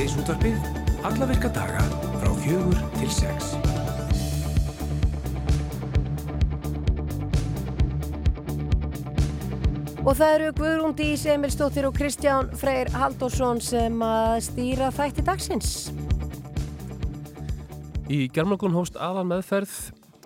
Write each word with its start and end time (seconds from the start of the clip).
Síðdeis 0.00 0.22
útvarpið, 0.22 0.68
alla 1.04 1.26
virka 1.28 1.48
daga 1.52 1.80
frá 2.22 2.30
fjögur 2.40 2.78
til 2.94 3.08
sex. 3.12 3.50
Og 10.00 10.16
það 10.16 10.32
eru 10.38 10.46
Guðrún 10.56 10.96
Dís, 10.96 11.26
Emil 11.28 11.52
Stóttir 11.52 11.84
og 11.84 11.98
Kristján 11.98 12.48
Freyr 12.56 12.88
Haldursson 12.96 13.60
sem 13.60 14.00
að 14.00 14.38
stýra 14.46 14.88
þætti 14.88 15.26
dagsins. 15.26 15.74
Í 18.08 18.24
germlokun 18.32 18.72
hóst 18.72 18.96
aðal 18.96 19.26
meðferð 19.34 19.74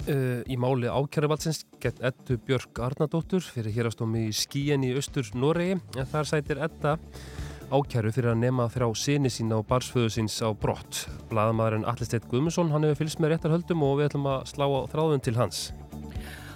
uh, 0.06 0.46
í 0.46 0.54
máli 0.54 0.86
ákjæruvaldsins 0.86 1.64
gett 1.82 1.98
Eddu 1.98 2.38
Björk 2.46 2.78
Arnardóttur 2.78 3.42
fyrir 3.42 3.74
hérastómi 3.74 4.28
í 4.28 4.38
skíin 4.38 4.86
í 4.86 4.94
austur 4.94 5.34
Noregi 5.34 5.80
en 5.98 6.14
þar 6.14 6.30
sætir 6.30 6.62
Edda 6.62 6.94
ákjæru 7.74 8.12
fyrir 8.14 8.30
að 8.30 8.42
nema 8.44 8.68
þrá 8.70 8.86
sinni 8.94 9.30
sín 9.32 9.50
á 9.50 9.58
barsföðu 9.66 10.12
síns 10.14 10.36
á 10.38 10.48
brott. 10.54 11.04
Blaðamadurinn 11.30 11.86
Allisteit 11.90 12.28
Guðmusson, 12.30 12.70
hann 12.70 12.86
hefur 12.86 13.02
fylgst 13.02 13.22
með 13.22 13.34
réttarhöldum 13.34 13.82
og 13.86 13.98
við 13.98 14.12
ætlum 14.12 14.28
að 14.30 14.44
slá 14.52 14.66
á 14.70 14.80
þráðun 14.92 15.24
til 15.24 15.34
hans. 15.40 15.64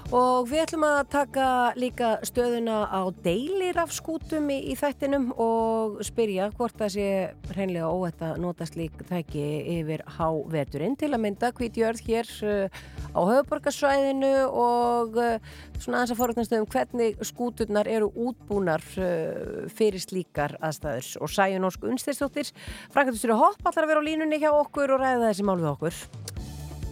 Og 0.08 0.46
við 0.48 0.62
ætlum 0.62 0.84
að 0.88 0.98
taka 1.12 1.46
líka 1.76 2.14
stöðuna 2.24 2.78
á 2.88 3.12
deilirafskútum 3.20 4.46
í, 4.54 4.56
í 4.72 4.76
þættinum 4.80 5.26
og 5.36 5.98
spyrja 6.06 6.46
hvort 6.56 6.78
það 6.80 6.94
sé 6.94 7.08
hreinlega 7.50 7.90
óætt 7.92 8.24
að 8.24 8.38
nota 8.40 8.64
slík 8.64 9.04
þækki 9.10 9.44
yfir 9.74 10.06
háveturinn 10.16 10.96
til 10.96 11.10
að 11.12 11.22
mynda 11.26 11.52
hvítjörð 11.52 12.00
hér 12.06 12.32
uh, 12.40 12.80
á 13.12 13.20
höfuborgarsvæðinu 13.20 14.32
og 14.48 15.20
uh, 15.20 15.36
svona 15.76 16.00
aðeins 16.00 16.16
að 16.16 16.20
forutnastöðum 16.22 16.70
hvernig 16.72 17.20
skúturnar 17.28 17.92
eru 17.92 18.08
útbúnar 18.08 18.88
uh, 18.96 19.68
fyrir 19.68 20.00
slíkar 20.00 20.56
aðstæður. 20.56 21.18
Og 21.20 21.36
Sæjun 21.36 21.68
Ósk 21.68 21.84
Unstirstóttir 21.84 22.54
Frankardur 22.96 23.36
Hopp 23.36 23.60
allar 23.60 23.84
að 23.84 23.92
vera 23.92 24.00
á 24.00 24.08
línunni 24.08 24.40
hjá 24.40 24.54
okkur 24.54 24.96
og 24.96 25.04
ræða 25.04 25.26
þessi 25.28 25.44
mál 25.44 25.58
við 25.60 25.74
okkur 25.74 26.06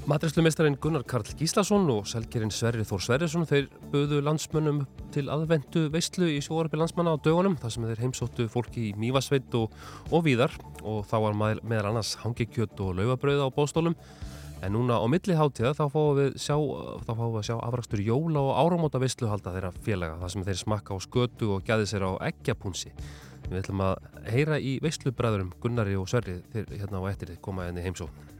Matræslumeistarinn 0.06 0.76
Gunnar 0.78 1.02
Karl 1.02 1.26
Gíslason 1.34 1.88
og 1.90 2.04
selgerinn 2.06 2.52
Sverri 2.54 2.84
Þór 2.86 3.00
Sverrisson 3.02 3.46
þeir 3.50 3.64
buðu 3.90 4.20
landsmönnum 4.22 4.84
til 5.10 5.24
aðvendu 5.34 5.88
veistlu 5.90 6.28
í 6.30 6.36
sjóarbi 6.46 6.78
landsmanna 6.78 7.16
á 7.18 7.22
dögunum 7.24 7.56
þar 7.58 7.72
sem 7.74 7.86
þeir 7.88 8.02
heimsóttu 8.04 8.46
fólki 8.52 8.84
í 8.86 8.92
Mývasveit 8.94 9.56
og, 9.58 9.74
og 10.14 10.22
víðar. 10.28 10.54
Og 10.86 11.02
þá 11.10 11.16
var 11.24 11.34
meðal 11.40 11.88
annars 11.90 12.12
hangikjött 12.22 12.78
og 12.86 12.94
laugabröð 13.00 13.42
á 13.42 13.50
bóstólum 13.50 13.98
en 14.62 14.76
núna 14.76 15.00
á 15.02 15.06
milli 15.10 15.34
hátíða 15.34 15.74
þá 15.74 15.82
fáum 15.90 16.14
við 16.20 16.38
sjá, 16.38 16.54
sjá 17.42 17.56
afrakstur 17.58 18.04
jóla 18.06 18.46
og 18.46 18.54
áramóta 18.62 19.02
veistlu 19.02 19.26
halda 19.32 19.56
þeirra 19.58 19.74
félaga 19.82 20.20
þar 20.22 20.34
sem 20.36 20.46
þeir 20.46 20.62
smakka 20.62 20.94
á 20.94 20.98
skötu 21.02 21.50
og 21.56 21.66
gæði 21.66 21.90
sér 21.90 22.06
á 22.06 22.30
eggjapúnsi. 22.30 22.94
Við 23.50 23.58
ætlum 23.58 23.82
að 23.90 23.98
heyra 24.30 24.62
í 24.62 24.78
veistlubræðurum 24.86 25.50
Gunnari 25.58 25.98
og 25.98 26.06
Sverri 26.06 26.38
þeir 26.54 26.72
hérna 26.78 27.02
á 27.02 27.10
ettir 27.10 27.34
koma 27.42 27.66
enni 27.66 27.82
heimsókn 27.82 28.35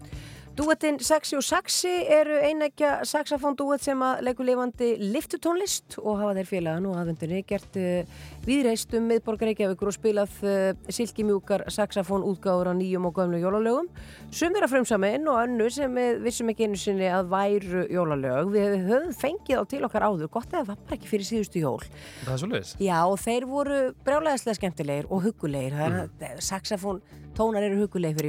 Dúettinn 0.57 0.97
Saxi 1.05 1.37
og 1.37 1.43
Saxi 1.45 1.91
eru 2.09 2.39
einækja 2.41 3.03
saxafóndúett 3.05 3.83
sem 3.85 4.01
að 4.01 4.23
leikur 4.25 4.47
lifandi 4.49 4.87
liftutónlist 5.13 5.99
og 6.01 6.23
hafa 6.23 6.33
þeir 6.39 6.49
félagan 6.49 6.87
og 6.89 6.95
aðvendunni 6.97 7.43
gert 7.45 7.77
uh, 7.77 8.23
viðreist 8.47 8.95
um 8.97 9.05
miðborgar 9.11 9.51
Reykjavíkur 9.51 9.91
og 9.91 9.97
spilað 9.99 10.39
uh, 10.49 10.71
silkimjúkar 10.89 11.67
saxafón 11.69 12.25
útgáður 12.25 12.71
á 12.73 12.75
nýjum 12.79 13.05
og 13.11 13.13
gömlu 13.19 13.43
jólalögum. 13.43 13.91
Sem 14.33 14.57
vera 14.57 14.71
frumsaminn 14.73 15.29
og 15.29 15.43
önnu 15.43 15.69
sem 15.77 15.93
við 15.93 16.25
vissum 16.25 16.49
ekki 16.55 16.71
einu 16.71 16.81
sinni 16.81 17.13
að 17.13 17.29
væru 17.35 17.85
jólalög. 17.93 18.55
Við 18.57 18.79
höfum 18.89 19.13
fengið 19.21 19.61
á 19.61 19.65
til 19.75 19.83
okkar 19.85 20.09
áður. 20.09 20.33
Gott 20.39 20.57
eða 20.57 20.71
það 20.71 20.73
var 20.73 20.97
ekki 20.97 21.13
fyrir 21.13 21.31
síðustu 21.35 21.67
jól. 21.67 21.85
Það 22.25 22.33
er 22.33 22.41
svo 22.41 22.51
leiðis 22.55 22.73
Já 22.81 22.97
og 23.05 23.21
þeir 23.21 23.51
voru 23.53 23.85
brjálæðislega 24.09 24.61
skemmtilegir 24.63 25.13
og 25.13 25.29
hugulegir 25.29 25.77
mm. 25.77 26.41
saxafón 26.41 27.05
tónar 27.37 27.67
eru 27.69 27.85
hugulegir 27.85 28.25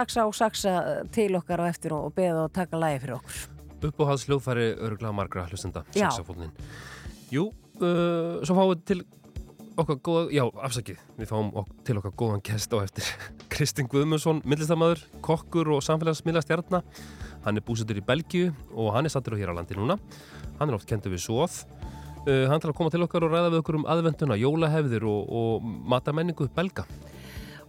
saksa 0.00 0.26
og 0.28 0.36
saksa 0.36 0.74
til 1.12 1.36
okkar 1.36 1.60
og 1.64 1.70
eftir 1.70 1.94
og 1.96 2.12
beða 2.16 2.46
og 2.46 2.52
taka 2.56 2.78
lægi 2.80 3.00
fyrir 3.04 3.16
okkur. 3.18 3.40
Uppáhalds 3.80 4.26
hljóðfæri 4.28 4.66
öruglega 4.76 5.12
margra 5.12 5.46
hlustenda, 5.48 5.84
Já. 5.94 6.10
saxafónin. 6.10 6.52
Jú, 7.32 7.48
uh, 7.80 8.40
svo 8.44 8.56
fáum 8.56 8.74
við 8.74 8.84
til 8.90 9.00
okkar 9.80 9.96
góða, 10.04 10.24
já, 10.34 10.42
afsakið, 10.66 10.98
við 11.16 11.30
fáum 11.30 11.52
ok 11.56 11.68
til 11.84 11.96
okkar 12.00 12.12
góðan 12.12 12.42
gest 12.44 12.72
á 12.76 12.78
eftir. 12.82 13.08
Kristinn 13.52 13.88
Guðmundsson, 13.88 14.42
myndlistamæður, 14.44 15.04
kokkur 15.24 15.72
og 15.76 15.84
samfélagsmiðla 15.86 16.44
stjarnar. 16.44 16.84
Hann 17.44 17.56
er 17.56 17.64
búsettur 17.64 17.96
í 17.96 18.04
Belgíu 18.04 18.50
og 18.74 18.92
hann 18.96 19.08
er 19.08 19.14
sattur 19.14 19.36
á 19.36 19.40
hér 19.40 19.52
á 19.52 19.56
landi 19.56 19.76
núna. 19.78 19.96
Hann 20.58 20.68
er 20.68 20.76
oft 20.76 20.88
kentur 20.88 21.14
við 21.14 21.24
svoð. 21.24 21.62
Uh, 22.28 22.44
hann 22.50 22.60
til 22.60 22.68
að 22.68 22.76
koma 22.76 22.92
til 22.92 23.00
okkar 23.06 23.24
og 23.24 23.32
ræða 23.32 23.54
við 23.54 23.62
okkur 23.62 23.80
um 23.80 23.88
aðvenduna, 23.88 24.36
jólahefðir 24.36 25.08
og, 25.08 25.32
og 25.32 25.64
matamenningu 25.88 26.50
belga. 26.52 26.84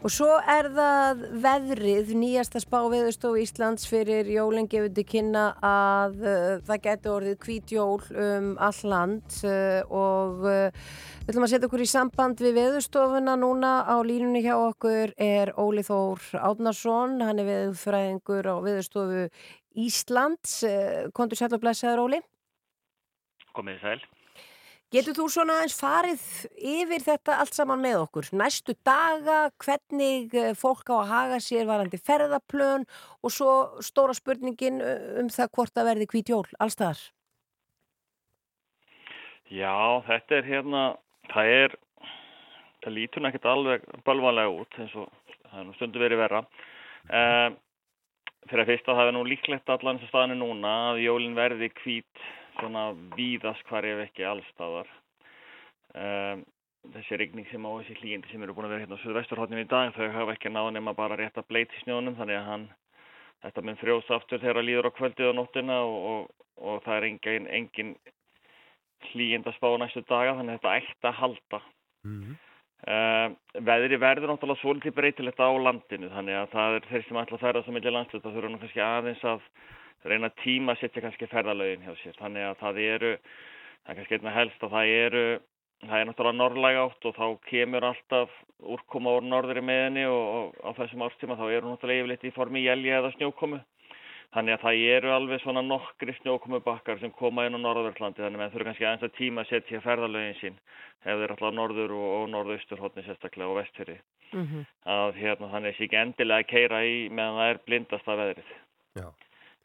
Og 0.01 0.09
svo 0.09 0.31
er 0.49 0.65
það 0.73 1.19
veðrið, 1.43 2.07
nýjasta 2.17 2.57
spá 2.63 2.79
veðurstofu 2.89 3.37
Íslands 3.43 3.83
fyrir 3.85 4.25
jólinn 4.33 4.65
gefur 4.69 4.89
til 4.97 5.03
kynna 5.05 5.43
að 5.61 6.15
uh, 6.25 6.53
það 6.65 6.79
getur 6.87 7.17
orðið 7.19 7.35
hvít 7.43 7.73
jól 7.75 7.99
um 8.09 8.47
all 8.57 8.79
land 8.89 9.35
uh, 9.45 9.83
og 9.93 10.41
uh, 10.49 10.87
við 11.19 11.29
ætlum 11.29 11.45
að 11.45 11.51
setja 11.53 11.69
okkur 11.69 11.83
í 11.85 11.89
samband 11.91 12.41
við 12.41 12.57
veðurstofuna 12.57 13.35
núna 13.43 13.75
á 13.85 14.01
línunni 14.01 14.41
hjá 14.41 14.55
okkur 14.55 15.13
er 15.21 15.53
Óli 15.61 15.85
Þór 15.85 16.25
Átnarsson, 16.49 17.19
hann 17.21 17.43
er 17.43 17.49
veðurfræðingur 17.51 18.49
á 18.49 18.55
veðurstofu 18.65 19.27
Íslands. 19.85 20.63
Kontur 21.13 21.37
sætt 21.37 21.53
og 21.53 21.61
blessaður 21.61 22.07
Óli? 22.07 22.23
Komið 23.53 23.85
sæl. 23.85 24.01
Getur 24.91 25.15
þú 25.15 25.25
svona 25.31 25.61
eins 25.63 25.77
farið 25.79 26.23
yfir 26.67 27.03
þetta 27.05 27.37
allt 27.39 27.55
saman 27.55 27.79
með 27.79 28.01
okkur? 28.01 28.25
Næstu 28.35 28.73
daga, 28.83 29.45
hvernig 29.63 30.33
eh, 30.35 30.51
fólk 30.59 30.91
á 30.91 30.95
að 30.99 31.11
haga 31.13 31.37
sér 31.39 31.63
varandi 31.69 31.95
ferðaplön 31.95 32.83
og 33.23 33.31
svo 33.31 33.53
stóra 33.79 34.11
spurningin 34.17 34.81
um 35.21 35.29
það 35.31 35.53
hvort 35.55 35.79
að 35.79 35.87
verði 35.93 36.09
hvít 36.11 36.33
jól, 36.33 36.43
allstaðar? 36.59 36.99
Já, 39.47 40.03
þetta 40.09 40.37
er 40.41 40.51
hérna, 40.51 40.83
það 41.31 41.53
er, 41.55 41.79
það 42.83 42.97
lítur 42.97 43.23
nekkit 43.23 43.47
alveg 43.47 43.87
bölvanlega 44.03 44.51
út 44.59 44.79
eins 44.79 44.99
og 44.99 45.07
það 45.45 45.57
er 45.61 45.65
nú 45.69 45.77
stundu 45.79 46.03
verið 46.03 46.23
vera. 46.25 46.43
Um, 47.07 47.57
fyrir 48.49 48.65
að 48.65 48.73
fyrsta 48.73 48.99
það 48.99 49.07
er 49.07 49.15
nú 49.15 49.23
líklegt 49.27 49.71
allan 49.71 50.03
að 50.03 50.11
staðinu 50.11 50.39
núna 50.43 50.75
að 50.91 51.03
jólinn 51.05 51.39
verði 51.39 51.71
hvít 51.79 52.29
svona 52.59 52.91
víðast 53.15 53.63
hvar 53.69 53.85
ef 53.87 54.05
ekki 54.07 54.25
allstaðar. 54.27 54.89
Um, 55.91 56.43
þessi 56.89 57.17
regning 57.19 57.47
sem 57.51 57.65
á 57.67 57.71
þessi 57.77 57.97
hlýjindi 57.99 58.31
sem 58.31 58.43
eru 58.43 58.55
búin 58.57 58.67
að 58.67 58.73
vera 58.73 58.83
hérna 58.85 58.97
á 58.97 59.03
Suðvesturhóttinu 59.03 59.65
í 59.65 59.69
dag 59.69 59.91
þau 59.95 60.07
hafa 60.15 60.35
ekki 60.35 60.51
náða 60.51 60.75
nema 60.77 60.93
bara 60.97 61.17
rétt 61.19 61.37
að 61.37 61.49
bleiti 61.51 61.81
snjónum 61.83 62.15
þannig 62.17 62.39
að 62.39 62.47
hann, 62.47 62.63
þetta 63.45 63.63
mun 63.67 63.81
frjósa 63.81 64.17
aftur 64.17 64.41
þegar 64.41 64.65
líður 64.65 64.89
á 64.89 64.97
kvöldið 64.97 65.29
og 65.29 65.35
nóttina 65.37 65.81
og, 65.85 65.97
og, 66.11 66.47
og 66.57 66.79
það 66.85 66.97
er 66.97 67.07
engin, 67.09 67.49
engin 67.59 67.91
hlýjind 69.11 69.49
að 69.49 69.57
spá 69.59 69.67
næstu 69.77 70.03
daga 70.09 70.37
þannig 70.39 70.57
að 70.57 70.61
þetta 70.61 70.77
ætti 70.79 71.09
að 71.11 71.19
halda. 71.19 71.61
Mm 72.01 72.17
-hmm. 72.21 72.39
um, 72.95 73.37
veðri 73.69 74.01
verður 74.01 74.33
náttúrulega 74.33 74.61
svolítið 74.63 74.97
breytilegt 74.97 75.43
á 75.43 75.49
landinu 75.67 76.09
þannig 76.15 76.39
að 76.39 76.49
það 76.55 76.79
er 76.79 76.89
þeir 76.89 77.05
sem 77.07 77.21
ætla 77.21 77.37
að 77.37 77.45
ferða 77.45 77.63
sem 77.65 77.77
millir 77.77 77.95
landslut 77.97 78.23
það 78.23 78.35
þurfa 78.39 78.53
nú 78.55 78.61
kannski 78.63 78.81
aðeins 78.81 79.23
að 79.33 79.45
reyna 80.05 80.29
tíma 80.41 80.73
að 80.75 80.81
setja 80.81 81.05
kannski 81.05 81.29
ferðalögin 81.31 81.85
hjá 81.85 81.95
sér. 82.01 82.17
Þannig 82.17 82.47
að 82.47 82.59
það 82.61 82.83
eru, 82.87 83.15
það 83.85 83.93
er 83.93 83.99
kannski 83.99 84.19
einna 84.19 84.35
helst 84.35 84.63
að 84.63 84.75
það 84.75 84.93
eru 84.97 85.25
það 85.81 85.97
er 85.97 86.07
náttúrulega 86.09 86.37
norrlæg 86.37 86.79
átt 86.81 87.05
og 87.09 87.17
þá 87.17 87.27
kemur 87.49 87.85
alltaf 87.89 88.33
úrkoma 88.75 89.15
úr 89.17 89.25
norðri 89.25 89.63
meðinni 89.65 90.05
og, 90.09 90.25
og 90.37 90.57
á 90.61 90.69
þessum 90.77 91.05
árstíma 91.07 91.37
þá 91.39 91.45
eru 91.49 91.71
náttúrulega 91.71 92.03
yfirleitt 92.03 92.25
í 92.27 92.33
formi 92.35 92.65
jælja 92.65 92.99
eða 93.01 93.13
snjókomu. 93.15 93.61
Þannig 94.31 94.55
að 94.55 94.61
það 94.63 94.81
eru 94.95 95.09
alveg 95.11 95.41
svona 95.41 95.63
nokkri 95.65 96.13
snjókomu 96.21 96.61
bakkar 96.63 97.01
sem 97.01 97.11
koma 97.11 97.47
inn 97.47 97.57
á 97.57 97.65
norðverðlandi 97.65 98.23
þannig 98.23 98.39
að 98.39 98.45
það 98.45 98.53
þurfa 98.53 98.67
kannski 98.69 98.85
aðeins 98.87 99.07
að 99.07 99.17
tíma 99.17 99.43
að 99.43 99.49
setja 99.49 99.81
ferðalögin 99.83 100.37
sín 100.39 100.61
ef 101.01 101.17
þeir 101.19 101.33
alltaf 101.33 101.57
norður 101.57 101.95
og, 101.97 102.05
og 102.19 102.29
norðaustur 102.31 102.79
hodni 102.79 103.03
sérstaklega 103.03 103.51
og 103.51 103.59
vestfyrir 103.59 103.99
mm 104.31 104.45
-hmm. 104.45 104.63
að 104.95 105.19
hérna 105.19 105.51
þannig 105.51 105.73
að 105.73 105.75
það 105.75 105.81
er 105.81 105.89
ekki 105.89 106.01
endilega 106.03 106.45
að 106.45 106.51
keira 106.53 106.85
í 106.85 106.95
meðan 107.09 107.39
það 107.41 107.51
er 107.51 107.61
blindast 107.65 108.07
af 108.07 108.21
veðrið. 108.21 108.55
Já 109.01 109.07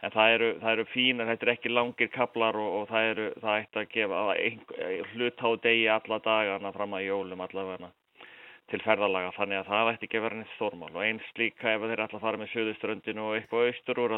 en 0.04 0.12
það 0.12 0.32
eru, 0.36 0.48
það 0.62 0.72
eru 0.72 0.86
fínar, 0.92 1.30
þetta 1.32 1.46
er 1.46 1.52
ekki 1.54 1.72
langir 1.72 2.10
kaplar 2.12 2.58
og, 2.60 2.80
og 2.80 2.88
það 2.90 3.12
eru, 3.12 3.28
það 3.42 3.60
ætti 3.60 3.82
að 3.82 3.92
gefa 3.94 4.24
hlut 5.12 5.46
á 5.46 5.48
degi 5.68 5.86
alla 5.92 6.18
dagana 6.26 6.74
fram 6.74 6.98
að 6.98 7.06
jólum 7.06 7.46
allavega 7.46 7.92
til 8.70 8.80
ferðalaga, 8.82 9.30
þannig 9.36 9.60
að 9.60 9.68
það 9.70 9.88
ætti 9.92 10.06
ekki 10.08 10.18
að 10.18 10.24
vera 10.26 10.38
neitt 10.40 10.54
stórmál. 10.56 10.90
Og 10.90 11.02
eins 11.06 11.26
líka 11.38 11.74
ef 11.76 11.84
þeir 11.86 12.02
að 12.02 12.14
fara 12.22 12.40
með 12.40 12.48
söðuströndinu 12.50 13.22
og 13.22 13.36
eitthvað 13.36 13.68
austur 13.70 14.00
úr 14.02 14.14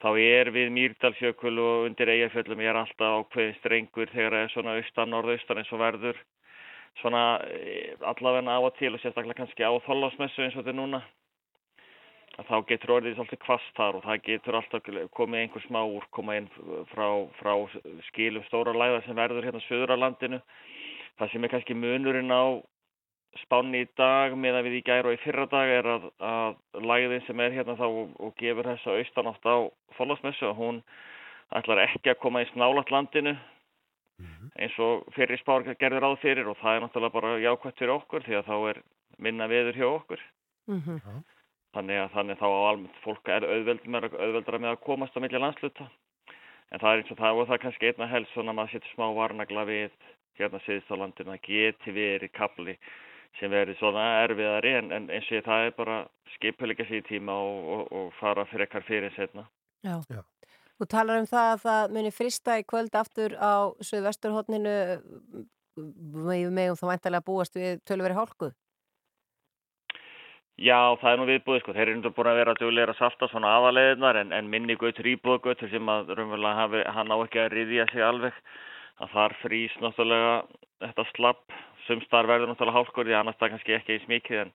þá 0.00 0.10
er 0.22 0.50
við 0.54 0.70
Mýrdalsjökul 0.76 1.56
og 1.58 1.86
undir 1.88 2.12
eigafjöldum 2.14 2.62
ég 2.62 2.70
er 2.70 2.78
alltaf 2.80 3.16
ákveðin 3.24 3.56
strengur 3.58 4.12
þegar 4.14 4.36
það 4.36 4.44
er 4.44 4.52
svona 4.54 4.76
austan, 4.78 5.10
norðaustan 5.10 5.62
eins 5.62 5.72
og 5.74 5.82
verður. 5.82 6.20
Svona 7.00 7.24
eh, 7.50 7.96
allavega 8.12 8.54
af 8.54 8.68
og 8.70 8.78
til 8.78 8.94
og 8.94 9.02
sérstaklega 9.02 9.42
kannski 9.42 9.66
á 9.66 9.72
þóllásmessu 9.86 10.46
eins 10.46 10.54
og 10.54 10.62
þetta 10.62 10.72
er 10.74 10.78
núna 10.78 11.02
þá 12.48 12.56
getur 12.68 12.92
orðið 12.96 13.16
svolítið 13.16 13.40
kvast 13.44 13.70
þar 13.76 13.98
og 13.98 14.04
það 14.06 14.24
getur 14.26 14.58
alltaf 14.58 14.90
komið 15.16 15.40
einhver 15.40 15.64
smá 15.66 15.80
úr 15.84 16.06
koma 16.14 16.36
inn 16.38 16.48
frá, 16.92 17.06
frá 17.40 17.52
skilum 18.08 18.44
stóra 18.48 18.74
læða 18.76 19.02
sem 19.06 19.18
verður 19.18 19.48
hérna 19.48 19.62
söður 19.66 19.94
á 19.94 20.02
landinu. 20.02 20.40
Það 21.18 21.32
sem 21.32 21.44
er 21.44 21.52
kannski 21.54 21.76
munurinn 21.76 22.32
á 22.32 22.44
spánni 23.44 23.84
í 23.84 23.88
dag 23.98 24.34
meðan 24.34 24.66
við 24.66 24.80
í 24.80 24.82
gæru 24.86 25.12
og 25.12 25.18
í 25.18 25.22
fyrra 25.22 25.46
dag 25.50 25.70
er 25.70 25.86
að, 25.86 26.08
að 26.18 26.82
læðin 26.82 27.24
sem 27.26 27.40
er 27.44 27.54
hérna 27.54 27.76
þá 27.78 27.86
og, 27.86 28.14
og 28.18 28.34
gefur 28.40 28.66
þessa 28.72 28.96
austanátt 28.98 29.46
á 29.46 29.56
fólasmessu 29.98 30.50
og 30.50 30.58
hún 30.58 30.82
ætlar 31.54 31.84
ekki 31.84 32.10
að 32.10 32.22
koma 32.24 32.42
í 32.42 32.50
snálat 32.50 32.90
landinu 32.90 33.36
eins 34.60 34.76
og 34.82 35.06
fyrir 35.14 35.38
spár 35.40 35.64
gerður 35.80 36.10
áð 36.10 36.16
fyrir 36.24 36.48
og 36.50 36.58
það 36.60 36.76
er 36.76 36.82
náttúrulega 36.84 37.14
bara 37.14 37.36
jákvæmt 37.40 37.78
fyrir 37.78 37.94
okkur 37.94 38.26
því 38.26 38.38
að 38.38 38.48
þá 38.48 38.56
er 38.70 38.80
minna 39.18 39.46
veður 39.48 39.78
hjá 39.78 39.86
okkur. 39.88 40.24
Mm 40.68 40.82
-hmm. 40.86 41.22
Þannig 41.74 42.02
að 42.02 42.14
þannig 42.14 42.40
þá 42.40 42.46
á 42.50 42.60
almennt 42.70 43.02
fólk 43.04 43.30
er 43.30 43.46
auðveldra 43.46 44.58
með 44.58 44.70
að 44.72 44.80
komast 44.86 45.18
á 45.18 45.22
milli 45.22 45.42
landsluta 45.42 45.86
en 46.70 46.80
það 46.82 46.90
er 46.90 47.02
eins 47.02 47.12
og 47.14 47.20
það 47.20 47.42
og 47.42 47.46
það 47.48 47.56
er 47.56 47.62
kannski 47.64 47.90
einna 47.90 48.10
helst 48.10 48.34
svona 48.34 48.54
að 48.54 48.58
maður 48.58 48.74
setur 48.74 48.94
smá 48.94 49.06
varnagla 49.18 49.66
við 49.68 49.94
hérna 50.40 50.60
síðust 50.64 50.90
á 50.90 51.00
landinu 51.02 51.34
að 51.34 51.46
geti 51.46 51.94
verið 51.94 52.34
kapli 52.36 52.76
sem 53.38 53.52
verið 53.52 53.78
svona 53.78 54.06
erfiðari 54.24 54.74
en, 54.80 54.90
en 54.94 55.08
eins 55.14 55.30
og 55.30 55.46
það 55.46 55.68
er 55.68 55.76
bara 55.76 56.00
skipuleika 56.34 56.86
sér 56.88 57.02
í 57.02 57.06
tíma 57.06 57.36
og, 57.38 57.70
og, 57.76 57.84
og 58.00 58.12
fara 58.18 58.46
fyrir 58.50 58.66
ekkar 58.66 58.86
fyrir 58.86 59.14
setna 59.16 59.46
Já. 59.86 59.96
Já. 60.10 60.20
Þú 60.80 60.86
talar 60.88 61.20
um 61.20 61.28
það 61.28 61.50
að 61.52 61.62
það 61.64 61.94
muni 61.96 62.10
frista 62.12 62.56
í 62.60 62.64
kvöld 62.68 62.94
aftur 62.96 63.36
á 63.36 63.68
Suðvesturhóttninu 63.84 64.74
með 65.76 66.50
megum 66.52 66.78
þá 66.78 66.86
væntalega 66.90 67.26
búast 67.26 67.56
við 67.56 67.80
tölveri 67.88 68.16
hálkuð 68.16 68.54
Já, 70.60 70.92
það 71.00 71.10
er 71.10 71.16
nú 71.16 71.24
viðbúið 71.24 71.62
sko. 71.62 71.72
Þeir 71.72 71.82
eru 71.86 71.92
undir 71.96 72.12
búin 72.12 72.28
að 72.28 72.38
vera 72.42 72.52
dugleira 72.58 72.92
að 72.92 72.98
salta 72.98 73.28
svona 73.30 73.52
aðaleðinar 73.56 74.18
en, 74.20 74.32
en 74.36 74.50
minni 74.52 74.74
gautur 74.76 75.06
íbúðgautur 75.08 75.70
sem 75.72 75.88
að 75.88 76.10
raunverulega 76.18 76.58
hafi, 76.58 76.82
hann 76.96 77.14
á 77.14 77.16
ekki 77.16 77.40
að 77.40 77.54
riðja 77.54 77.86
sig 77.88 78.04
alveg. 78.04 78.36
Að 79.00 79.14
þar 79.14 79.34
frýs 79.40 79.78
náttúrulega 79.80 80.34
þetta 80.84 81.06
slapp. 81.14 81.56
Sumstar 81.86 82.28
verður 82.28 82.52
náttúrulega 82.52 83.06
því 83.08 83.16
annars 83.16 83.40
það 83.40 83.52
kannski 83.54 83.76
ekki 83.78 83.96
eins 83.96 84.06
mikið 84.12 84.42
en, 84.42 84.52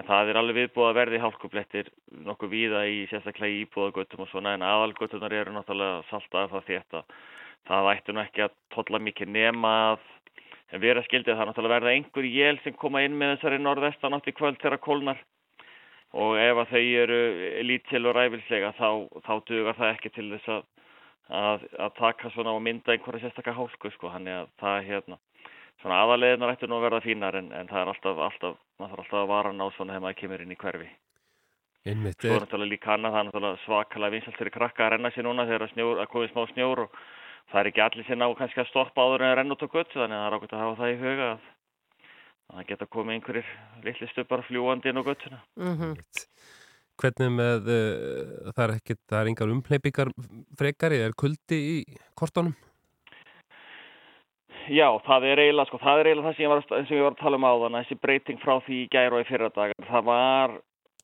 en 0.00 0.08
það 0.08 0.32
er 0.32 0.40
alveg 0.40 0.60
viðbúið 0.62 0.88
að 0.88 0.98
verði 1.02 1.22
hálkublettir 1.26 1.92
nokkuð 2.24 2.54
víða 2.56 2.86
í 2.88 2.98
sérstaklega 3.12 3.52
í 3.52 3.62
íbúðgautum 3.66 4.24
og 4.24 4.32
svona 4.32 4.56
en 4.56 4.64
aðalgautunar 4.64 5.36
eru 5.42 5.52
náttúrulega 5.58 6.00
salta 6.08 6.46
af 6.46 6.56
það 6.56 6.70
þetta. 6.72 7.04
Það 7.68 7.92
ættu 7.92 8.16
nú 8.16 8.24
ekki 8.24 8.48
að 8.48 8.56
tolla 8.72 9.04
mikið 9.10 9.36
nema 9.36 9.76
að 9.92 10.08
En 10.74 10.82
vera 10.82 11.04
skildið 11.06 11.38
það 11.38 11.48
náttúrulega 11.48 11.76
verða 11.76 11.94
einhver 11.94 12.26
jél 12.26 12.58
sem 12.64 12.74
koma 12.74 13.04
inn 13.06 13.14
með 13.18 13.36
þessari 13.36 13.60
norðvestanátt 13.62 14.26
í 14.26 14.34
kvöld 14.34 14.58
þegar 14.62 14.82
kólnar 14.82 15.20
og 16.14 16.38
ef 16.38 16.62
að 16.62 16.72
þau 16.72 16.84
eru 17.02 17.20
lítil 17.66 18.00
og 18.08 18.16
ræfilslega 18.16 18.72
þá, 18.78 18.88
þá 19.26 19.34
dugar 19.50 19.78
það 19.78 19.92
ekki 19.92 20.10
til 20.14 20.26
þess 20.32 20.50
að, 20.56 20.66
að, 21.42 21.68
að 21.86 21.94
taka 22.00 22.32
svona 22.34 22.54
og 22.54 22.64
mynda 22.66 22.94
einhverja 22.94 23.28
sérstakka 23.28 23.54
hálku 23.54 23.90
sko, 23.94 24.10
hann 24.14 24.26
er 24.30 24.42
að 24.42 24.52
það 24.62 24.90
hérna 24.90 25.20
svona 25.82 26.02
aðalegðinar 26.04 26.54
ættu 26.54 26.68
nú 26.70 26.78
að 26.78 26.86
verða 26.88 27.02
fínar 27.04 27.38
en, 27.38 27.50
en 27.52 27.70
það 27.70 27.80
er 27.80 27.90
alltaf, 27.92 28.20
alltaf, 28.28 28.60
maður 28.80 28.94
þarf 28.94 29.02
alltaf 29.04 29.18
að 29.22 29.32
vara 29.32 29.52
ná 29.54 29.64
svona 29.74 29.94
þegar 29.94 30.04
maður 30.06 30.20
kemur 30.20 30.44
inn 30.44 30.54
í 30.54 30.60
hverfi. 30.62 30.86
Einmitt 31.84 32.22
Svo 32.24 32.32
er 32.32 32.44
náttúrulega 32.46 32.72
líka 32.72 32.94
annað, 32.94 33.12
það 33.12 33.20
er 33.20 33.26
náttúrulega 33.28 33.62
svakalega 33.66 34.14
vinsalt 34.14 34.38
fyrir 34.40 34.54
krakka 34.54 34.86
að 34.86 34.94
renna 34.94 35.10
sér 35.12 35.26
núna 35.26 35.44
þegar 35.50 35.66
að 35.68 36.10
komið 36.14 36.30
smá 36.32 36.46
snjór 36.54 36.84
og 36.86 36.96
það 37.52 37.60
er 37.60 37.70
ekki 37.70 37.84
allir 37.84 38.06
sem 38.08 38.18
ná 38.20 38.26
kannski 38.38 38.62
að 38.62 38.70
stoppa 38.70 39.04
áður 39.04 39.24
en 39.24 39.30
að 39.30 39.36
renna 39.40 39.56
út 39.56 39.64
á 39.66 39.74
gött 39.74 39.94
þannig 39.94 40.16
að 40.16 40.22
það 40.22 40.28
er 40.28 40.36
ákveðt 40.38 40.54
að 40.54 40.64
hafa 40.64 40.80
það 40.80 40.92
í 40.92 41.00
huga 41.02 41.30
að 41.34 41.46
það 42.54 42.68
geta 42.70 42.90
komið 42.96 43.16
einhverjir 43.16 43.54
litli 43.84 44.10
stöpar 44.10 44.44
fljúandi 44.48 44.90
inn 44.90 45.00
á 45.00 45.08
göttuna. 45.08 45.40
Mm 45.56 45.76
-hmm. 45.78 45.96
Hvernig 46.94 47.30
með, 47.34 47.70
uh, 47.74 48.52
það 48.54 48.64
er 48.64 48.74
ekkert, 48.76 49.00
það 49.10 49.20
er 49.20 49.28
engar 49.30 49.50
umhleypingar 49.50 50.10
frekari, 50.58 51.00
er 51.02 51.16
kuldi 51.18 51.58
í 51.58 51.78
kortunum? 52.14 52.54
Já, 54.70 54.88
það 55.04 55.24
er 55.28 55.42
eiginlega, 55.42 55.66
sko, 55.68 55.78
það 55.82 55.98
er 56.00 56.06
eiginlega 56.06 56.28
það 56.28 56.36
sem 56.36 56.44
ég 56.44 56.52
var, 56.52 56.62
sem 56.86 56.96
ég 56.96 57.02
var 57.02 57.16
að 57.16 57.22
tala 57.24 57.36
um 57.36 57.48
áðan, 57.50 57.78
þessi 57.82 57.98
breyting 58.00 58.38
frá 58.40 58.54
því 58.64 58.76
í 58.84 58.88
gæru 58.94 59.18
og 59.18 59.24
í 59.24 59.28
fyrra 59.28 59.50
dag. 59.52 59.74
Það 59.90 60.04
var 60.04 60.54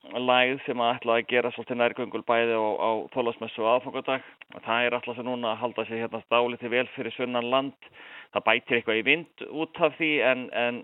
læð 0.09 0.61
sem 0.65 0.81
að 0.81 0.95
ætla 0.97 1.17
að 1.19 1.27
gera 1.29 1.51
svolítið 1.53 1.79
nærgöngul 1.81 2.23
bæði 2.25 2.57
á, 2.57 2.65
á 2.81 2.91
þólasmessu 3.13 3.67
aðfangadag. 3.69 4.25
Það 4.65 4.87
er 4.87 4.97
alltaf 4.97 5.17
sem 5.19 5.27
núna 5.29 5.53
að 5.53 5.61
halda 5.61 5.85
sig 5.87 6.01
hérna 6.01 6.23
stáliti 6.25 6.71
vel 6.73 6.87
fyrir 6.95 7.15
sunnan 7.15 7.51
land. 7.53 7.91
Það 8.33 8.47
bætir 8.47 8.79
eitthvað 8.79 9.01
í 9.01 9.05
vind 9.05 9.45
út 9.51 9.83
af 9.85 9.99
því 9.99 10.11
en, 10.25 10.47
en 10.57 10.81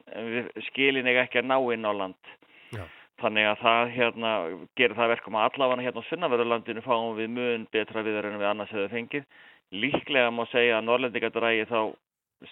skilin 0.69 1.09
er 1.09 1.23
ekki 1.25 1.41
að 1.41 1.49
ná 1.49 1.57
inn 1.73 1.89
á 1.89 1.93
land. 1.97 2.33
Já. 2.77 2.85
Þannig 3.23 3.49
að 3.49 3.61
það 3.63 3.93
hérna, 3.97 4.31
gerir 4.77 4.99
það 4.99 5.13
verkum 5.15 5.39
að 5.39 5.49
allavega 5.49 5.87
hérna 5.87 6.03
á 6.05 6.09
sunnaverðurlandinu 6.11 6.85
fáum 6.85 7.15
við 7.17 7.31
mun 7.33 7.69
betra 7.73 8.05
viðar 8.05 8.29
en 8.29 8.41
við 8.43 8.51
annars 8.51 8.75
hefur 8.75 8.93
fengið. 8.93 9.25
Líklega 9.73 10.31
má 10.31 10.45
segja 10.53 10.77
að 10.77 10.91
Norrlendingadrægi 10.91 11.65
þá 11.71 11.81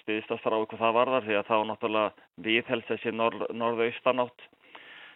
stiðist 0.01 0.33
að 0.33 0.41
starra 0.41 0.65
á 0.65 0.65
hvað 0.65 0.81
það 0.81 0.97
varðar 0.97 1.27
því 1.27 1.37
að 1.37 1.49
þá 1.51 1.57
náttúrulega 1.69 2.29
viðhelst 2.47 2.89
þessi 2.89 3.13
norð, 3.13 3.45
norðaustanátt 3.53 4.47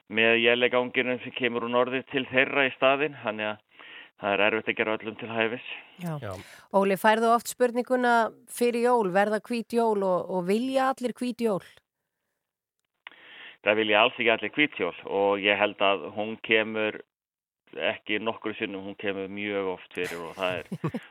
með 0.08 0.38
jæleganginum 0.42 1.18
sem 1.22 1.34
kemur 1.36 1.66
úr 1.68 1.74
norði 1.74 2.02
til 2.12 2.24
þeirra 2.30 2.68
í 2.68 2.74
staðin. 2.76 3.18
Þannig 3.24 3.50
að 3.52 3.64
það 4.18 4.32
er 4.34 4.44
erfitt 4.46 4.70
að 4.72 4.78
gera 4.80 4.94
öllum 4.98 5.18
til 5.18 5.32
hæfis. 5.32 5.66
Já. 6.02 6.14
Já. 6.22 6.32
Óli, 6.78 6.96
færðu 6.98 7.34
oft 7.34 7.52
spurninguna 7.52 8.14
fyrir 8.52 8.88
jól, 8.88 9.12
verða 9.14 9.42
hvít 9.44 9.76
jól 9.78 10.02
og, 10.06 10.32
og 10.32 10.48
vilja 10.48 10.90
allir 10.92 11.14
hvít 11.18 11.44
jól? 11.44 11.62
Það 13.66 13.78
vilja 13.82 14.02
alls 14.02 14.18
ekki 14.18 14.32
allir 14.32 14.54
hvít 14.54 14.80
jól 14.80 14.98
og 15.04 15.42
ég 15.42 15.58
held 15.58 15.80
að 15.82 16.10
hún 16.14 16.36
kemur 16.46 17.00
ekki 17.76 18.18
nokkur 18.22 18.54
sinnum, 18.56 18.86
hún 18.86 18.96
kemur 18.98 19.28
mjög 19.28 19.72
oft 19.74 19.94
fyrir 19.94 20.20
og 20.24 20.36
það 20.38 20.60
er, 20.60 20.68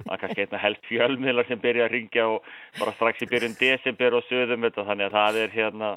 er 0.09 0.21
kannski 0.21 0.45
einna 0.45 0.61
helst 0.61 0.87
fjölmiðlar 0.89 1.47
sem 1.47 1.59
byrja 1.61 1.85
að 1.85 1.93
ringja 1.93 2.27
og 2.31 2.47
bara 2.79 2.93
strax 2.97 3.21
í 3.21 3.29
byrjun 3.29 3.57
desember 3.59 4.17
og 4.17 4.25
söðum 4.25 4.65
þetta 4.65 4.87
þannig 4.87 5.09
að 5.09 5.17
það 5.19 5.39
er 5.43 5.53
hérna 5.53 5.91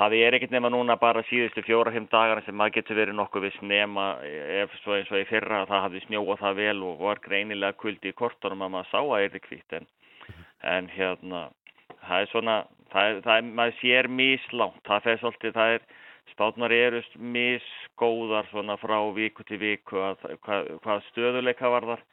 Það 0.00 0.14
er 0.16 0.34
ekkert 0.38 0.52
nema 0.54 0.70
núna 0.72 0.94
bara 0.96 1.20
síðustu 1.28 1.60
fjóra-fimm 1.66 2.06
dagar 2.08 2.40
sem 2.46 2.56
maður 2.56 2.78
getur 2.78 2.96
verið 2.96 3.18
nokkuð 3.18 3.42
viss 3.44 3.62
nema 3.68 4.04
ef 4.24 4.72
svo 4.80 4.94
eins 4.96 5.10
og 5.12 5.20
í 5.20 5.26
fyrra 5.28 5.58
að 5.60 5.72
það 5.74 5.82
hafði 5.84 6.00
snjóað 6.06 6.40
það 6.40 6.60
vel 6.62 6.76
og 6.88 7.02
var 7.04 7.20
greinilega 7.20 7.76
kuldi 7.82 8.08
í 8.08 8.16
kortunum 8.16 8.64
að 8.64 8.72
maður 8.78 8.88
sá 8.88 9.00
að 9.02 9.24
er 9.26 9.42
kvitt 9.44 9.76
en, 9.76 9.88
en 10.72 10.88
hérna 10.94 11.42
það 12.06 12.22
er 12.22 12.30
svona, 12.30 12.54
það 12.94 13.10
er, 13.10 13.20
það 13.26 13.34
er, 13.34 13.50
maður 13.58 13.76
sér 13.80 14.08
mislánt, 14.22 14.80
það 14.88 15.04
fer 15.06 15.20
svolítið, 15.20 15.54
það 15.58 15.74
er 15.74 15.84
spátnar 16.30 16.74
eru 16.78 17.02
misgóðar 17.36 18.48
svona 18.54 18.78
frá 18.80 18.96
viku 19.20 19.44
til 19.48 19.60
viku 19.60 20.00
að, 20.06 20.24
hvað, 20.46 20.72
hvað 20.84 21.04
stöðuleika 21.10 21.72
var 21.76 21.88
þar 21.92 22.04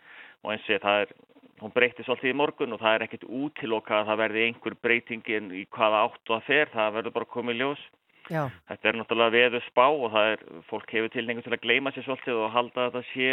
og 0.43 0.53
eins 0.53 0.67
og 0.75 0.83
það 0.83 1.06
er 1.06 1.15
hún 1.61 1.73
breytti 1.73 2.06
svolítið 2.06 2.33
í 2.33 2.37
morgun 2.37 2.76
og 2.76 2.81
það 2.81 2.95
er 2.95 3.06
ekkert 3.07 3.28
útiloka 3.28 3.99
að 3.99 4.09
það 4.11 4.21
verði 4.23 4.45
einhver 4.45 4.76
breytingin 4.85 5.52
í 5.57 5.64
hvaða 5.73 6.04
áttu 6.07 6.35
að 6.35 6.47
fer, 6.47 6.71
það 6.73 6.95
verður 6.99 7.16
bara 7.18 7.33
komið 7.33 7.61
ljós. 7.61 7.83
Já. 8.28 8.44
Þetta 8.68 8.90
er 8.90 8.97
náttúrulega 8.99 9.35
veðu 9.37 9.61
spá 9.69 9.85
og 9.87 10.09
það 10.14 10.31
er, 10.33 10.42
fólk 10.69 10.94
hefur 10.94 11.14
tilningu 11.14 11.44
til 11.45 11.56
að 11.56 11.64
gleima 11.64 11.94
sér 11.95 12.06
svolítið 12.06 12.42
og 12.44 12.54
halda 12.54 12.87
að 12.87 12.97
þetta 12.97 13.14
sé 13.14 13.30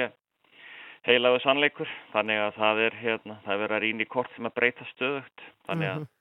heilaðu 1.04 1.40
sannleikur, 1.44 1.90
þannig 2.14 2.40
að 2.40 2.58
það 2.60 2.82
er 2.86 2.98
hérna, 3.02 3.38
það 3.44 3.54
er 3.54 3.62
verið 3.64 3.76
að 3.76 3.82
rýna 3.84 4.04
í 4.04 4.10
kort 4.14 4.30
sem 4.36 4.48
að 4.48 4.54
breyta 4.56 4.86
stöðugt, 4.94 5.48
þannig 5.68 5.90
að 5.90 5.98
mm 5.98 6.04
-hmm. 6.04 6.12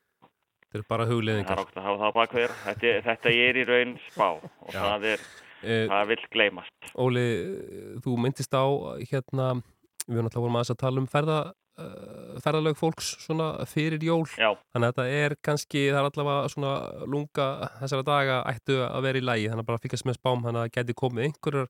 Þetta 0.73 0.81
er 0.81 0.89
bara 0.89 1.05
hugleðingar. 1.05 1.45
Það 1.45 1.59
er 1.59 1.67
okkur 1.67 1.79
að 1.79 1.85
hafa 1.85 1.99
það 2.01 2.13
bakveður, 2.17 2.53
þetta, 2.63 2.91
þetta 3.05 3.31
er 3.45 3.57
í 3.61 3.63
raun 3.69 3.91
spá 4.09 4.29
og 4.41 4.71
Já. 4.73 4.79
það 4.81 5.03
er, 5.11 5.25
eh, 5.61 5.83
það 5.91 6.07
vil 6.09 6.23
gleymast. 6.33 6.87
Óli, 6.97 7.25
þú 8.01 8.15
myndist 8.17 8.53
á 8.57 8.65
hérna, 9.05 9.45
við 10.07 10.17
erum 10.17 10.25
alltaf 10.25 10.41
voruð 10.41 10.55
maður 10.55 10.73
að 10.73 10.81
tala 10.81 11.03
um 11.03 11.07
ferða 11.07 11.37
uh, 11.79 12.35
ferðalög 12.43 12.77
fólks 12.79 13.13
svona 13.23 13.49
fyrir 13.69 14.03
jól 14.03 14.27
Já. 14.35 14.53
þannig 14.73 14.87
að 14.87 14.93
þetta 14.93 15.07
er 15.23 15.35
kannski, 15.41 15.87
það 15.89 15.99
er 16.01 16.11
allavega 16.11 16.53
svona 16.53 16.75
lunga 17.15 17.49
þessara 17.81 18.07
daga 18.11 18.39
ættu 18.53 18.79
að 18.85 19.01
vera 19.07 19.21
í 19.21 19.27
lægi, 19.27 19.49
þannig 19.49 19.65
að 19.65 19.71
bara 19.71 19.83
fyrkast 19.85 20.07
með 20.09 20.19
spám 20.19 20.45
þannig 20.45 20.61
að 20.61 20.67
það 20.67 20.77
geti 20.79 20.99
komið 21.03 21.29
einhverjar 21.29 21.69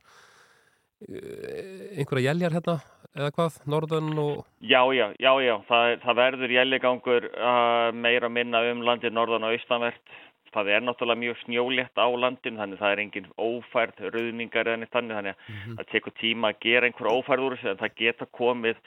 einhverja 1.04 2.32
jæljar 2.32 2.54
hérna 2.56 2.78
eða 3.14 3.32
hvað, 3.36 3.58
norðan 3.70 4.12
og 4.24 4.46
Já, 4.64 4.82
já, 4.96 5.08
já, 5.20 5.32
já, 5.44 5.56
það, 5.68 5.96
það 6.04 6.20
verður 6.22 6.54
jælligangur 6.58 7.26
uh, 7.34 7.90
meira 7.94 8.30
minna 8.32 8.64
um 8.72 8.86
landið 8.88 9.16
norðan 9.18 9.48
og 9.48 9.58
austanvert 9.58 10.16
það 10.54 10.70
er 10.70 10.84
náttúrulega 10.86 11.22
mjög 11.22 11.40
snjólétt 11.44 11.98
á 11.98 12.08
landin 12.14 12.60
þannig 12.62 12.82
það 12.82 12.94
er 12.94 13.02
engin 13.04 13.32
ófærð, 13.42 14.04
rauðningar 14.14 14.70
eða 14.70 14.82
neitt 14.82 14.94
þannig 14.94 15.18
þannig 15.18 15.34
að 15.34 15.40
mm 15.40 15.56
-hmm. 15.56 15.78
það 15.80 15.90
tekur 15.94 16.16
tíma 16.22 16.52
að 16.52 16.60
gera 16.68 16.90
einhver 16.90 17.12
ófærð 17.14 17.46
úr 17.48 17.56
þessu 17.58 17.72
en 17.72 17.82
það 17.82 17.98
geta 18.04 18.30
komið 18.40 18.78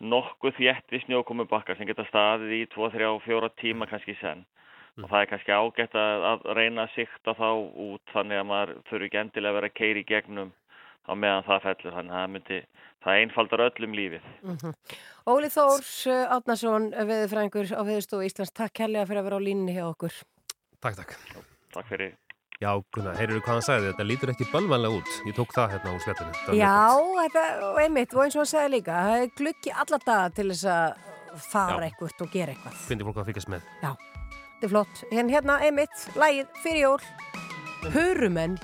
nokkuð 0.00 0.58
þjætt 0.58 0.92
við 0.92 1.06
snjókomið 1.06 1.48
bakkar 1.50 1.78
sem 1.78 1.88
geta 1.88 2.04
staðið 2.10 2.52
í 2.58 2.60
2, 2.74 2.90
3, 2.92 3.10
4 3.24 3.50
tíma 3.60 3.88
kannski 3.90 4.16
senn. 4.20 4.44
Mm. 4.96 5.04
og 5.04 5.10
það 5.10 5.20
er 5.20 5.28
kannski 5.28 5.52
ágætt 5.52 5.96
að, 6.00 6.22
að 6.24 6.44
reyna 6.56 6.84
að 6.86 6.94
sikta 6.94 7.34
þá 7.36 7.48
út 7.84 8.12
þannig 8.14 8.38
að 8.40 8.46
maður 8.48 8.70
þurfi 8.88 9.08
ekki 9.10 9.18
endilega 9.20 9.52
að 9.52 9.58
vera 9.58 9.68
að 9.68 9.74
keira 9.76 10.00
í 10.00 10.06
gegnum 10.08 10.52
á 11.04 11.12
meðan 11.12 11.44
það 11.44 11.64
fellur. 11.66 11.96
Þannig 11.98 12.14
að 12.14 12.22
það 12.22 12.32
myndi, 12.32 12.60
það 13.04 13.20
einfaldar 13.20 13.64
öllum 13.66 13.96
lífið. 13.98 14.30
Mm 14.40 14.56
-hmm. 14.62 14.74
Óli 15.34 15.50
Þórs 15.52 15.94
Átnarsson, 16.38 16.90
veðurfræðingur 16.96 17.74
á 17.76 17.82
Veðurstofu 17.84 18.24
Íslands, 18.30 18.56
takk 18.56 18.72
kærlega 18.80 19.06
fyrir 19.06 19.20
að 19.20 19.28
vera 19.28 19.36
á 19.36 19.46
línni 19.48 19.76
hjá 19.76 19.84
okkur. 19.84 20.22
Takk, 20.80 20.96
takk. 20.96 21.18
Takk 21.76 21.92
fyrir 21.92 22.16
Já, 22.56 22.70
Gunnar, 22.94 23.16
heyrður 23.20 23.42
hvað 23.44 23.52
hann 23.52 23.64
sagði, 23.66 23.88
þetta 23.90 24.04
lítur 24.08 24.30
ekki 24.32 24.46
bölvanlega 24.48 24.96
út. 24.96 25.16
Ég 25.28 25.34
tók 25.36 25.50
það 25.52 25.74
hérna 25.74 25.90
úr 25.92 26.00
svettinu. 26.00 26.56
Já, 26.56 26.76
þetta, 27.18 27.42
og 27.66 27.80
einmitt, 27.82 28.14
og 28.16 28.22
eins 28.24 28.36
og 28.36 28.40
hann 28.42 28.48
sagði 28.48 28.70
líka, 28.78 29.00
það 29.04 29.24
er 29.24 29.32
glukki 29.40 29.74
alla 29.84 29.98
daga 30.06 30.30
til 30.38 30.46
þess 30.54 30.70
að 30.72 31.42
fara 31.50 31.76
Já. 31.82 31.90
eitthvað 31.90 32.24
og 32.24 32.30
gera 32.32 32.54
eitthvað. 32.54 32.78
Fyndir 32.86 33.08
fólk 33.10 33.20
að 33.20 33.28
fyrkast 33.28 33.50
með. 33.52 33.66
Já, 33.82 33.90
þetta 34.40 34.68
er 34.68 34.72
flott. 34.72 35.02
En 35.12 35.32
hérna, 35.34 35.58
einmitt, 35.68 36.06
lægið 36.16 36.60
fyrir 36.62 36.80
jól, 36.80 37.10
Purumenn, 37.90 38.56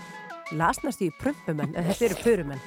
lasnast 0.56 1.04
í 1.04 1.10
Prumpumenn, 1.20 1.76
en 1.76 1.90
þetta 1.90 2.08
eru 2.08 2.22
Purumenn. 2.24 2.64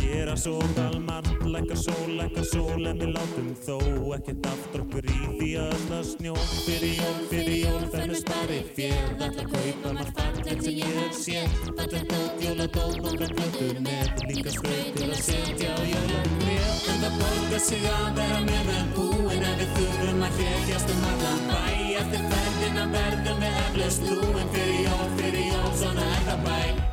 gera 0.00 0.36
svo 0.36 0.58
galmart 0.76 1.28
Lækkar 1.50 1.76
sól, 1.76 2.10
lækkar 2.18 2.44
sól 2.44 2.86
en 2.86 2.98
við 3.00 3.12
látum 3.16 3.48
þó 3.64 3.76
ekkert 4.16 4.46
aftur 4.50 4.84
okkur 4.84 5.06
í 5.08 5.16
því 5.38 5.48
að 5.62 5.76
það 5.88 6.02
snjó. 6.10 6.34
Fyrir 6.66 6.92
jól, 7.00 7.16
fyrir 7.30 7.56
jól, 7.64 7.86
fennur 7.94 8.20
spari 8.20 8.58
fér 8.76 9.14
Þetta 9.20 9.46
kaupa 9.50 9.94
maður 9.96 10.12
fallegt 10.18 10.64
sem 10.66 10.78
ég 10.78 10.98
hef 11.00 11.16
sér 11.18 11.56
Þetta 11.66 12.02
dótt, 12.12 12.44
jóladótt, 12.44 13.00
nokkar 13.06 13.34
blöndur 13.38 13.82
með 13.86 14.22
Líka 14.30 14.54
skröð 14.54 14.92
til 14.98 15.08
að 15.08 15.24
setja 15.26 15.74
á 15.74 15.80
jólan 15.90 16.36
mér 16.44 16.70
En 16.92 17.02
það 17.04 17.18
borgar 17.22 17.64
sig 17.66 17.88
að 17.94 18.06
vera 18.20 18.44
mér 18.46 18.70
með 18.70 18.94
búin 18.98 19.48
En 19.50 19.58
við 19.62 19.74
þurfum 19.78 20.24
að 20.28 20.38
hljækjast 20.40 20.94
um 20.94 21.08
allan 21.14 21.42
bæ. 21.50 21.58
Eftir 22.04 22.30
ferðina 22.34 22.86
verðum 22.94 23.44
við 23.44 23.60
eflaust 23.66 24.08
lúin 24.08 24.54
Fyrir 24.54 24.80
jól, 24.86 25.10
fyrir 25.18 25.44
jól, 25.50 25.68
svona 25.82 26.08
er 26.14 26.24
það 26.30 26.48
bæ. 26.48 26.89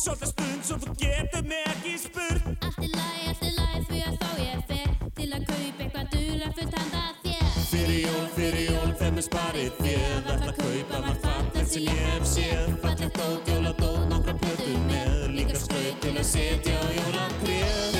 Svolítið 0.00 0.30
stund 0.30 0.62
svo 0.64 0.76
þú 0.80 0.92
getur 0.96 1.42
mig 1.44 1.66
ekki 1.68 1.90
spurt. 2.00 2.46
Allt 2.64 2.78
er 2.80 2.92
læg, 2.94 3.18
allt 3.28 3.42
er 3.44 3.52
læg 3.58 3.82
því 3.90 3.98
að 4.08 4.14
þá 4.22 4.30
ég 4.40 4.62
fer 4.70 4.94
Til 5.18 5.26
að 5.36 5.44
kaupa 5.50 5.84
eitthvað 5.84 6.14
dula 6.14 6.48
fullt 6.56 6.78
handa 6.78 7.02
þér. 7.26 7.52
Fyrir 7.68 8.00
jól, 8.06 8.24
fyrir 8.38 8.64
jól, 8.70 8.96
þeim 9.02 9.20
er 9.20 9.28
sparið 9.28 9.78
þér. 9.82 10.16
Það 10.24 10.32
ætla 10.38 10.54
að 10.54 10.58
kaupa 10.64 11.04
maður 11.04 11.22
það 11.26 11.54
þessi 11.58 11.86
ég 11.90 12.02
hef 12.08 12.28
séð? 12.32 12.74
Fallið 12.86 13.14
dót, 13.20 13.52
jóladót, 13.52 14.02
nokkra 14.14 14.38
plötu 14.40 14.82
með. 14.88 15.16
Líka 15.36 15.64
skaut 15.66 16.04
til 16.06 16.16
að 16.16 16.28
setja 16.32 16.84
jólatrið 16.96 17.99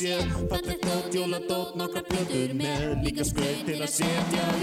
sé 0.00 0.16
Fallegt 0.48 0.84
nót, 0.84 1.14
jóladót, 1.14 1.74
nokkra 1.76 2.02
plöður 2.08 2.54
með 2.56 3.04
Líka 3.04 3.26
skreit 3.28 3.66
til 3.68 3.80
að 3.84 3.92
setja. 3.98 4.59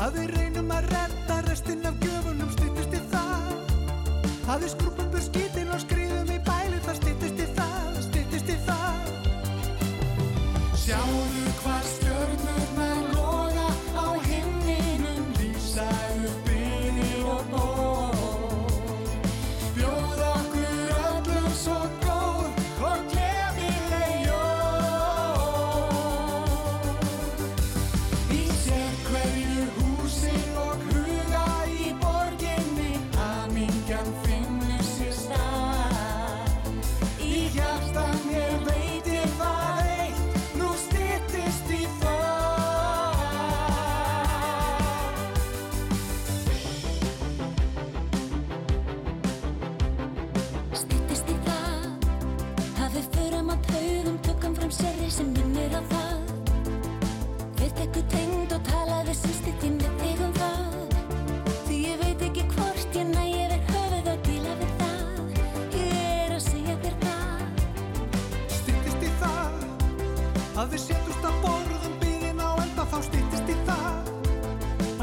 að 0.00 0.14
við 0.16 0.30
reynum 0.32 0.70
að 0.72 0.86
redda 0.94 1.36
restin 1.44 1.84
af 1.88 1.98
göfunum 2.00 2.54
stýttist 2.54 2.96
í 2.96 3.02
það. 3.12 3.52
Að 4.48 4.64
við 4.64 4.72
skrúpa 4.72 4.99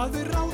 Að 0.08 0.14
við 0.16 0.47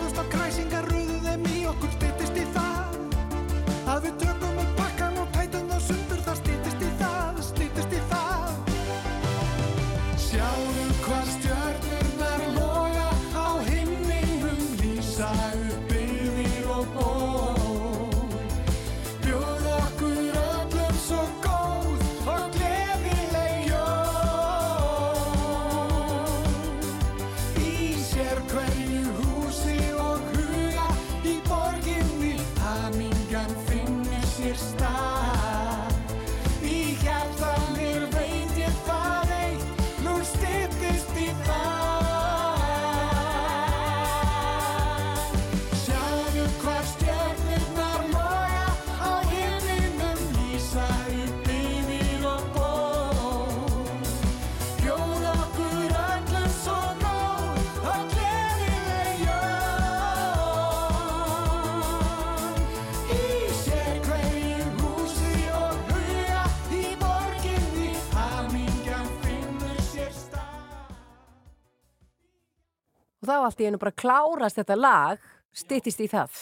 Og 73.23 73.29
þá 73.29 73.37
allt 73.39 73.61
í 73.63 73.67
einu 73.69 73.79
bara 73.79 73.95
klárast 73.95 74.57
þetta 74.59 74.75
lag, 74.75 75.27
styttist 75.55 76.01
í 76.03 76.09
það. 76.11 76.39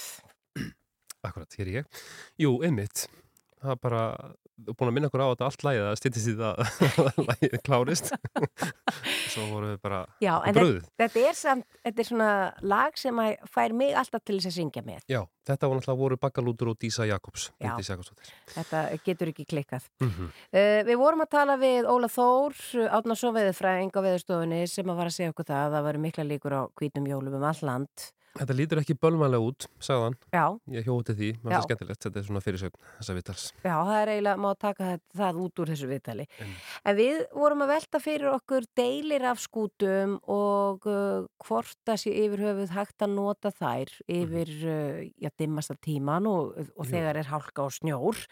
Akkurat, 1.22 1.54
hér 1.60 1.68
er 1.68 1.76
ég. 1.76 2.00
Jú, 2.42 2.56
einmitt. 2.66 3.04
Það 3.62 3.76
bara, 3.84 4.06
búin 4.70 4.89
að 4.89 4.94
minna 4.96 5.10
okkur 5.10 5.24
á 5.24 5.27
þetta 5.32 5.48
allt 5.48 5.63
lægið 5.68 5.86
að 5.89 5.98
styttist 6.00 6.30
í 6.32 6.36
það 6.39 6.62
að 6.62 7.20
lægið 7.32 7.56
klárist. 7.65 8.12
Svo 9.32 9.46
voru 9.51 9.72
við 9.72 9.82
bara 9.84 10.00
Já, 10.24 10.34
en 10.48 10.56
bröðið. 10.58 10.82
þetta, 10.86 11.03
þetta 11.06 11.24
er 11.30 11.38
samt, 11.39 11.68
þetta 11.86 12.03
er 12.03 12.10
svona 12.10 12.30
lag 12.74 12.98
sem 13.00 13.22
fær 13.53 13.75
mig 13.82 13.96
alltaf 13.98 14.24
til 14.27 14.38
þess 14.39 14.51
að 14.51 14.56
syngja 14.58 14.84
með. 14.86 15.01
Já, 15.12 15.22
þetta 15.50 15.70
voru 15.72 15.80
náttúrulega 15.82 16.01
voru 16.03 16.20
Baggalútur 16.22 16.72
og 16.74 16.80
Dísa 16.82 17.08
Jakobs. 17.10 17.50
Já. 17.63 17.74
Þetta 18.51 18.84
getur 19.06 19.32
ekki 19.32 19.48
klikkað. 19.50 19.88
Mhm. 20.03 20.32
Uh, 20.51 20.80
við 20.88 20.98
vorum 21.01 21.24
að 21.25 21.32
tala 21.38 21.58
við 21.62 21.88
Óla 21.89 22.10
Þór, 22.12 22.58
Átnarsson 23.00 23.36
veðurfræðing 23.38 23.94
á 23.96 24.00
veðurstofunni 24.06 24.63
sem 24.70 24.89
að 24.91 25.00
var 25.01 25.12
að 25.12 25.18
segja 25.18 25.33
okkur 25.36 25.48
það 25.51 25.62
að 25.68 25.77
það 25.77 25.88
veru 25.90 26.03
mikla 26.07 26.27
líkur 26.27 26.57
á 26.57 26.62
hvítum 26.79 27.07
jólum 27.09 27.38
um 27.40 27.48
all 27.48 27.64
land. 27.68 28.12
Þetta 28.31 28.55
lítur 28.55 28.79
ekki 28.79 28.96
bölvanlega 28.96 29.44
út, 29.44 29.65
sagðan. 29.83 30.13
Já, 30.31 30.46
Ég 30.72 30.85
hjóti 30.87 31.13
því, 31.17 31.29
mér 31.41 31.41
finnst 31.41 31.55
það 31.57 31.65
skemmtilegt. 31.67 32.01
Þetta 32.05 32.20
er 32.22 32.25
svona 32.29 32.41
fyrirsögn 32.46 32.77
þessa 33.00 33.15
vitals. 33.17 33.46
já, 33.65 33.74
það 33.75 33.98
er 33.98 34.11
eiginlega, 34.13 34.39
má 34.46 34.50
taka 34.61 34.85
það, 34.87 35.01
það 35.20 35.39
út 35.44 35.61
úr 35.63 35.72
þessu 35.74 35.89
viðtali. 35.91 36.25
Einmitt. 36.39 36.70
En 36.87 36.96
við 37.01 37.17
vorum 37.35 37.63
að 37.65 37.72
velta 37.74 38.01
fyrir 38.01 38.29
okkur 38.31 38.67
deilir 38.79 39.25
af 39.27 39.41
skútum 39.44 40.13
og 40.31 40.87
uh, 40.87 41.25
hvort 41.44 41.75
það 41.89 42.00
sé 42.05 42.13
yfir 42.22 42.44
höfuð 42.46 42.72
hægt 42.77 43.03
að 43.03 43.13
nota 43.17 43.51
þær 43.51 43.91
yfir, 44.07 44.53
uh, 44.63 45.01
já, 45.20 45.29
dimmasta 45.41 45.75
tíman 45.83 46.29
og, 46.31 46.55
og 46.77 46.87
þegar 46.87 47.20
er 47.20 47.29
hálka 47.33 47.65
og 47.67 47.75
snjór 47.75 48.24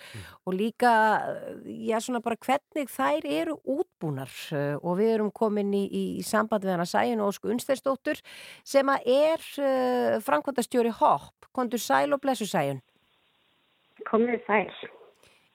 og 0.47 0.55
líka, 0.55 0.93
uh, 1.27 1.59
já, 1.67 1.97
svona 1.99 2.23
bara 2.23 2.39
hvernig 2.39 2.87
þær 2.95 3.27
eru 3.27 3.57
útbúnar 3.67 4.31
uh, 4.55 4.79
og 4.79 4.95
við 5.01 5.13
erum 5.17 5.33
komin 5.35 5.75
í, 5.75 5.83
í, 5.91 6.05
í 6.21 6.25
samband 6.25 6.63
við 6.63 6.77
hana 6.77 6.87
Sæjun 6.87 7.25
Ósku 7.27 7.51
Unsteinsdóttur 7.51 8.23
sem 8.63 8.87
að 8.95 9.11
er 9.11 9.45
uh, 9.89 10.19
framkvæmdastjóri 10.25 10.93
HOP, 11.01 11.49
kontur 11.55 11.81
sæl 11.81 12.13
og 12.13 12.21
blessu 12.23 12.45
Sæjun. 12.49 12.81
komið 14.09 14.39
sæl. 14.47 14.69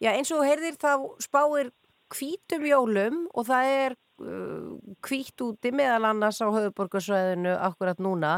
Já, 0.03 0.11
eins 0.13 0.31
og 0.35 0.43
heyrðir 0.45 0.77
þá 0.77 0.91
spáir 1.23 1.71
hvítum 2.13 2.67
jólum 2.69 3.23
og 3.35 3.47
það 3.49 3.71
er 3.73 3.95
uh, 4.21 4.75
hvít 5.07 5.41
úti 5.47 5.73
meðal 5.73 6.05
annars 6.11 6.43
á 6.45 6.47
höfuborgarsvæðinu 6.53 7.55
akkurat 7.57 7.99
núna 8.05 8.35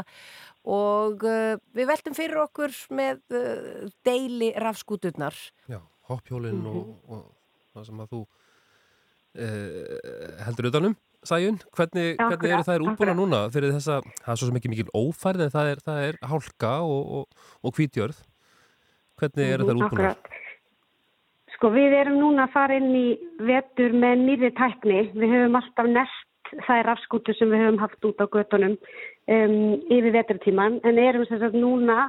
og 0.63 1.23
uh, 1.27 1.57
við 1.75 1.89
veltum 1.91 2.15
fyrir 2.17 2.39
okkur 2.45 2.71
með 2.95 3.19
uh, 3.35 3.89
deili 4.07 4.53
rafskúturnar. 4.55 5.35
Já, 5.67 5.81
hoppjólinn 6.09 6.61
Mhm. 6.63 6.77
og, 6.77 6.95
og 7.09 7.25
það 7.75 7.85
sem 7.91 7.99
að 8.05 8.13
þú 8.15 8.21
uh, 9.37 10.43
heldur 10.47 10.69
utanum, 10.71 10.95
Sæjun. 11.27 11.59
Hvernig, 11.75 12.15
hvernig 12.21 12.55
eru 12.55 12.65
þær 12.67 12.85
útbúna 12.87 13.15
núna 13.17 13.43
fyrir 13.53 13.75
þessa, 13.75 13.99
það 14.23 14.33
er 14.33 14.41
svo 14.41 14.59
ekki 14.59 14.71
mikil 14.73 14.91
ófærð 14.95 15.45
en 15.47 15.53
það 15.53 15.71
er, 15.73 15.83
það 15.85 16.03
er 16.07 16.19
hálka 16.31 16.73
og, 16.87 17.13
og, 17.19 17.47
og 17.63 17.77
hvítjörð. 17.77 18.21
Hvernig 19.19 19.55
eru 19.55 19.67
þær 19.67 19.81
útbúna? 19.81 20.13
Akkurat. 20.13 20.31
Sko 21.57 21.71
við 21.73 21.95
erum 21.97 22.19
núna 22.21 22.45
að 22.45 22.53
fara 22.53 22.77
inn 22.77 22.93
í 22.93 23.07
vetur 23.47 23.95
með 23.97 24.23
nýri 24.23 24.53
tækni. 24.57 25.07
Við 25.17 25.31
höfum 25.33 25.57
alltaf 25.57 25.89
nest 25.89 26.27
þær 26.67 26.85
rafskútur 26.87 27.35
sem 27.37 27.51
við 27.51 27.65
höfum 27.65 27.81
haft 27.81 28.07
út 28.07 28.21
á 28.23 28.25
göttunum 28.29 28.77
um, 28.77 29.57
yfir 29.91 30.13
veturtíman 30.15 30.79
en 30.87 31.01
erum 31.01 31.25
sagt 31.27 31.57
núna 31.57 32.07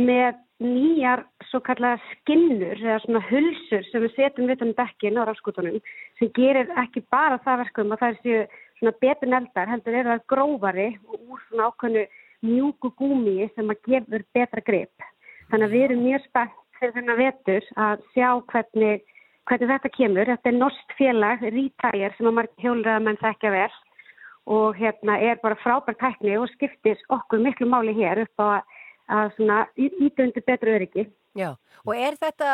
með 0.00 0.40
nýjar 0.62 1.24
svo 1.50 1.60
kallega 1.64 1.98
skinnur 2.12 2.78
eða 2.80 3.00
svona 3.04 3.22
hulsur 3.28 3.82
sem 3.90 4.04
við 4.04 4.14
setjum 4.16 4.48
við 4.48 4.62
um 4.64 4.76
dekkin 4.78 5.18
á 5.20 5.28
rafskútunum 5.28 5.80
sem 6.18 6.30
gerir 6.38 6.70
ekki 6.82 7.02
bara 7.12 7.36
það 7.44 7.64
verkum 7.64 7.92
að 7.92 8.04
það 8.04 8.22
séu 8.22 8.46
svona 8.78 8.94
betur 9.00 9.32
neldar 9.32 9.68
heldur 9.72 9.98
eru 9.98 10.14
það 10.14 10.24
grófari 10.32 10.88
og 11.08 11.18
úr 11.20 11.42
svona 11.48 11.68
ákveðnu 11.70 12.06
mjúku 12.46 12.92
gúmi 13.00 13.50
sem 13.54 13.72
að 13.72 13.82
gefur 13.90 14.24
betra 14.36 14.64
grip. 14.64 15.10
Þannig 15.50 15.66
að 15.66 15.74
við 15.74 15.84
erum 15.88 16.04
mjög 16.04 16.24
spennt 16.26 16.62
fyrir 16.78 16.94
þennan 16.96 17.20
vetur 17.20 17.68
að 17.86 18.06
sjá 18.12 18.28
hvernig, 18.52 19.04
hvernig 19.48 19.72
þetta 19.72 19.92
kemur. 19.96 20.30
Þetta 20.32 20.50
er 20.50 20.58
norsk 20.60 20.96
félag, 20.98 21.44
Retire, 21.56 22.12
sem 22.16 22.28
að 22.28 22.38
margir 22.40 22.66
hjólraða 22.66 23.04
menn 23.06 23.20
þekkja 23.22 23.52
vel 23.54 23.74
og 24.46 24.76
hérna 24.78 25.16
er 25.18 25.40
bara 25.42 25.58
frábær 25.58 25.96
tækni 25.98 26.36
og 26.38 26.50
skiptis 26.52 27.00
okkur 27.10 27.40
miklu 27.42 27.66
máli 27.66 27.96
hér 27.96 28.22
upp 28.22 28.42
á 28.42 28.46
að, 28.46 28.75
að 29.12 29.34
svona 29.36 29.58
íta 29.76 30.24
undir 30.24 30.44
betru 30.46 30.74
öryggi. 30.76 31.06
Já, 31.36 31.52
og 31.84 31.94
er 31.94 32.16
þetta 32.20 32.52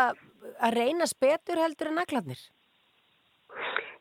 að 0.59 0.75
reynast 0.77 1.19
betur 1.23 1.61
heldur 1.63 1.93
en 1.93 2.01
naglarnir? 2.01 2.41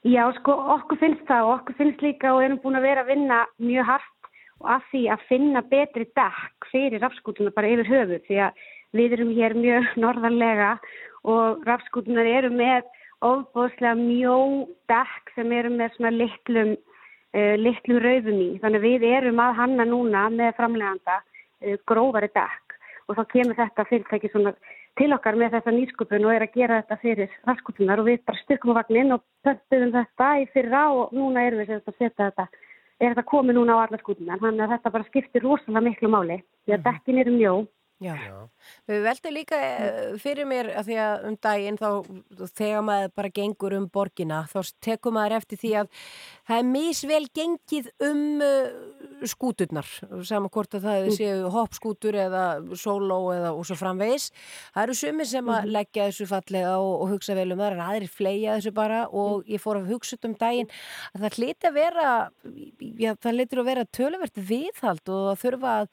Já, 0.01 0.23
sko, 0.39 0.55
okkur 0.75 0.97
finnst 0.97 1.27
það 1.29 1.47
og 1.47 1.53
okkur 1.59 1.77
finnst 1.77 2.01
líka 2.01 2.31
og 2.33 2.41
erum 2.41 2.59
búin 2.63 2.79
að 2.79 2.87
vera 2.87 3.03
að 3.03 3.11
vinna 3.13 3.43
mjög 3.61 3.89
hart 3.91 4.29
og 4.61 4.69
að 4.75 4.87
því 4.91 5.01
að 5.13 5.25
finna 5.29 5.61
betri 5.69 6.07
dekk 6.17 6.69
fyrir 6.71 7.03
rafskútuna 7.03 7.53
bara 7.53 7.69
yfir 7.69 7.89
höfuð 7.89 8.23
því 8.25 8.39
að 8.47 8.63
við 8.97 9.15
erum 9.17 9.33
hér 9.37 9.57
mjög 9.57 9.91
norðarlega 10.03 10.71
og 11.29 11.61
rafskútunar 11.69 12.25
eru 12.25 12.49
með 12.53 12.87
ofbóðslega 13.21 13.93
mjó 13.99 14.37
dekk 14.89 15.35
sem 15.35 15.51
eru 15.53 15.69
með 15.75 15.93
svona 15.95 16.13
litlum, 16.15 16.71
uh, 17.37 17.55
litlum 17.61 18.01
raufum 18.01 18.41
í. 18.41 18.49
Þannig 18.63 18.85
við 18.87 19.05
erum 19.11 19.41
að 19.43 19.57
hanna 19.59 19.85
núna 19.85 20.23
með 20.33 20.55
framleganda 20.57 21.21
grófari 21.87 22.31
dekk 22.33 22.77
og 23.07 23.17
þá 23.17 23.23
kemur 23.33 23.57
þetta 23.57 23.87
fyrirtæki 23.89 24.31
svona 24.31 24.53
til 24.99 25.11
okkar 25.15 25.37
með 25.39 25.55
þetta 25.57 25.73
nýsköpun 25.75 26.27
og 26.27 26.33
er 26.35 26.45
að 26.45 26.55
gera 26.57 26.79
þetta 26.81 26.97
fyrir 27.01 27.35
rafskútunar 27.47 28.01
og 28.01 28.09
við 28.09 28.23
bara 28.27 28.43
styrkum 28.43 28.73
á 28.75 28.79
vagnin 28.81 29.15
og 29.15 29.23
pöntuðum 29.45 29.93
þetta 29.95 30.31
í 30.41 30.47
fyrra 30.53 30.83
og 30.95 31.13
núna 31.15 31.45
erum 31.47 31.63
við 31.63 31.75
að 31.77 31.93
setja 31.97 32.29
þetta 32.29 32.47
er 33.01 33.13
þetta 33.13 33.27
komið 33.31 33.57
núna 33.57 33.77
á 33.79 33.83
alla 33.83 34.01
skútunar 34.01 34.41
þannig 34.41 34.65
að 34.65 34.73
þetta 34.75 34.95
bara 34.95 35.09
skiptir 35.09 35.45
rosalega 35.45 35.85
miklu 35.87 36.11
máli 36.11 36.41
því 36.65 36.75
að 36.77 36.83
dekkin 36.89 37.23
eru 37.23 37.37
mjó 37.37 37.53
Já. 38.01 38.15
Já. 38.17 38.37
Við 38.89 39.03
veldum 39.05 39.33
líka 39.35 39.57
eh, 39.61 40.13
fyrir 40.21 40.47
mér 40.49 40.71
að 40.73 40.87
því 40.87 40.95
að 41.03 41.25
um 41.29 41.35
daginn 41.45 41.77
þá 41.77 41.89
þegar 42.57 42.85
maður 42.87 43.11
bara 43.19 43.33
gengur 43.35 43.75
um 43.77 43.85
borgina 43.93 44.39
þá 44.49 44.57
tekur 44.81 45.13
maður 45.13 45.35
eftir 45.37 45.61
því 45.61 45.73
að 45.83 45.91
það 46.49 46.55
er 46.57 46.71
misvel 46.71 47.21
gengið 47.37 47.91
um 48.07 48.23
uh, 48.41 48.71
skúturnar 49.29 49.87
saman 50.27 50.49
hvort 50.51 50.75
að 50.77 50.85
það 50.87 51.09
séu 51.17 51.49
hoppskútur 51.53 52.17
eða 52.17 52.45
sóló 52.79 53.19
eða 53.35 53.51
og 53.53 53.67
svo 53.67 53.77
framvegis. 53.79 54.29
Það 54.73 54.83
eru 54.83 54.95
sumir 54.97 55.29
sem 55.29 55.51
að 55.53 55.69
leggja 55.75 56.07
þessu 56.09 56.27
fallega 56.29 56.73
og, 56.79 56.93
og 57.03 57.13
hugsa 57.15 57.35
vel 57.37 57.49
um 57.53 57.61
það 57.61 57.75
en 57.77 57.83
aðrir 57.85 58.13
fleia 58.13 58.57
þessu 58.57 58.73
bara 58.77 59.03
og 59.07 59.45
ég 59.51 59.61
fór 59.63 59.81
að 59.81 59.91
hugsa 59.93 60.19
um 60.27 60.35
daginn 60.39 60.71
að 61.13 61.25
það 61.25 61.37
hliti 61.39 61.69
að 61.69 61.77
vera 61.77 62.07
já, 63.01 63.13
það 63.13 63.37
hlitur 63.37 63.63
að 63.63 63.69
vera 63.71 63.87
töluvert 63.99 64.43
viðhald 64.51 65.13
og 65.13 65.23
það 65.29 65.39
þurfa 65.45 65.77
að 65.77 65.87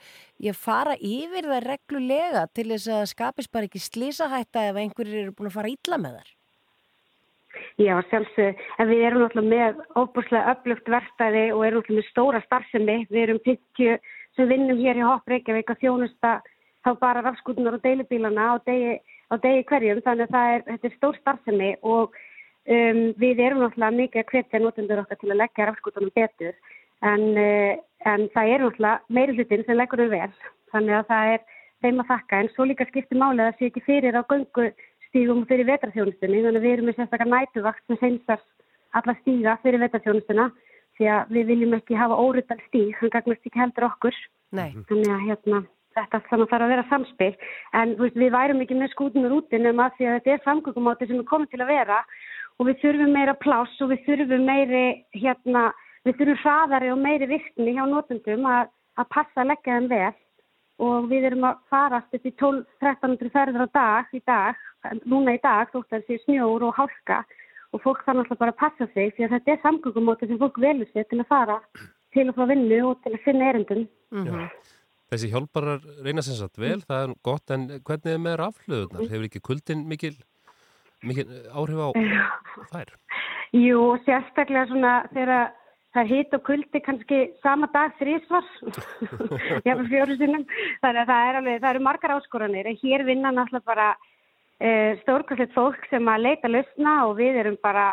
ég 0.48 0.58
fara 0.58 0.96
yfir 0.96 1.52
það 1.52 1.68
reglulega 1.68 2.48
til 2.54 2.68
þess 2.72 2.90
að 2.98 3.06
skapist 3.12 3.52
bara 3.54 3.68
ekki 3.68 3.82
slísahætta 3.82 4.68
ef 4.70 4.82
einhverjir 4.82 5.24
eru 5.26 5.36
búin 5.38 5.52
að 5.52 5.58
fara 5.60 5.72
illa 5.74 6.02
með 6.02 6.20
þar. 6.20 6.37
Já, 7.78 7.94
sjálfsög, 8.10 8.62
en 8.78 8.88
við 8.90 9.02
erum 9.06 9.24
náttúrulega 9.24 9.50
með 9.54 9.82
óbúslega 9.98 10.54
upplugt 10.54 10.88
verstaði 10.90 11.44
og 11.54 11.64
erum 11.66 11.82
náttúrulega 11.82 12.02
með 12.02 12.08
stóra 12.10 12.40
starfsemi. 12.46 12.96
Við 13.10 13.24
erum 13.24 13.42
50 13.44 14.00
sem 14.36 14.48
vinnum 14.50 14.80
hér 14.82 15.00
í 15.00 15.04
Hopp 15.06 15.30
Reykjavík 15.30 15.70
að 15.72 15.84
þjónusta 15.84 16.32
þá 16.86 16.90
bara 17.02 17.22
rafskútunar 17.26 17.78
og 17.78 17.84
deilibílana 17.84 18.54
á 18.54 18.56
degi, 18.66 18.96
á 19.30 19.34
degi 19.42 19.66
hverjum. 19.70 20.02
Þannig 20.06 20.28
að 20.28 20.34
það 20.36 20.54
er, 20.54 20.64
þetta 20.70 20.88
er 20.88 20.96
stór 20.96 21.20
starfsemi 21.20 21.70
og 21.82 22.18
um, 22.68 23.02
við 23.18 23.44
erum 23.46 23.62
náttúrulega 23.64 23.98
mikið 24.00 24.22
að 24.24 24.32
hvetja 24.32 24.62
notendur 24.62 25.02
okkar 25.04 25.20
til 25.20 25.32
að 25.32 25.40
leggja 25.42 25.68
rafskútunum 25.70 26.14
betur. 26.16 26.58
En, 27.06 27.24
uh, 27.38 27.72
en 28.10 28.26
það 28.34 28.52
er 28.54 28.66
náttúrulega 28.66 29.18
meiri 29.18 29.38
hlutin 29.38 29.66
sem 29.66 29.78
leggur 29.78 30.04
þau 30.04 30.12
vel. 30.14 30.30
Þannig 30.74 30.98
að 30.98 31.08
það 31.12 31.32
er 31.34 31.46
þeim 31.82 32.02
að 32.02 32.10
þakka. 32.12 32.42
En 32.42 32.52
svo 32.54 32.68
líka 32.68 32.86
skiptir 32.88 33.20
málið 33.20 33.44
að 33.44 33.50
það 33.50 33.58
sé 33.58 33.70
ekki 33.70 33.86
fyrir 33.86 34.18
á 34.18 34.22
göngu 34.30 34.70
stígum 35.08 35.44
fyrir 35.48 35.68
vetarþjónustunni 35.68 36.44
þannig 36.44 36.60
að 36.60 36.66
við 36.66 36.76
erum 36.76 36.88
með 36.90 36.98
sérstakar 36.98 37.30
nætuvakt 37.32 37.84
sem 37.86 38.00
seinsar 38.00 38.42
alla 38.96 39.14
stíga 39.20 39.56
fyrir 39.62 39.82
vetarþjónustuna 39.84 40.48
því 40.98 41.10
að 41.14 41.34
við 41.36 41.50
viljum 41.52 41.74
ekki 41.78 41.98
hafa 41.98 42.18
órutal 42.18 42.58
stíg 42.66 42.94
hann 43.00 43.12
gagnast 43.14 43.46
ekki 43.46 43.62
heldur 43.62 43.88
okkur. 43.88 44.16
Nei. 44.48 44.72
þannig 44.88 45.10
að 45.12 45.24
hérna, 45.26 45.58
þetta 45.98 46.20
þannig 46.30 46.46
að 46.46 46.52
það 46.52 46.62
að 46.64 46.72
vera 46.72 46.84
samspil. 46.88 47.34
En 47.76 47.90
veist, 47.98 48.16
við 48.16 48.32
værum 48.32 48.62
ekki 48.64 48.78
með 48.78 48.94
skútunur 48.94 49.34
úti 49.38 49.60
nema 49.60 49.88
að 49.88 49.98
því 49.98 50.08
að 50.08 50.16
þetta 50.16 50.34
er 50.34 50.46
samgöngumáti 50.46 51.08
sem 51.08 51.20
er 51.20 51.28
komið 51.28 51.52
til 51.52 51.60
að 51.64 51.72
vera 51.74 51.98
og 52.58 52.68
við 52.68 52.80
þurfum 52.82 53.12
meira 53.14 53.34
pláss 53.38 53.84
og 53.84 53.92
við 53.92 54.06
þurfum 54.06 54.48
meiri 54.48 54.84
hérna, 55.14 55.66
við 56.08 56.16
þurfum 56.20 56.40
hraðari 56.42 56.90
og 56.94 57.02
meiri 57.02 57.28
virkni 57.30 57.76
hjá 57.76 57.84
notundum 57.86 58.48
að, 58.48 58.72
að 58.98 59.10
passa 59.14 59.44
að 59.44 59.52
leggja 59.52 59.76
þeim 59.76 59.92
vel 59.92 60.16
og 60.78 61.08
við 61.10 61.28
erum 61.30 61.44
að 61.48 61.60
farast 61.72 62.14
upp 62.14 62.26
í 62.26 62.32
12-1300 62.40 63.34
ferður 63.34 63.66
á 63.66 63.68
dag 63.74 64.14
í 64.14 64.22
dag 64.26 64.54
núna 65.04 65.34
í 65.34 65.42
dag 65.42 65.70
þótt 65.72 65.90
að 65.90 65.94
það 65.98 66.06
sé 66.06 66.18
snjór 66.24 66.66
og 66.68 66.76
hálka 66.78 67.22
og 67.74 67.82
fólk 67.84 68.04
þarf 68.06 68.20
náttúrulega 68.20 68.42
bara 68.42 68.54
að 68.54 68.60
passa 68.62 68.88
sig 68.94 69.12
því 69.16 69.26
að 69.26 69.34
þetta 69.36 69.52
er 69.52 69.62
samgöngumóti 69.64 70.28
sem 70.28 70.40
fólk 70.40 70.60
velur 70.62 70.90
sér 70.92 71.06
til 71.10 71.20
að 71.20 71.30
fara 71.32 71.58
til 72.14 72.26
að 72.28 72.36
fá 72.38 72.44
vinnu 72.48 72.80
og 72.88 73.02
til 73.04 73.12
að 73.14 73.24
finna 73.26 73.50
erendum. 73.50 73.84
Mm 74.14 74.24
-hmm. 74.24 74.48
Þessi 75.08 75.30
hjálparar 75.32 75.80
reyna 76.04 76.22
sem 76.22 76.34
sagt 76.36 76.58
vel, 76.58 76.80
það 76.80 77.02
er 77.02 77.14
gott, 77.22 77.50
en 77.50 77.68
hvernig 77.68 78.12
er 78.12 78.18
með 78.18 78.36
raflöðunar? 78.42 79.08
Hefur 79.08 79.24
ekki 79.24 79.40
kuldin 79.40 79.86
mikil, 79.88 80.16
mikil 81.02 81.26
áhrif 81.52 81.78
á 81.80 81.88
þær? 82.72 82.90
Jú, 83.52 83.96
sérstaklega 84.04 84.66
svona 84.68 85.08
þegar 85.14 85.52
það 85.94 86.02
er 86.02 86.10
hitt 86.12 86.34
og 86.36 86.44
kuldi 86.46 86.82
kannski 86.84 87.20
sama 87.44 87.68
dag 87.72 87.94
þrísvar, 88.00 88.44
jáfnveg 89.66 89.88
fjóru 89.92 90.18
sinnum, 90.18 90.44
þannig 90.82 91.02
að 91.02 91.12
það, 91.12 91.28
er 91.30 91.40
alveg, 91.40 91.60
það 91.62 91.70
eru 91.70 91.84
margar 91.86 92.14
áskoranir, 92.16 92.72
hér 92.82 93.06
vinna 93.08 93.32
náttúrulega 93.34 93.70
bara 93.72 93.88
e, 94.60 94.68
stórkvæmslegt 95.02 95.56
fólk 95.56 95.88
sem 95.92 96.10
að 96.12 96.26
leita 96.26 96.50
lausna 96.52 96.98
og 97.08 97.16
við 97.20 97.40
erum 97.42 97.58
bara 97.64 97.92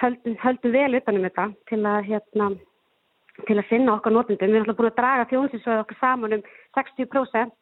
höldum, 0.00 0.36
höldum 0.42 0.74
vel 0.74 0.98
utanum 0.98 1.26
þetta 1.28 1.46
til 1.70 1.80
að, 1.84 2.00
hérna, 2.08 2.50
til 3.46 3.56
að 3.58 3.68
finna 3.70 3.94
okkar 3.96 4.14
notendum. 4.14 4.50
Við 4.50 4.60
erum 4.60 4.66
alltaf 4.66 4.80
búin 4.80 4.90
að 4.90 4.98
draga 5.00 5.28
þjónsinsvæði 5.30 5.84
okkar 5.84 6.00
saman 6.00 6.36
um 6.38 6.44
60% 6.78 7.56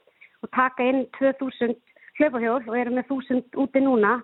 og 0.44 0.51
taka 0.55 0.87
inn 0.87 1.05
2000 1.18 1.77
hlaupahjól 2.18 2.62
og 2.66 2.77
erum 2.79 2.98
með 2.98 3.14
1000 3.14 3.59
úti 3.62 3.83
núna 3.83 4.18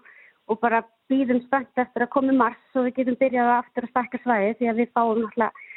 og 0.48 0.60
bara 0.60 0.82
býðum 1.10 1.40
spennt 1.46 1.78
eftir 1.80 2.04
að 2.04 2.12
koma 2.14 2.32
í 2.32 2.36
mars 2.36 2.78
og 2.78 2.88
við 2.88 2.96
getum 2.98 3.20
byrjað 3.20 3.52
aftur 3.58 3.86
að 3.86 3.92
stakka 3.92 4.18
svæði 4.22 4.56
því 4.58 4.70
að 4.70 4.82
við 4.82 4.92
fáum 4.96 5.22
náttúrulega 5.22 5.70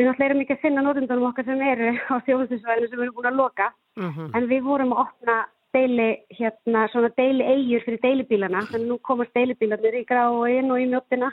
Við 0.00 0.06
náttúrulega 0.06 0.30
erum 0.30 0.40
ekki 0.40 0.54
að 0.54 0.62
finna 0.62 0.82
notendunum 0.82 1.28
okkar 1.28 1.44
sem 1.44 1.60
eru 1.60 1.88
á 2.08 2.14
þjóðsinsvæðinu 2.24 2.88
sem 2.88 2.98
við 2.98 3.04
erum 3.04 3.16
búin 3.18 3.30
að 3.30 3.40
loka 3.40 3.66
Mm 3.96 4.10
-hmm. 4.10 4.30
en 4.36 4.46
við 4.48 4.62
vorum 4.62 4.92
að 4.92 5.00
opna 5.04 5.46
deili, 5.72 6.10
hérna, 6.38 6.88
svona 6.88 7.10
deili 7.16 7.44
eigjur 7.44 7.82
fyrir 7.84 8.00
deilibílana, 8.02 8.66
þannig 8.70 8.88
nú 8.88 8.98
komast 9.02 9.34
deilibílanir 9.34 9.94
í 9.94 10.04
gráin 10.10 10.70
og 10.70 10.80
í 10.80 10.86
mjóttina 10.90 11.32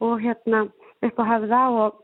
og 0.00 0.20
hérna 0.20 0.68
upp 1.02 1.20
á 1.22 1.24
höfða 1.32 1.62
og, 1.70 1.94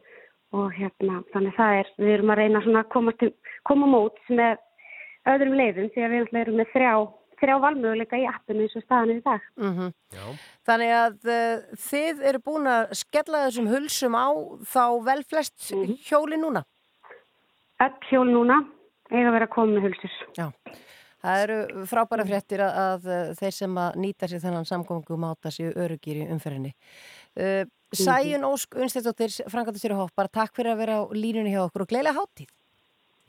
og 0.52 0.72
hérna, 0.72 1.22
þannig 1.32 1.54
það 1.56 1.72
er, 1.80 1.88
við 1.98 2.14
erum 2.14 2.30
að 2.30 2.38
reyna 2.40 2.62
svona 2.62 2.80
að 2.84 2.88
koma, 2.94 3.12
til, 3.12 3.32
koma 3.64 3.86
mót 3.86 4.18
með 4.28 4.56
öðrum 5.26 5.58
leiðum 5.60 5.90
því 5.92 6.00
að 6.04 6.10
við 6.10 6.40
erum 6.40 6.56
með 6.56 6.72
þrjá, 6.72 6.94
þrjá 7.40 7.56
valmöguleika 7.62 8.16
í 8.18 8.26
appinu 8.28 8.64
eins 8.66 8.76
og 8.76 8.82
staðan 8.84 9.10
er 9.10 9.20
í 9.20 9.22
dag. 9.24 9.40
Mm 9.56 9.74
-hmm. 9.76 10.38
Þannig 10.68 10.92
að 10.98 11.16
uh, 11.28 11.76
þið 11.88 12.22
eru 12.32 12.38
búin 12.44 12.66
að 12.66 12.92
skella 12.98 13.44
þessum 13.46 13.68
hulsum 13.72 14.14
á 14.18 14.28
þá 14.74 14.84
vel 15.04 15.22
flest 15.24 15.72
Mhm. 15.72 15.96
hjóli 16.08 16.36
núna? 16.36 16.64
Öll 17.80 17.98
hjól 18.10 18.28
núna 18.32 18.58
eiga 19.10 19.28
að 19.28 19.32
vera 19.32 19.46
að 19.46 19.54
koma 19.54 19.72
með 19.72 19.82
hulsur. 19.88 20.10
Já. 20.36 20.52
Það 21.18 21.40
eru 21.42 21.84
frábæra 21.86 22.24
fréttir 22.26 22.60
að, 22.62 22.72
að 22.78 23.06
uh, 23.06 23.34
þeir 23.34 23.52
sem 23.52 23.74
að 23.74 23.96
nýta 23.96 24.28
sér 24.28 24.40
þennan 24.40 24.64
samgóngum 24.66 25.24
áta 25.26 25.50
sér 25.50 25.72
örugir 25.76 26.16
í 26.22 26.28
umferðinni. 26.30 26.72
Uh, 27.36 27.64
Sæjun 27.92 28.44
Ósk 28.44 28.74
Unstættóttir, 28.76 29.30
Frankaldur 29.48 29.94
Hopp, 29.96 30.12
bara 30.14 30.28
takk 30.28 30.54
fyrir 30.54 30.72
að 30.74 30.78
vera 30.78 30.98
á 31.00 31.02
línunni 31.10 31.50
hjá 31.54 31.64
okkur 31.64 31.82
og 31.82 31.88
gleila 31.88 32.12
hátíð. 32.12 32.50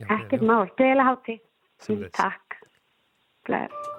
Ekkert 0.00 0.42
mál, 0.42 0.68
gleðilega 0.76 1.08
hátíð. 1.08 1.40
Takk. 2.12 2.58
Gleðilega. 3.44 3.89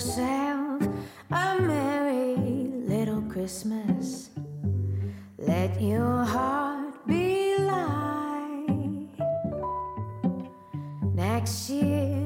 Yourself 0.00 0.82
a 1.30 1.60
merry 1.60 2.34
little 2.88 3.20
Christmas. 3.22 4.30
Let 5.36 5.78
your 5.78 6.24
heart 6.24 7.06
be 7.06 7.54
light. 7.58 9.08
Next 11.12 11.68
year, 11.68 12.19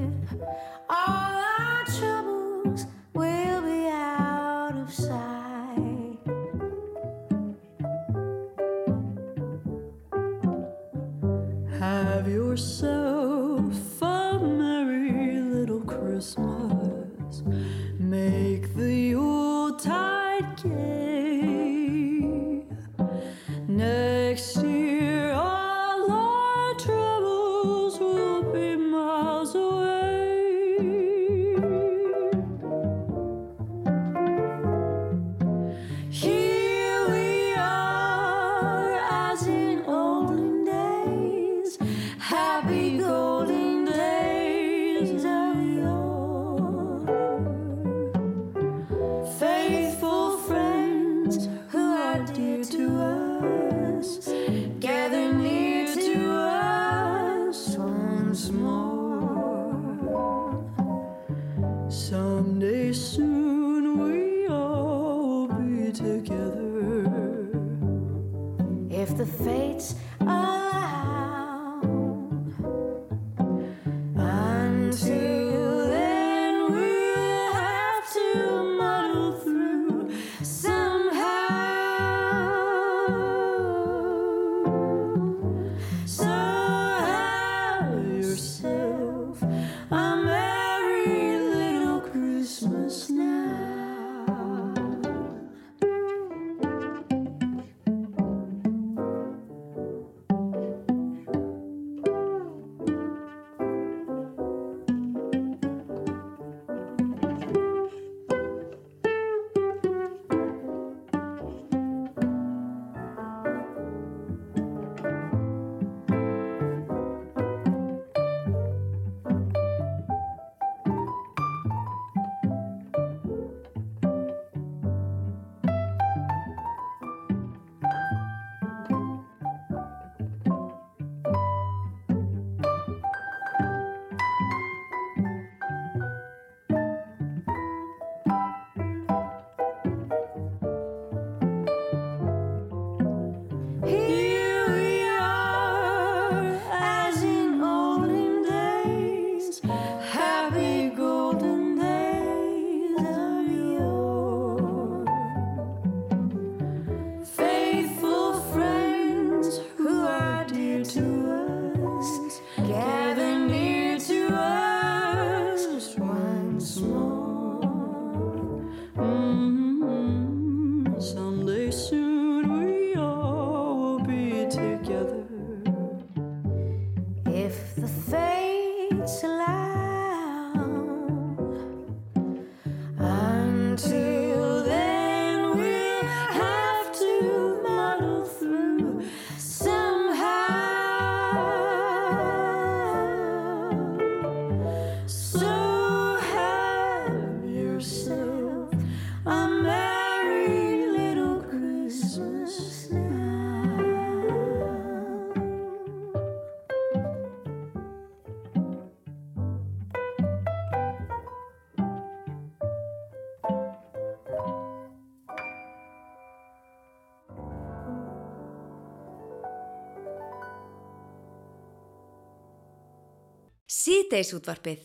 Síðdeisútvarpið. 224.14 224.84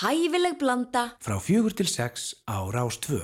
Hæfileg 0.00 0.56
blanda 0.58 1.04
frá 1.22 1.38
fjögur 1.38 1.76
til 1.78 1.86
sex 1.86 2.34
á 2.50 2.58
Rástvö. 2.74 3.22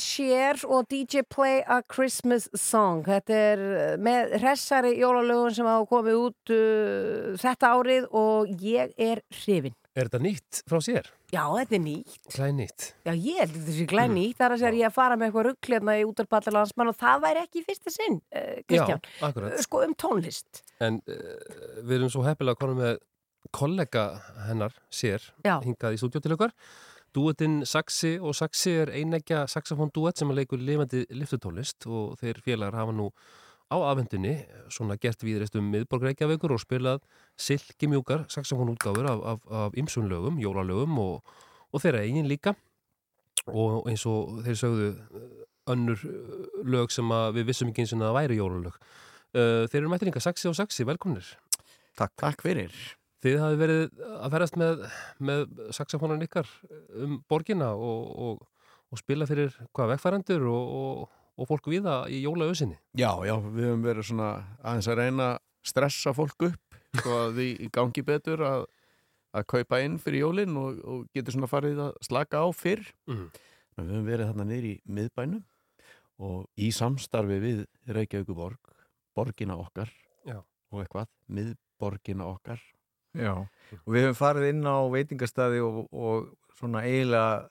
Sheer 0.00 0.60
og 0.66 0.88
DJ 0.90 1.22
Play 1.28 1.60
a 1.62 1.80
Christmas 1.84 2.48
Song 2.56 3.04
þetta 3.06 3.36
er 3.36 3.62
eh, 3.68 3.92
með 4.00 4.34
hressari 4.40 4.94
jólalögun 4.98 5.54
sem 5.56 5.68
hafa 5.68 5.86
komið 5.90 6.18
út 6.20 6.52
uh, 6.54 7.36
þetta 7.40 7.74
árið 7.76 8.08
og 8.16 8.50
ég 8.64 8.94
er 9.00 9.22
hrifin. 9.42 9.76
Er 9.98 10.06
þetta 10.06 10.20
nýtt 10.22 10.60
frá 10.70 10.78
sér? 10.84 11.08
Já, 11.30 11.42
þetta 11.50 11.76
er 11.76 11.82
nýtt. 11.84 12.18
Glænýtt. 12.30 12.86
Já, 13.06 13.12
ég 13.12 13.40
held 13.42 13.54
þetta 13.56 13.76
sé 13.76 13.86
glænýtt. 13.90 14.32
Mm. 14.32 14.38
Það 14.38 14.46
er 14.46 14.54
að 14.54 14.62
segja 14.62 14.72
að 14.72 14.80
ég 14.80 14.88
að 14.88 14.96
fara 14.96 15.18
með 15.18 15.28
eitthvað 15.28 15.46
rugglefna 15.48 15.94
hérna 15.96 16.02
í 16.02 16.08
útarpallarlega 16.10 16.64
hansmann 16.64 16.92
og 16.92 16.98
það 17.00 17.24
væri 17.26 17.44
ekki 17.44 17.60
í 17.62 17.66
fyrsta 17.66 17.94
sinn, 17.94 18.18
uh, 18.30 18.52
Kristján. 18.70 19.02
Já, 19.06 19.22
akkurat. 19.28 19.62
Sko 19.66 19.82
um 19.86 19.96
tónlist. 19.98 20.62
En 20.82 21.00
uh, 21.10 21.24
við 21.82 21.96
erum 21.98 22.12
svo 22.14 22.24
heppilega 22.26 22.58
að 22.58 22.62
koma 22.62 22.78
með 22.80 23.00
kollega 23.56 24.04
hennar 24.46 24.74
sér 24.92 25.24
Já. 25.44 25.58
hingað 25.64 25.96
í 25.96 26.00
stúdjóttilökar 26.00 26.52
og 26.52 26.60
Dúettinn 27.16 27.64
Saxi 27.66 28.18
og 28.22 28.36
Saxi 28.38 28.76
er 28.84 28.92
einegja 28.94 29.42
saxofón 29.50 29.90
duett 29.94 30.20
sem 30.20 30.30
að 30.30 30.42
leikur 30.42 30.60
lifandi 30.62 31.04
liftutólist 31.10 31.86
og 31.90 32.18
þeir 32.20 32.38
félagar 32.44 32.78
hafa 32.78 32.94
nú 32.94 33.08
á 33.70 33.76
afhendinni 33.90 34.36
svona 34.70 34.96
gert 34.98 35.22
viðreist 35.22 35.56
um 35.58 35.66
miðborg 35.72 36.08
Reykjavíkur 36.08 36.54
og 36.54 36.62
spilað 36.62 37.02
silkimjúkar 37.38 38.28
saxofón 38.30 38.70
útgáfur 38.74 39.10
af, 39.10 39.22
af, 39.32 39.40
af 39.50 39.78
ymsun 39.78 40.10
lögum, 40.10 40.38
jólalögum 40.42 40.98
og, 41.02 41.34
og 41.70 41.82
þeirra 41.82 42.04
eigin 42.06 42.30
líka 42.30 42.54
og 43.50 43.90
eins 43.90 44.06
og 44.06 44.42
þeir 44.46 44.62
sögðu 44.62 44.88
eh, 44.94 45.28
önnur 45.74 46.06
eh, 46.06 46.48
lög 46.66 46.94
sem 46.94 47.10
að 47.14 47.40
við 47.40 47.50
vissum 47.50 47.70
ekki 47.72 47.86
eins 47.86 47.94
og 47.96 48.04
það 48.04 48.16
væri 48.20 48.38
jólalög. 48.40 48.80
Uh, 49.30 49.66
þeir 49.70 49.84
eru 49.84 49.90
mættiringa 49.92 50.22
Saxi 50.22 50.48
og 50.50 50.56
Saxi, 50.58 50.82
velkomnir. 50.82 51.28
Takk. 51.94 52.16
Takk 52.18 52.42
fyrir. 52.42 52.74
Þið 53.20 53.36
hafi 53.42 53.58
verið 53.60 53.82
að 54.16 54.32
ferast 54.32 54.56
með, 54.56 54.84
með 55.20 55.42
saxofónan 55.76 56.24
ykkar 56.24 56.48
um 56.96 57.18
borgina 57.28 57.74
og, 57.76 58.06
og, 58.16 58.46
og 58.88 59.00
spila 59.00 59.28
fyrir 59.28 59.52
hvað 59.76 59.92
vegfærandur 59.94 60.46
og, 60.48 60.70
og, 60.80 61.18
og 61.36 61.50
fólk 61.50 61.68
viða 61.68 62.00
í 62.08 62.22
jólaauðsynni. 62.24 62.78
Já, 62.96 63.12
já, 63.28 63.34
við 63.44 63.68
höfum 63.68 63.84
verið 63.84 64.08
svona 64.08 64.30
aðeins 64.62 64.88
að 64.88 65.00
reyna 65.02 65.28
að 65.34 65.38
stressa 65.70 66.14
fólk 66.16 66.48
upp 66.48 66.80
svo 66.96 67.18
að 67.26 67.36
því 67.36 67.68
gangi 67.76 68.06
betur 68.06 68.46
að, 68.46 68.64
að 69.36 69.46
kaupa 69.52 69.82
inn 69.84 70.00
fyrir 70.02 70.24
jólinn 70.24 70.56
og, 70.58 70.80
og 70.80 71.04
getur 71.14 71.36
svona 71.36 71.50
farið 71.50 71.84
að 71.90 71.92
slaka 72.08 72.40
á 72.40 72.48
fyrr. 72.56 72.84
Mhm. 73.10 73.30
Við 73.80 73.94
höfum 73.94 74.08
verið 74.08 74.28
þarna 74.28 74.44
niður 74.48 74.66
í 74.68 74.74
miðbænum 74.96 75.44
og 76.20 76.40
í 76.60 76.72
samstarfi 76.74 77.38
við 77.40 77.60
Reykjavíkuborg, 77.88 78.74
borgina 79.16 79.56
okkar 79.60 79.88
Já. 80.28 80.40
og 80.40 80.82
eitthvað, 80.82 81.08
miðborgina 81.32 82.26
okkar. 82.28 82.60
Já, 83.18 83.32
og 83.40 83.88
við 83.94 84.04
höfum 84.06 84.18
farið 84.20 84.48
inn 84.52 84.62
á 84.66 84.76
veitingastæði 84.92 85.62
og, 85.66 85.80
og 85.92 86.28
svona 86.60 86.84
eiginlega 86.86 87.48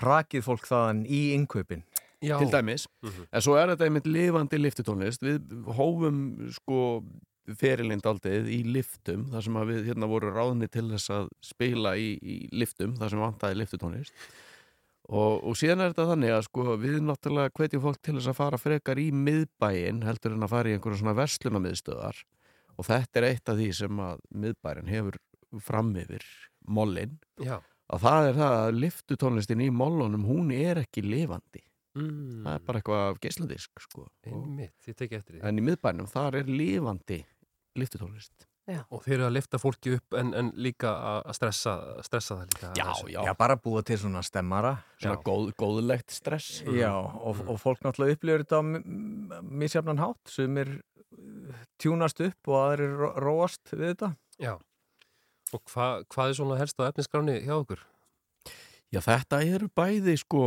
hrakið 0.00 0.44
fólk 0.46 0.68
þaðan 0.70 1.04
í 1.10 1.22
innkaupin. 1.38 1.82
Já. 2.20 2.36
til 2.38 2.50
dæmis, 2.52 2.82
Mhm. 3.02 3.22
en 3.32 3.40
svo 3.40 3.54
er 3.56 3.70
þetta 3.72 3.86
einmitt 3.88 4.04
lifandi 4.04 4.58
liftutónlist, 4.60 5.22
við 5.24 5.38
hófum 5.72 6.52
sko 6.52 7.02
ferilind 7.56 8.04
aldrei 8.04 8.42
í 8.44 8.58
liftum, 8.62 9.24
þar 9.32 9.42
sem 9.42 9.54
að 9.56 9.70
við 9.72 9.86
hérna 9.88 10.06
voru 10.06 10.28
ráðni 10.30 10.68
til 10.70 10.82
þess 10.90 11.08
að 11.08 11.30
spila 11.40 11.94
í, 11.96 12.18
í 12.20 12.48
liftum, 12.52 12.92
þar 12.98 13.08
sem 13.08 13.18
vantaði 13.24 13.56
liftutónlist 13.56 14.12
og, 15.08 15.40
og 15.48 15.56
síðan 15.56 15.80
er 15.80 15.94
þetta 15.94 16.06
þannig 16.12 16.34
að 16.36 16.44
sko 16.44 16.76
við 16.76 17.00
náttúrulega 17.08 17.50
hvetjum 17.56 17.82
fólk 17.88 18.02
til 18.04 18.14
þess 18.20 18.28
að 18.28 18.36
fara 18.36 18.58
frekar 18.60 19.00
í 19.00 19.08
miðbæin 19.16 20.04
heldur 20.04 20.36
en 20.36 20.44
að 20.44 20.52
fara 20.52 20.68
í 20.68 20.76
einhverja 20.76 21.00
svona 21.00 21.16
verslunamiðstöðar 21.16 22.20
og 22.80 22.86
þetta 22.88 23.20
er 23.20 23.28
eitt 23.30 23.50
af 23.52 23.58
því 23.58 23.70
sem 23.76 24.04
að 24.04 24.22
miðbærin 24.44 24.90
hefur 24.90 25.18
fram 25.60 25.92
yfir 26.00 26.24
mollin 26.70 27.18
að 27.90 28.04
það 28.04 28.28
er 28.28 28.38
það 28.38 28.58
að 28.60 28.78
liftutónlistin 28.84 29.64
í 29.64 29.72
mollunum 29.74 30.28
hún 30.28 30.52
er 30.54 30.80
ekki 30.84 31.04
lifandi. 31.04 31.64
Mm. 31.98 32.44
það 32.44 32.52
er 32.54 32.66
bara 32.68 32.78
eitthvað 32.78 33.00
af 33.02 33.16
geisladisk 33.18 33.80
sko. 33.82 34.04
En 35.42 35.58
í 35.58 35.64
miðbænum 35.66 36.06
þar 36.06 36.36
er 36.38 36.52
lifandi 36.54 37.18
liftutónlist 37.78 38.46
Og 38.90 39.02
þeir 39.04 39.14
eru 39.18 39.26
að 39.28 39.34
lifta 39.36 39.58
fólki 39.62 39.92
upp 39.96 40.16
en, 40.20 40.30
en 40.38 40.50
líka 40.56 40.92
að 41.24 41.34
stressa, 41.38 41.74
stressa 42.06 42.36
það 42.40 42.52
líka. 42.54 42.70
Já, 42.78 42.88
já. 43.14 43.20
Já, 43.28 43.32
bara 43.38 43.56
búa 43.60 43.82
til 43.86 43.98
svona 44.02 44.22
stemmara. 44.26 44.72
svona 45.00 45.18
Já. 45.18 45.22
góð, 45.26 45.50
góðlegt 45.60 46.10
stress 46.14 46.62
Já, 46.66 46.92
og, 46.94 47.42
og 47.48 47.60
fólk 47.62 47.82
náttúrulega 47.86 48.18
upplifir 48.18 48.44
þetta 48.44 48.60
á 48.60 48.64
misjafnan 49.64 50.02
hátt 50.02 50.32
sem 50.34 50.58
er 50.62 50.72
tjúnast 51.82 52.20
upp 52.24 52.50
og 52.52 52.58
aðrir 52.64 52.96
ró- 53.00 53.14
róast 53.24 53.72
við 53.74 53.94
þetta. 53.94 54.12
Já. 54.40 54.54
Og 55.56 55.62
hva, 55.74 55.86
hvað 56.06 56.28
er 56.30 56.36
svona 56.38 56.58
helst 56.60 56.78
á 56.78 56.86
efnisgráni 56.90 57.40
hjá 57.42 57.56
okkur? 57.58 57.80
Já, 58.94 59.00
þetta 59.06 59.40
eru 59.46 59.68
bæði 59.74 60.16
sko 60.20 60.44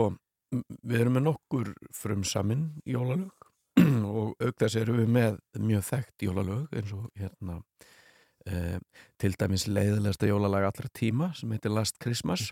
við 0.83 0.99
erum 1.01 1.15
með 1.17 1.25
nokkur 1.27 1.69
frumsamin 1.97 2.67
jólalög 2.85 3.31
og 4.05 4.35
auk 4.37 4.57
þess 4.61 4.75
erum 4.83 4.99
við 5.01 5.07
með 5.15 5.37
mjög 5.63 5.85
þekkt 5.87 6.25
jólalög 6.27 6.75
eins 6.77 6.91
og 6.93 7.07
hérna 7.17 7.55
eh, 8.45 8.79
til 9.17 9.33
dæmis 9.39 9.67
leiðilegsta 9.67 10.27
jólalag 10.27 10.65
allra 10.69 10.89
tíma 10.93 11.33
sem 11.35 11.51
heitir 11.51 11.71
Last 11.71 11.97
Christmas 12.03 12.51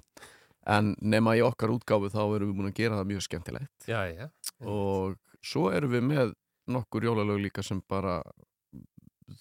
en 0.67 0.95
nema 1.01 1.35
í 1.35 1.41
okkar 1.41 1.69
útgáfu 1.73 2.09
þá 2.13 2.21
erum 2.35 2.51
við 2.51 2.57
búin 2.59 2.69
að 2.71 2.77
gera 2.77 2.95
það 3.01 3.07
mjög 3.11 3.21
skemmtilegt 3.25 3.87
Já, 3.87 4.01
já. 4.13 4.29
og 4.61 5.17
svo 5.41 5.71
erum 5.73 5.91
við 5.91 6.03
með 6.05 6.33
nokkur 6.67 7.01
jólalög 7.03 7.41
líka 7.41 7.63
sem 7.63 7.81
bara 7.89 8.21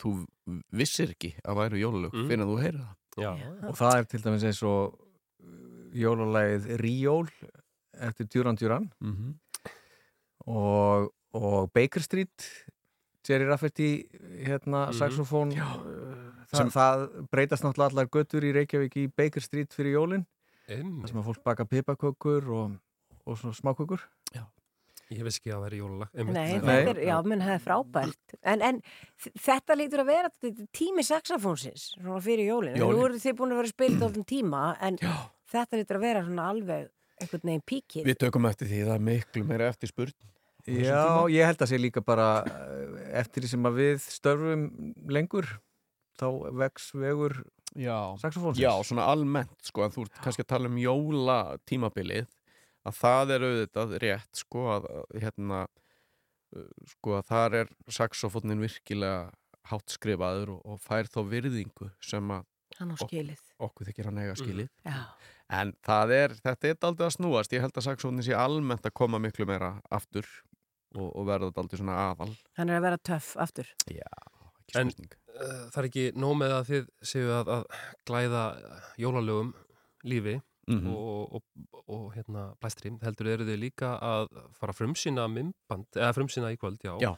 þú 0.01 0.25
vissir 0.73 1.11
ekki 1.13 1.35
að 1.45 1.57
væru 1.61 1.77
jólalög 1.83 2.13
Mm. 2.15 2.29
fyrir 2.29 2.45
að 2.45 2.51
þú 2.55 2.59
heyrir 2.63 2.81
það 2.81 2.97
Já. 3.21 3.31
Og 3.69 3.75
það 3.77 3.97
er 3.99 4.05
til 4.05 4.21
dæmis 4.23 4.45
eins 4.45 4.63
og 4.63 4.99
jólalægið 5.93 6.67
Ríól 6.81 7.29
eftir 8.01 8.27
Djúran 8.31 8.57
Djúran 8.57 8.91
mm 9.01 9.13
-hmm. 9.13 9.35
og, 10.47 11.13
og 11.35 11.71
Baker 11.75 12.01
Street 12.01 12.47
Jerry 13.29 13.45
Rafferty 13.45 14.07
hérna 14.47 14.87
Mhm. 14.89 14.97
saxofón 14.99 15.53
uh, 16.53 16.59
það, 16.59 16.71
það 16.77 17.05
breytast 17.33 17.67
náttúrulega 17.67 17.91
allar 17.95 18.13
göttur 18.19 18.47
í 18.47 18.55
Reykjavík 18.57 18.97
í 19.01 19.09
Baker 19.17 19.45
Street 19.45 19.75
fyrir 19.77 19.97
jólin 19.99 20.25
Einmitt. 20.71 21.03
þar 21.05 21.13
sem 21.13 21.21
að 21.23 21.29
fólk 21.31 21.45
baka 21.47 21.67
pipakökur 21.67 22.51
og, 22.55 22.79
og 23.27 23.39
svona 23.41 23.57
smákökur 23.59 24.07
Ég 25.11 25.25
veist 25.27 25.41
ekki 25.41 25.51
að 25.51 25.57
það 25.57 25.63
væri 25.65 25.79
jólalag. 25.81 26.11
einmitt. 26.15 26.37
Nei, 26.37 26.51
Nei. 26.53 26.61
þetta 26.63 26.91
er, 26.93 26.99
já, 27.09 27.15
menn 27.27 27.41
það 27.43 27.55
er 27.57 27.63
frábært 27.65 28.35
en, 28.53 28.61
en 28.63 28.77
þetta 29.43 29.77
lítur 29.81 30.03
að 30.05 30.11
vera 30.13 30.29
er 30.31 30.61
tími 30.79 31.03
saxafónsins 31.03 31.87
svona 31.97 32.21
fyrir 32.23 32.47
jólin, 32.47 32.77
Jólin. 32.79 32.95
nú 32.95 33.07
eru 33.09 33.19
þið 33.19 33.35
búin 33.41 33.55
að 33.57 33.59
vera 33.59 33.73
spilt 33.73 34.05
alltaf 34.07 34.29
tíma, 34.31 34.61
en 34.79 35.01
þetta 35.51 35.81
lítur 35.81 35.99
að 35.99 36.05
vera 36.07 36.23
svona 36.29 36.47
alveg 36.53 36.87
einhvern 37.21 37.51
veginn 37.51 37.65
píkið 37.73 38.07
Við 38.07 38.21
tökum 38.23 38.47
eftir 38.53 38.71
því 38.71 38.85
það 38.85 38.95
er 38.95 39.05
miklu 39.11 39.43
meira 39.51 39.73
eftir 39.75 39.91
spurn 39.91 40.15
Já, 40.71 41.03
ég 41.33 41.49
held 41.49 41.65
að 41.65 41.73
sé 41.73 41.81
líka 41.81 42.03
bara 42.07 42.29
uh, 42.47 42.97
eftir 43.19 43.43
því 43.43 43.51
sem 43.57 43.67
að 43.67 43.79
við 43.81 44.07
störfum 44.15 44.65
lengur 45.11 45.49
þá 46.21 46.29
vex 46.61 46.93
vegur 46.97 47.41
saxofónsins 47.71 48.63
Já, 48.63 48.73
svona 48.83 49.07
almennt 49.11 49.59
sko, 49.63 49.85
en 49.85 49.95
þú 49.95 50.07
ert 50.07 50.23
kannski 50.25 50.45
að 50.45 50.53
tala 50.53 50.71
um 50.71 50.79
jóla 50.81 51.41
tímabilið 51.69 52.29
að 52.87 52.97
það 52.97 53.35
er 53.35 53.45
auðvitað 53.47 53.99
rétt 54.03 54.41
sko 54.41 54.65
að 54.75 54.89
hérna 55.15 55.61
uh, 56.57 56.71
sko 56.95 57.19
að 57.19 57.29
þar 57.31 57.59
er 57.63 57.75
saxofónin 57.93 58.63
virkilega 58.65 59.29
hátt 59.71 59.93
skrifaður 59.93 60.57
og, 60.57 60.63
og 60.65 60.81
fær 60.83 61.11
þá 61.11 61.21
virðingu 61.31 61.91
sem 62.03 62.33
að 62.35 62.47
skilið. 63.05 63.43
okkur 63.61 63.91
þykir 63.91 64.09
hann 64.09 64.21
eiga 64.23 64.37
skilið. 64.39 64.71
Já, 64.87 64.99
en 65.61 65.75
það 65.87 66.15
er, 66.17 66.37
þetta 66.41 66.71
er 66.71 66.87
aldrei 66.89 67.07
að 67.07 67.17
snúast. 67.19 67.55
Ég 67.55 67.67
held 67.67 67.77
að 67.77 67.87
saxofónin 67.87 68.27
sé 68.27 68.35
almennt 68.39 68.87
að 68.89 68.97
koma 68.97 69.21
miklu 69.23 69.47
meira 69.51 69.75
aftur 69.93 70.27
og, 70.97 71.11
og 71.13 71.27
verða 71.29 71.51
þetta 71.51 71.65
aldrei 71.65 71.83
svona 71.83 71.99
aðal. 72.09 72.31
Hann 72.59 72.73
er 72.73 72.81
að 72.81 72.87
vera 72.89 73.03
töff 73.11 73.35
aftur. 73.45 73.75
Já, 73.87 74.09
ekki 74.63 74.79
spurning 74.79 75.20
það 75.41 75.81
er 75.83 75.89
ekki 75.91 76.05
nóg 76.21 76.37
með 76.43 76.55
að 76.59 76.69
þið 76.71 76.87
séu 77.13 77.33
að, 77.39 77.51
að 77.57 77.65
glæða 78.11 78.45
jólalögum 79.03 79.53
lífi 80.05 80.39
Mhm. 80.71 80.87
og, 80.95 81.33
og, 81.35 81.83
og 81.91 82.03
hérna 82.15 82.43
blæstri, 82.63 82.93
heldur 83.03 83.27
eru 83.33 83.47
þið 83.49 83.57
líka 83.59 83.89
að 84.07 84.29
fara 84.55 84.75
frumsýna 84.77 85.25
mymband, 85.33 85.89
eða 85.97 86.13
frumsýna 86.15 86.53
í 86.55 86.59
kvöld, 86.61 86.79
já, 86.85 86.93
Já. 87.03 87.17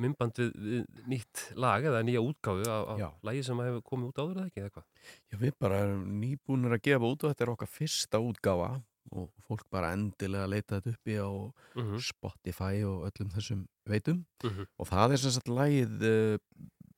mymband 0.00 0.38
við, 0.40 0.54
við 0.56 1.02
nýtt 1.10 1.42
lag 1.58 1.84
eða 1.84 2.00
nýja 2.06 2.22
útgáfu 2.24 2.64
af, 2.70 2.94
lagi 3.28 3.42
sem 3.44 3.60
hefur 3.60 3.82
komið 3.84 4.08
út 4.08 4.22
áður 4.22 4.38
eða 4.40 4.46
ekki, 4.48 4.62
eða 4.62 4.72
hvað? 4.78 4.86
Já, 5.28 5.36
við 5.42 5.52
bara 5.60 5.80
erum 5.84 6.06
nýbúinir 6.22 6.76
að 6.78 6.82
gefa 6.88 7.10
út 7.12 7.24
og 7.26 7.34
þetta 7.34 7.44
er 7.48 7.52
okkar 7.56 7.72
fyrsta 7.74 8.22
útgáfa 8.24 8.70
og 9.12 9.30
fólk 9.48 9.64
bara 9.70 9.92
endilega 9.96 10.44
að 10.46 10.52
leita 10.54 10.80
þetta 10.80 10.94
uppi 10.96 11.16
á 11.18 11.28
Mhm. 11.76 11.98
Spotify 12.00 12.82
og 12.84 13.06
öllum 13.10 13.30
þessum 13.34 13.66
veitum 13.88 14.24
Mhm. 14.44 14.66
og 14.78 14.86
það 14.88 15.12
er 15.12 15.16
sem 15.16 15.30
sagt 15.30 15.48
lagið 15.48 16.02
uh, 16.02 16.38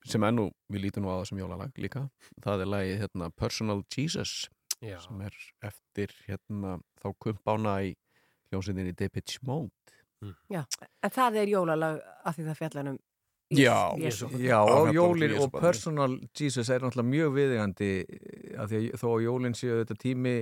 sem 0.05 0.23
er 0.23 0.31
nú, 0.31 0.51
við 0.71 0.81
lítum 0.89 1.03
nú 1.03 1.09
á 1.13 1.21
það 1.21 1.27
sem 1.29 1.37
jólalag 1.37 1.71
líka, 1.77 2.09
það 2.41 2.61
er 2.61 2.65
lagið 2.73 2.99
hérna 3.01 3.29
Personal 3.35 3.83
Jesus 3.95 4.49
Já, 4.81 4.97
sem 4.99 5.21
er 5.21 5.31
eftir 5.63 6.09
hérna 6.27 6.79
þá 7.03 7.13
kumpána 7.19 7.75
í 7.85 7.95
hljómsveitinni 8.51 8.95
Depeche 8.95 9.37
Mode 9.43 9.69
Já, 10.49 10.65
en 11.03 11.09
það 11.09 11.35
er 11.41 11.47
jólalag 11.47 12.01
af 12.25 12.35
því 12.37 12.45
það 12.49 12.57
fjallan 12.57 12.87
um 12.89 12.99
Já, 13.51 13.91
Jesú. 13.99 14.29
Já, 14.39 14.63
Að 14.63 14.69
og 14.69 14.87
fjalla 14.87 14.93
jólin 14.95 15.33
um 15.35 15.41
og 15.43 15.51
personal 15.59 16.13
Jesus 16.39 16.69
er 16.69 16.79
náttúrulega 16.79 17.11
mjög 17.11 17.31
viðigandi 17.35 17.89
að 18.55 18.69
því 18.71 18.79
að 18.93 19.01
þó 19.01 19.07
að 19.11 19.23
jólin 19.25 19.53
séu 19.59 19.83
þetta 19.83 19.97
tími 19.99 20.35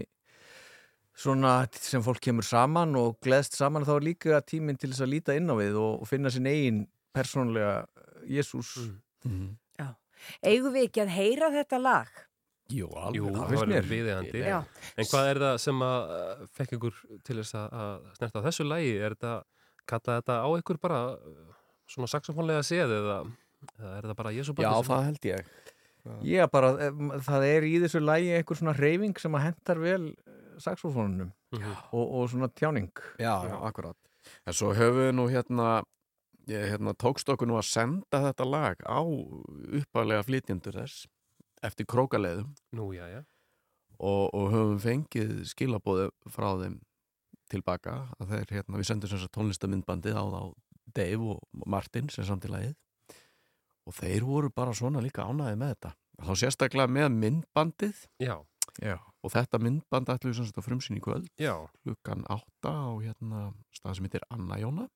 svona 1.19 1.53
sem 1.75 2.03
fólk 2.05 2.21
kemur 2.23 2.47
saman 2.47 2.95
og 2.99 3.17
gleðst 3.23 3.57
saman 3.59 3.87
þá 3.87 3.95
er 3.97 4.05
líka 4.07 4.41
tíminn 4.47 4.79
til 4.79 4.91
þess 4.93 5.03
að 5.03 5.13
líta 5.13 5.35
inn 5.35 5.51
á 5.51 5.55
við 5.59 5.79
og 5.81 6.07
finna 6.07 6.31
sinn 6.31 6.47
eigin 6.49 6.85
persónlega 7.15 7.83
Jésús 8.29 8.77
Mm. 9.19 9.31
Mhm. 9.31 9.55
Eigum 10.43 10.73
við 10.75 10.89
ekki 10.89 11.01
að 11.03 11.13
heyra 11.15 11.49
þetta 11.53 11.79
lag? 11.81 12.09
Jú, 12.69 12.89
alveg 12.93 13.17
Jú, 13.17 13.29
það 13.33 13.87
viðeigandi. 13.89 14.41
Já. 14.45 14.59
En 14.99 15.07
hvað 15.09 15.29
er 15.31 15.39
það 15.43 15.55
sem 15.63 15.85
að 15.85 16.11
uh, 16.15 16.43
fekk 16.59 16.75
ykkur 16.77 16.99
til 17.25 17.37
þess 17.39 17.55
að, 17.57 17.77
að 17.81 17.93
snerta 18.19 18.43
á 18.43 18.45
þessu 18.45 18.65
lagi? 18.67 18.91
Er 18.99 19.15
þetta, 19.15 19.33
kalla 19.89 20.17
þetta 20.19 20.37
á 20.45 20.49
ykkur 20.61 20.81
bara 20.83 20.99
uh, 21.15 21.55
svona 21.89 22.11
saxofónlega 22.11 22.65
séð 22.67 22.93
eða, 22.99 23.17
eða 23.79 23.95
er 23.95 24.09
það 24.11 24.17
bara 24.21 24.35
Jésu 24.35 24.55
Já, 24.59 24.71
það 24.85 25.05
held 25.07 25.29
ég 25.31 25.51
Já, 26.23 26.45
bara, 26.49 26.69
það 27.25 27.45
er 27.49 27.65
í 27.67 27.73
þessu 27.83 27.99
lægi 28.03 28.29
einhver 28.37 28.59
svona 28.59 28.75
reyfing 28.77 29.17
sem 29.19 29.33
að 29.35 29.43
hentar 29.49 29.81
vel 29.81 30.05
eh, 30.13 30.38
saxofónunum 30.63 31.31
og, 31.91 32.03
og 32.03 32.29
svona 32.31 32.49
tjáning 32.53 32.91
Já, 33.19 33.33
já, 33.47 33.55
akkurat. 33.65 33.97
En 34.45 34.53
svo 34.53 34.73
höfum 34.75 34.99
við 34.99 35.11
nú 35.17 35.25
hérna, 35.31 35.69
hérna 36.49 36.93
tókst 36.93 37.29
okkur 37.31 37.47
nú 37.49 37.57
að 37.57 37.69
senda 37.71 38.21
þetta 38.27 38.45
lag 38.45 38.83
á 38.85 38.99
uppalega 39.03 40.25
flytjendur 40.27 40.75
þess 40.81 41.07
eftir 41.65 41.87
krókaleðum 41.89 42.53
Nú, 42.77 42.91
já, 42.93 43.07
já. 43.09 43.23
og, 43.99 44.29
og 44.33 44.51
höfum 44.53 44.79
fengið 44.83 45.45
skilabóðu 45.49 46.09
frá 46.31 46.53
þeim 46.61 46.79
tilbaka 47.49 47.95
að 48.19 48.35
þeir, 48.35 48.51
hérna, 48.59 48.77
við 48.77 48.87
sendum 48.91 49.09
sem 49.09 49.19
sagt 49.23 49.33
tónlistamindbandið 49.33 50.19
á 50.19 50.23
þá 50.29 50.41
Dave 50.93 51.33
og 51.33 51.65
Martin 51.69 52.09
sem 52.13 52.25
samtilagið 52.27 52.75
og 53.89 53.95
þeir 53.97 54.25
voru 54.27 54.51
bara 54.53 54.73
svona 54.77 55.01
líka 55.01 55.25
ánæði 55.25 55.57
með 55.57 55.73
þetta 55.73 55.91
þá 56.19 56.33
sérstaklega 56.43 56.91
með 56.91 57.09
myndbandið 57.17 58.03
Já. 58.21 58.35
Já. 58.83 58.97
Og 59.23 59.33
þetta 59.33 59.59
myndband 59.61 60.11
ætlum 60.13 60.31
við 60.31 60.39
sem 60.39 60.49
sagt 60.49 60.61
að 60.61 60.67
frumsýn 60.69 60.99
í 60.99 61.03
kvöld 61.03 61.27
Já. 61.41 61.55
klukkan 61.83 62.23
átta 62.31 62.71
á 62.71 62.91
hérna 63.03 63.49
stað 63.75 63.97
sem 63.97 64.07
heitir 64.07 64.25
Anna 64.33 64.59
Jóna 64.61 64.87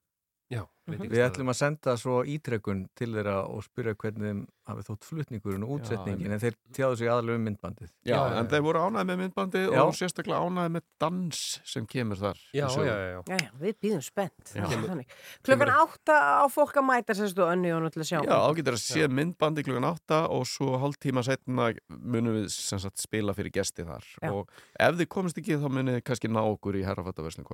Já, 0.54 0.64
Við 0.84 1.22
ætlum 1.24 1.48
að 1.48 1.56
senda 1.56 1.94
svo 1.96 2.18
ítrekkun 2.28 2.82
til 2.98 3.14
þeirra 3.14 3.38
og 3.48 3.64
spyrja 3.64 3.94
hvernig 3.96 4.26
þeim 4.28 4.40
hafi 4.68 4.84
þótt 4.88 5.06
flutningurinn 5.08 5.64
og 5.64 5.78
útsetningin 5.78 6.32
en 6.36 6.40
þeir 6.40 6.56
tjáðu 6.76 6.98
sig 7.00 7.08
aðalega 7.12 7.40
um 7.40 7.46
myndbandið 7.48 7.90
Já, 8.08 8.18
en 8.40 8.50
þeir 8.52 8.64
voru 8.66 8.82
ánæði 8.84 9.06
með 9.10 9.18
myndbandið 9.22 9.66
Já. 9.72 9.80
og 9.84 9.94
sérstaklega 9.96 10.40
ánæði 10.44 10.74
með 10.76 10.84
dans 11.04 11.40
sem 11.72 11.88
kemur 11.88 12.20
þar 12.20 12.42
Já, 12.52 12.68
já, 12.68 12.84
já, 12.84 12.96
já. 13.14 13.20
Já, 13.32 13.38
já, 13.40 13.50
við 13.62 13.74
býðum 13.84 14.04
spennt. 14.04 14.52
Já. 14.52 14.66
Það. 14.74 15.04
Klukkan 15.48 15.72
átta 15.78 16.16
á 16.44 16.46
fólk 16.52 16.76
að 16.80 16.88
mæta 16.90 17.16
sérstu 17.16 17.44
önnu 17.48 17.72
og 17.78 17.82
náttúrulega 17.86 18.10
sjá. 18.12 18.20
Já, 18.20 18.36
þá 18.36 18.52
getur 18.60 18.76
að 18.76 18.84
sé 18.84 19.08
myndbandi 19.12 19.64
klukkan 19.68 19.88
átta 19.88 20.20
og 20.36 20.44
svo 20.52 20.80
hálftíma 20.84 21.24
setna 21.28 21.72
munum 21.88 22.42
við 22.42 22.48
sem 22.56 22.80
sagt 22.84 23.00
spila 23.04 23.36
fyrir 23.36 23.56
gesti 23.56 23.88
þar 23.88 24.04
Já. 24.20 24.32
og 24.32 24.52
ef 24.76 25.00
þið 25.00 25.12
komist 25.16 25.40
ekki 25.40 25.60
þá 25.60 25.68
munið 25.72 26.00
þið 26.00 26.06
kannski 26.12 26.32
ná 26.32 26.44
okkur 26.44 26.80
í 26.80 26.86
herrafattaverslun 26.88 27.48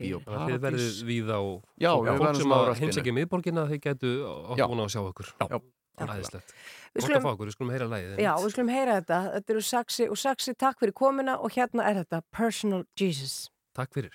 í 0.00 0.10
að 0.12 0.22
þið 0.22 0.24
bíóparadís 0.24 0.62
verðið 0.64 1.04
víða 1.10 1.36
og 1.42 1.62
Já, 1.76 1.90
fólk, 1.92 2.06
við 2.08 2.40
sem 2.40 2.52
á 2.52 2.58
heimsækja 2.80 3.14
miðborgina 3.18 3.68
þeir 3.68 3.80
gætu 3.86 4.10
átt 4.24 4.64
búin 4.72 4.82
að 4.86 4.92
sjá 4.96 5.00
okkur. 5.04 5.32
Já. 5.42 5.60
Æðislegt. 6.02 6.52
Við 6.94 7.04
skulum- 7.04 7.26
okkur, 7.32 7.46
við 7.46 7.52
skulum 7.56 7.72
heyra 7.72 7.86
lægið. 7.92 8.18
Já, 8.24 8.32
við 8.40 8.50
skulum 8.54 8.72
heyra 8.72 8.94
þetta. 9.00 9.18
Þetta 9.36 9.50
eru 9.54 9.60
Saxi 9.60 10.08
og 10.08 10.16
Saxi, 10.18 10.54
takk 10.56 10.80
fyrir 10.80 10.92
komina 10.96 11.36
og 11.38 11.52
hérna 11.52 11.84
er 11.84 12.04
þetta 12.04 12.22
Personal 12.32 12.84
Jesus. 12.96 13.50
Takk 13.74 13.92
fyrir. 13.92 14.12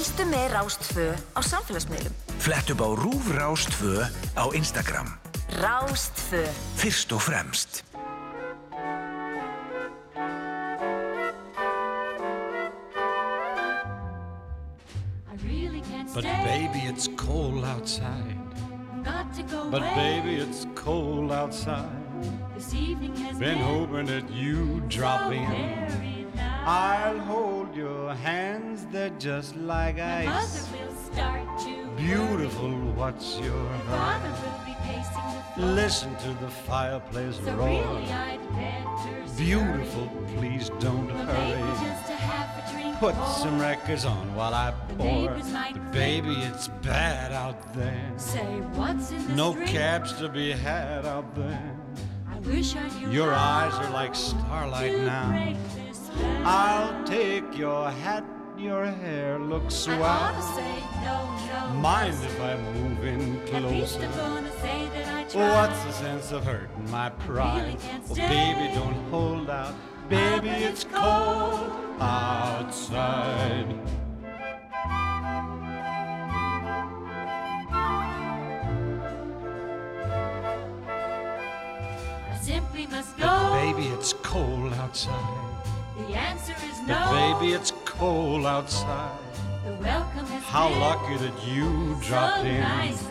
Fylgstu 0.00 0.24
með 0.32 0.46
Rástfö 0.54 1.02
á 1.36 1.40
samfélagsmiðlum. 1.44 2.14
Flett 2.40 2.70
upp 2.72 2.80
á 2.80 2.88
Rúf 2.96 3.26
Rás 3.36 3.66
2 3.68 4.00
á 4.32 4.44
Instagram. 4.56 5.12
Rástfö. 5.60 6.40
Fyrst 6.80 7.12
og 7.12 7.20
fremst. 7.20 7.84
But 16.16 16.24
baby, 16.48 16.80
it's 16.88 17.04
cold 17.20 17.68
outside. 17.68 18.40
But 19.68 19.84
baby, 19.92 20.40
it's 20.40 20.64
cold 20.74 21.30
outside. 21.30 21.92
This 22.56 22.72
evening 22.72 23.14
has 23.16 23.36
Been 23.36 23.60
hoping 23.60 24.06
that 24.06 24.24
you'd 24.32 24.88
drop 24.88 25.30
in. 25.30 26.10
I'll 26.64 27.18
hold 27.18 27.74
your 27.74 28.14
hands, 28.14 28.69
they're 28.92 29.10
just 29.18 29.56
like 29.56 29.96
My 29.96 30.24
mother 30.24 30.38
ice. 30.38 30.68
will 30.72 30.94
start 31.12 31.58
to 31.60 31.88
Beautiful, 31.96 32.70
what's 32.94 33.38
your 33.38 33.52
worry. 33.52 33.78
hurry? 33.78 33.98
Father 33.98 34.30
will 34.30 34.64
be 34.66 34.74
pacing 34.82 35.12
the 35.14 35.42
floor. 35.54 35.66
Listen 35.82 36.16
to 36.16 36.28
the 36.44 36.50
fireplace 36.50 37.36
So 37.44 37.54
roar. 37.54 37.68
really 37.68 38.06
Beautiful, 39.36 40.06
please 40.36 40.70
don't 40.80 41.06
Well, 41.06 41.24
hurry. 41.26 41.88
just 41.88 42.06
to 42.08 42.12
have 42.14 42.48
a 42.68 42.72
drink 42.72 42.96
Put 42.98 43.16
more. 43.16 43.26
some 43.28 43.58
records 43.60 44.04
on 44.04 44.34
while 44.34 44.52
I 44.54 44.72
The 44.88 44.94
pour. 44.94 45.28
But 45.30 45.92
baby, 45.92 46.34
it's 46.42 46.68
bad 46.82 47.32
out 47.32 47.72
there. 47.74 48.12
Say, 48.16 48.44
what's 48.74 49.10
in 49.12 49.26
this 49.26 49.36
No 49.36 49.54
drink? 49.54 49.70
cabs 49.70 50.12
to 50.14 50.28
be 50.28 50.52
had 50.52 51.06
out 51.06 51.34
there. 51.34 51.76
I 52.30 52.38
wish 52.40 52.76
I 52.76 52.88
knew 52.98 53.10
Your 53.10 53.32
eyes 53.32 53.72
are 53.74 53.90
like 53.90 54.14
starlight 54.14 54.98
now. 54.98 55.28
break 55.30 55.56
this 55.74 55.98
spell. 55.98 56.42
I'll 56.46 57.04
take 57.04 57.56
your 57.56 57.90
hat, 57.90 58.24
your 58.60 58.84
hair 58.84 59.38
looks 59.38 59.88
I 59.88 59.98
ought 60.00 60.36
to 60.36 60.42
say 60.42 60.84
no, 61.02 61.70
no. 61.70 61.74
Mind 61.80 62.14
if 62.22 62.40
I 62.40 62.56
move 62.56 63.04
in 63.04 63.40
closer? 63.46 64.04
I'm 64.04 64.12
gonna 64.12 64.52
say 64.60 64.88
that 64.94 65.08
I 65.14 65.24
tried. 65.24 65.68
What's 65.68 65.84
the 65.84 65.92
sense 65.92 66.32
of 66.32 66.44
hurting 66.44 66.90
my 66.90 67.08
pride? 67.10 67.78
Oh, 68.10 68.14
baby, 68.14 68.74
don't 68.74 69.08
hold 69.10 69.48
out. 69.48 69.74
Baby, 70.10 70.50
it's 70.50 70.84
cold 70.84 71.72
outside. 72.00 73.74
I 82.30 82.38
simply 82.42 82.86
must 82.88 83.16
go. 83.16 83.50
Baby, 83.52 83.86
it's 83.88 84.12
cold 84.12 84.74
outside. 84.74 85.49
The 86.08 86.14
answer 86.16 86.54
is 86.70 86.78
But 86.86 87.10
no. 87.10 87.38
baby, 87.38 87.52
it's 87.52 87.72
cold 87.84 88.46
outside. 88.46 89.18
The 89.64 89.72
welcome 89.74 90.26
has 90.26 90.42
How 90.44 90.68
lucky 90.86 91.16
that 91.24 91.36
you 91.46 91.96
dropped 92.02 92.40
so 92.40 92.44
in. 92.46 92.60
nice. 92.60 93.02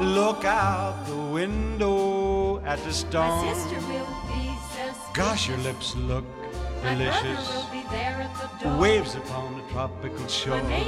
Look 0.00 0.44
out 0.44 1.06
the 1.06 1.16
window 1.16 2.58
at 2.64 2.78
the 2.80 2.86
My 2.86 2.92
storm. 2.92 3.54
sister 3.54 3.76
will 3.88 4.06
be 4.28 4.50
so 4.74 4.94
Gosh, 5.14 5.48
your 5.48 5.58
lips 5.58 5.94
look 5.96 6.24
My 6.82 6.94
delicious. 6.94 7.54
will 7.54 7.68
be 7.72 7.82
there 7.90 8.16
at 8.26 8.32
the 8.40 8.64
door. 8.68 8.78
Waves 8.78 9.14
upon 9.14 9.56
the 9.56 9.62
tropical 9.72 10.26
shore. 10.28 10.62
My 10.62 10.84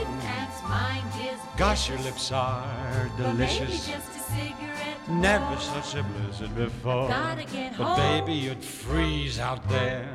mind 0.68 1.12
is 1.22 1.39
Gosh, 1.57 1.89
your 1.89 1.99
lips 1.99 2.30
are 2.32 3.11
delicious. 3.16 3.86
just 3.89 4.11
a 4.16 4.20
cigarette 4.34 5.09
Never 5.09 5.57
such 5.59 5.95
a 5.95 6.03
blizzard 6.03 6.55
before. 6.55 7.09
But 7.09 7.39
home. 7.76 7.97
baby, 7.97 8.34
you'd 8.34 8.62
freeze 8.62 9.39
out 9.39 9.66
there. 9.70 10.07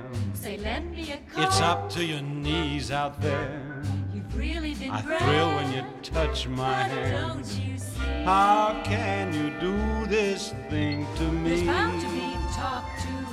Say, 0.43 0.57
lend 0.57 0.91
me 0.91 1.09
a 1.09 1.17
coat. 1.33 1.45
It's 1.45 1.61
up 1.61 1.89
to 1.91 2.03
your 2.03 2.21
knees 2.21 2.91
out 2.91 3.21
there. 3.21 3.81
You've 4.13 4.37
really 4.37 4.73
been 4.73 4.91
I 4.91 4.99
thrill 4.99 5.55
when 5.55 5.71
you 5.71 5.85
touch 6.01 6.49
my 6.49 6.83
But 6.83 6.91
hand. 6.91 7.27
don't 7.29 7.65
you 7.65 7.77
see? 7.77 8.23
How 8.25 8.81
can 8.83 9.33
you 9.33 9.57
do 9.61 10.05
this 10.07 10.53
thing 10.69 11.07
to 11.15 11.23
There's 11.23 11.61
me? 11.61 11.65
bound 11.65 12.01
to 12.01 12.07
be 12.09 12.33
talk 12.53 12.83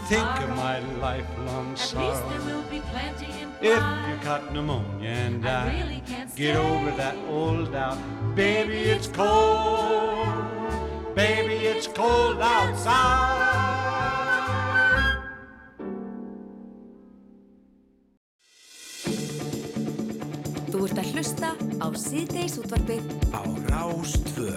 Think 0.06 0.40
of 0.40 0.50
my 0.50 0.78
lifelong 1.00 1.72
At 1.72 1.78
least 1.80 1.90
sorrow. 1.90 2.28
there 2.30 2.54
will 2.54 2.62
be 2.70 2.78
plenty 2.78 3.26
in 3.42 3.48
If 3.60 3.82
you 4.08 4.16
caught 4.22 4.52
pneumonia 4.52 5.08
and 5.10 5.48
I 5.48 5.64
died, 5.64 5.82
really 5.84 6.02
can't 6.06 6.36
get 6.36 6.54
over 6.54 6.92
that 6.92 7.16
old 7.28 7.72
doubt. 7.72 7.98
Baby, 8.36 8.78
it's 8.94 9.08
cold. 9.08 10.28
Baby, 11.16 11.54
it's 11.66 11.88
cold 11.88 12.38
outside. 12.40 13.89
Ert 20.90 20.98
að 21.04 21.10
hlusta 21.14 21.48
á 21.78 21.86
síðdeis 21.94 22.56
útvarpið 22.58 23.04
á 23.30 23.46
Rástvö. 23.70 24.54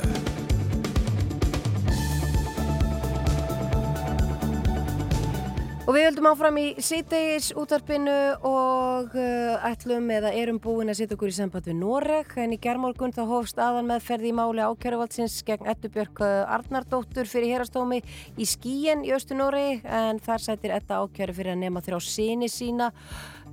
Og 5.84 5.91
við 5.93 6.05
höldum 6.07 6.29
áfram 6.31 6.57
í 6.57 6.65
síðdeis 6.81 7.51
útvarpinu 7.59 8.15
og 8.49 9.13
uh, 9.13 9.67
ætlum 9.67 10.09
eða 10.15 10.31
erum 10.39 10.57
búin 10.63 10.89
að 10.89 11.03
setja 11.03 11.17
okkur 11.19 11.29
í 11.29 11.36
samband 11.38 11.69
við 11.69 11.77
Noreg 11.84 12.34
en 12.41 12.55
í 12.55 12.59
gerðmorgun 12.63 13.13
þá 13.13 13.21
hófst 13.29 13.61
aðan 13.61 13.91
meðferði 13.91 14.31
í 14.31 14.38
máli 14.39 14.65
ákjæruvaldsins 14.65 15.38
gegn 15.45 15.69
Eddu 15.69 15.91
Björk 15.93 16.23
Arnardóttur 16.23 17.29
fyrir 17.29 17.59
hérastómi 17.59 18.01
í 18.39 18.49
skíin 18.49 19.05
í 19.05 19.13
Östu 19.13 19.38
Noregi 19.38 19.84
en 19.86 20.23
þar 20.23 20.47
sættir 20.47 20.73
Edda 20.79 21.03
ákjæru 21.03 21.38
fyrir 21.38 21.53
að 21.53 21.65
nema 21.67 21.84
þrjá 21.86 22.01
síni 22.07 22.49
sína 22.49 22.89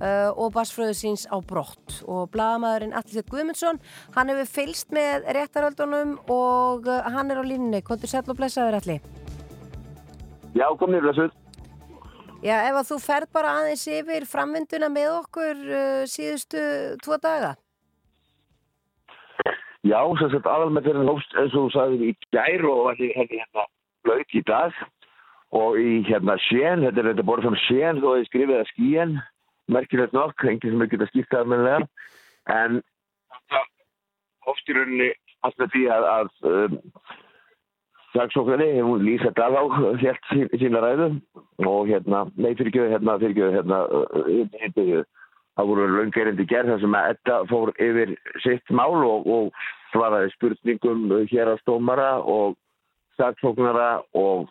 uh, 0.00 0.30
og 0.34 0.54
basfröðu 0.56 0.96
síns 0.96 1.26
á 1.28 1.36
brott. 1.40 2.00
Og 2.08 2.30
blagamæðurinn 2.34 2.96
Allir 2.96 3.26
Guðmundsson 3.28 3.80
hann 4.16 4.32
hefur 4.32 4.50
fylst 4.58 4.90
með 4.94 5.28
réttaröldunum 5.36 6.16
og 6.32 6.88
uh, 6.88 7.04
hann 7.12 7.30
er 7.30 7.40
á 7.40 7.44
línunni, 7.44 7.82
kontur 7.84 8.10
sætl 8.10 8.34
og 8.34 8.40
blessaður 8.40 8.80
allir 8.80 9.00
Já, 10.50 10.66
komið 10.80 11.04
blessuð. 11.04 11.34
Já, 12.42 12.56
ef 12.66 12.76
að 12.80 12.86
þú 12.88 12.96
ferð 13.04 13.32
bara 13.36 13.50
aðeins 13.60 13.82
yfir 13.92 14.24
framvinduna 14.26 14.88
með 14.90 15.10
okkur 15.20 15.58
uh, 15.68 16.06
síðustu 16.10 16.62
tvo 17.04 17.20
daga. 17.22 17.52
Já, 19.86 20.00
sem 20.20 20.32
sagt 20.32 20.48
aðalmeðferðin 20.48 21.08
hófst 21.08 21.36
eins 21.40 21.54
og 21.54 21.68
þú 21.68 21.74
sagðir 21.76 22.08
í 22.10 22.14
gær 22.34 22.64
og 22.68 22.88
allir 22.90 23.12
henni 23.16 23.38
hérna 23.40 23.66
lauk 24.08 24.34
í 24.36 24.42
dag. 24.48 24.74
Og 25.56 25.78
í 25.82 26.00
hérna 26.06 26.36
Sjén, 26.46 26.84
þetta 26.84 27.02
er 27.02 27.08
þetta 27.10 27.26
borð 27.26 27.46
fram 27.46 27.60
Sjén 27.66 28.02
þó 28.02 28.10
að 28.12 28.20
ég 28.20 28.28
skrifið 28.28 28.58
að 28.58 28.68
skíen 28.70 29.14
merkilegt 29.72 30.16
nokk, 30.16 30.44
enginn 30.44 30.74
sem 30.74 30.84
er 30.84 30.92
getað 30.92 31.12
skýrt 31.12 31.38
almennilega. 31.38 31.88
En 32.50 32.80
þetta 33.34 33.64
hófst 34.46 34.70
í 34.70 34.76
rauninni 34.76 35.10
alltaf 35.46 35.72
því 35.72 35.86
að, 35.94 36.06
að 36.10 36.30
um, 36.50 36.78
saksóknari, 38.14 38.68
hún 38.84 39.04
Lísa 39.06 39.32
Dalá 39.36 39.62
hélt 40.02 40.30
sín, 40.32 40.50
sína 40.60 40.82
ræðu 40.82 41.10
og 41.68 41.90
hérna, 41.90 42.24
nei 42.36 42.52
fyrirgjöðu 42.58 42.94
hérna, 42.94 43.16
fyrirgjöðu 43.22 43.56
hérna, 43.58 43.80
hérna, 44.60 45.02
það 45.58 45.70
voru 45.70 45.88
laungerindi 45.96 46.46
gerð 46.50 46.74
þar 46.74 46.82
sem 46.84 46.96
að 46.98 47.10
Edda 47.14 47.36
fór 47.50 47.72
yfir 47.76 48.14
sitt 48.44 48.74
mál 48.74 48.96
og, 48.96 49.28
og 49.28 49.52
svaraði 49.92 50.32
spurningum 50.34 51.06
hér 51.30 51.52
á 51.52 51.56
stómara 51.62 52.12
og 52.22 52.56
saksóknara 53.20 53.90
og 54.16 54.48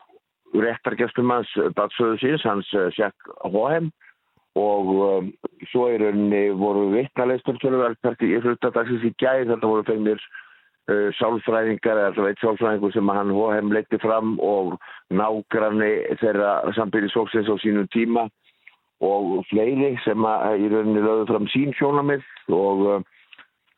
réttargjastumanns 0.53 1.51
batsöðu 1.78 2.20
síns, 2.22 2.45
hans 2.47 2.70
Sjakk 2.95 3.34
Hóheim 3.45 3.91
og 4.58 4.89
um, 5.06 5.32
svo 5.70 5.89
í 5.93 5.97
rauninni 6.02 6.50
voru 6.58 6.89
vittnaleistur 6.93 7.60
tölverð 7.62 8.24
í 8.26 8.39
hlutadagsins 8.41 9.06
í 9.06 9.14
gæð, 9.22 9.52
þetta 9.52 9.70
voru 9.70 9.86
fengnir 9.86 10.22
uh, 10.89 11.10
sálfræðingar 11.20 12.02
eða 12.08 12.26
veit 12.26 12.41
sálfræðingur 12.41 12.95
sem 12.95 13.14
hann 13.14 13.36
Hóheim 13.36 13.74
leiti 13.74 14.00
fram 14.02 14.38
og 14.41 14.76
nágranni 15.14 15.91
þeirra 16.22 16.74
sambyrðisfólksins 16.78 17.52
á 17.52 17.56
sínum 17.62 17.88
tíma 17.93 18.28
og 19.06 19.45
fleiri 19.52 19.93
sem 20.04 20.26
að 20.28 20.66
í 20.66 20.74
rauninni 20.74 21.06
lögðu 21.06 21.30
fram 21.30 21.47
sín 21.54 21.74
sjónamið 21.78 22.26
og, 22.50 22.86
uh, 22.97 23.02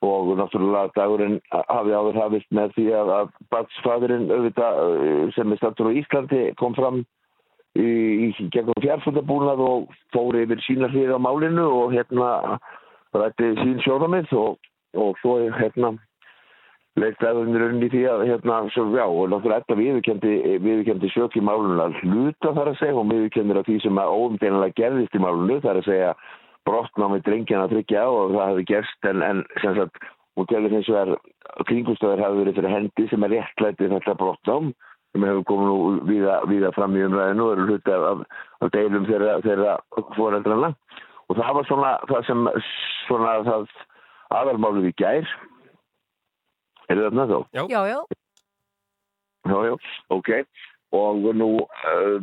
og 0.07 0.35
náttúrulega 0.39 0.95
dagurinn 0.95 1.39
hafði 1.51 1.97
áður 1.99 2.21
hafist 2.23 2.53
með 2.55 2.77
því 2.77 2.91
að, 2.97 3.15
að 3.19 3.33
batsfadurinn 3.53 4.29
auðvitað 4.31 4.85
uh, 4.87 5.25
sem 5.35 5.51
er 5.51 5.61
stattur 5.61 5.91
á 5.91 5.97
Íslandi 5.99 6.45
kom 6.61 6.79
fram 6.79 7.03
í, 7.79 8.31
gegnum 8.51 8.83
fjárfundabúnað 8.83 9.63
og 9.63 9.97
fór 10.15 10.39
yfir 10.41 10.61
sína 10.65 10.91
hlið 10.91 11.15
á 11.15 11.19
málinu 11.21 11.67
og 11.83 11.95
hérna 11.95 12.59
rætti 13.15 13.53
sín 13.59 13.79
sjónamið 13.85 14.33
og, 14.39 14.57
og 14.97 15.19
svo 15.21 15.37
hérna 15.55 15.95
leitt 16.99 17.23
aðeins 17.23 17.55
rauninni 17.55 17.87
í 17.87 17.91
því 17.93 18.01
að 18.11 18.25
hérna, 18.27 18.57
svo, 18.75 18.83
já, 18.91 19.05
og 19.07 19.29
náttúrulega 19.31 19.63
þetta 19.63 19.79
viðurkendi, 19.79 20.33
viðurkendi 20.59 21.11
sök 21.13 21.37
í 21.39 21.43
málunum 21.47 21.79
að 21.79 21.99
hluta 22.03 22.51
þar 22.57 22.71
að 22.73 22.79
segja 22.81 22.99
og 22.99 23.11
viðurkendir 23.13 23.59
að 23.61 23.67
því 23.69 23.77
sem 23.85 24.01
að 24.01 24.15
óumdeinlega 24.17 24.77
gerðist 24.79 25.15
í 25.15 25.23
málunum 25.23 25.61
þar 25.63 25.79
að 25.79 25.87
segja 25.87 26.13
brottnámi 26.67 27.21
drengjan 27.25 27.63
að 27.63 27.75
tryggja 27.77 28.03
á 28.03 28.09
og 28.11 28.35
það 28.35 28.49
hefði 28.51 28.65
gerst 28.73 29.07
en, 29.07 29.23
en 29.25 29.43
sem 29.63 29.77
sagt, 29.79 30.03
hún 30.35 30.49
telur 30.51 30.75
hins 30.75 30.91
vegar 30.91 31.15
kringustöður 31.69 32.25
hafi 32.25 32.41
verið 32.41 32.59
fyrir 32.59 32.75
hendi 32.75 33.07
sem 33.07 33.25
er 33.25 33.33
réttlæti 33.37 33.89
þetta 33.95 34.17
brottnám 34.19 34.73
sem 35.11 35.27
hefur 35.27 35.45
komið 35.49 35.69
nú 35.69 35.77
viða, 36.09 36.39
viða 36.49 36.73
fram 36.75 36.97
í 36.97 37.05
umræðinu 37.07 37.45
og 37.45 37.53
eru 37.55 37.69
hluti 37.69 37.95
af, 37.95 38.25
af 38.63 38.73
deilum 38.75 39.07
þeirra, 39.09 39.37
þeirra 39.45 39.77
fóreldrana 40.17 40.73
og 41.27 41.39
það 41.39 41.55
var 41.57 41.69
svona 41.69 41.93
það 42.09 42.27
sem 42.29 42.51
svona 43.07 43.37
það 43.47 43.73
aðalmálið 44.41 44.91
í 44.91 44.97
gær 45.01 45.31
Er 46.91 46.99
það 46.99 47.07
þarna 47.07 47.25
þá? 47.29 47.37
Já, 47.55 47.63
já. 47.71 47.79
Já, 47.79 47.95
Já, 49.51 49.57
já, 49.65 49.75
ok. 50.13 50.29
Og 50.91 51.23
nú, 51.33 51.47
uh, 51.63 52.21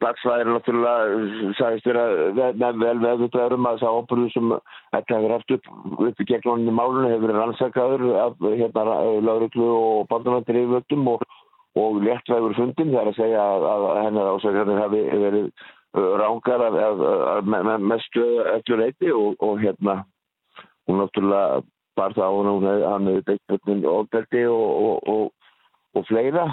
Blacksvæðir 0.00 0.46
er 0.46 0.48
náttúrulega, 0.48 1.54
sagðist 1.58 1.88
vera 1.88 2.04
vel 2.36 2.54
með 2.56 2.78
vel 2.80 3.00
veðvitaður 3.02 3.54
um 3.58 3.66
að 3.68 3.82
það 3.82 3.96
ábyrðu 3.98 4.28
sem 4.32 4.52
þetta 4.94 5.16
hefur 5.18 5.34
haft 5.34 5.54
upp, 5.56 5.68
upp 6.08 6.22
í 6.24 6.26
gegnóninni 6.30 6.72
málunum 6.72 7.10
hefur 7.10 7.26
verið 7.26 7.40
rannsakaður 7.40 8.04
af 8.22 8.46
hérna 8.46 8.84
lauruglu 9.26 9.68
og 9.76 10.08
bandanvættir 10.12 10.60
yfirvöldum 10.62 11.10
og, 11.12 11.26
og 11.78 12.00
léttvægur 12.02 12.56
fundin. 12.58 12.94
Það 12.94 13.02
er 13.02 13.10
að 13.12 13.18
segja 13.18 13.42
að, 13.42 13.66
að 13.72 13.84
hennar 14.04 14.32
ásækjarnir 14.34 14.80
hafi 14.82 15.02
verið 15.24 15.50
uh, 15.96 16.12
rángar 16.22 16.64
af, 16.66 16.78
af, 16.86 17.04
af, 17.34 17.52
af 17.74 17.84
mestu 17.92 18.24
öllu 18.56 18.80
reyti 18.80 19.12
og, 19.12 19.36
og 19.38 19.60
hérna 19.62 20.00
hún 20.88 21.00
náttúrulega 21.02 21.62
bar 21.96 22.14
það 22.16 22.26
á 22.26 22.32
hún 22.34 22.66
hefði, 22.66 22.86
hann 22.92 23.08
hefði 23.10 23.24
beitt 23.28 23.46
börnin 23.50 23.86
ofbeldi 23.92 24.44
og, 24.50 25.08
og, 25.14 25.32
og, 25.94 26.06
fleira 26.08 26.46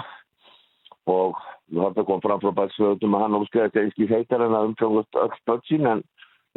og 1.08 1.38
þetta 1.68 2.04
kom 2.08 2.22
fram 2.24 2.42
frá 2.42 2.52
bætsfjöðum 2.58 3.16
að 3.16 3.24
hann 3.24 3.38
óskæði 3.38 3.64
þetta 3.66 3.86
ekki 3.86 4.10
heitar 4.12 4.44
en 4.44 4.56
að 4.58 4.70
umframgast 4.70 5.20
öll 5.24 5.40
börn 5.48 5.64
sín 5.70 5.90
en 5.92 6.04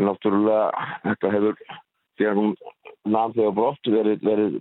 náttúrulega 0.01 0.87
þetta 1.07 1.33
hefur 1.35 1.57
þegar 2.19 2.39
hún 2.41 2.53
namn 3.05 3.35
þegar 3.37 3.57
brott 3.57 3.91
verið, 3.95 4.25
verið 4.25 4.59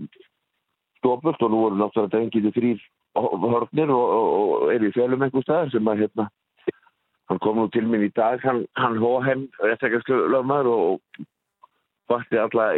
stopult 1.00 1.42
og 1.42 1.52
nú 1.52 1.64
voru 1.64 1.80
náttúrulega 1.80 2.14
drengið 2.16 2.52
þrýr 2.56 2.88
hörnir 3.16 3.90
og, 3.90 4.06
og, 4.14 4.70
er 4.74 4.84
í 4.86 4.92
fjölum 4.94 5.22
einhver 5.24 5.44
staðar 5.46 5.72
sem 5.72 5.88
að 5.90 6.04
hérna 6.04 6.28
hann 7.30 7.42
kom 7.42 7.58
nú 7.58 7.68
til 7.70 7.86
minn 7.86 8.06
í 8.06 8.12
dag 8.14 8.42
hann, 8.42 8.64
hann 8.78 8.98
hóheim 9.02 9.48
réttakastlu 9.62 10.26
lögmaður 10.30 10.70
og 10.74 11.24
vakti 12.10 12.38
alla, 12.42 12.72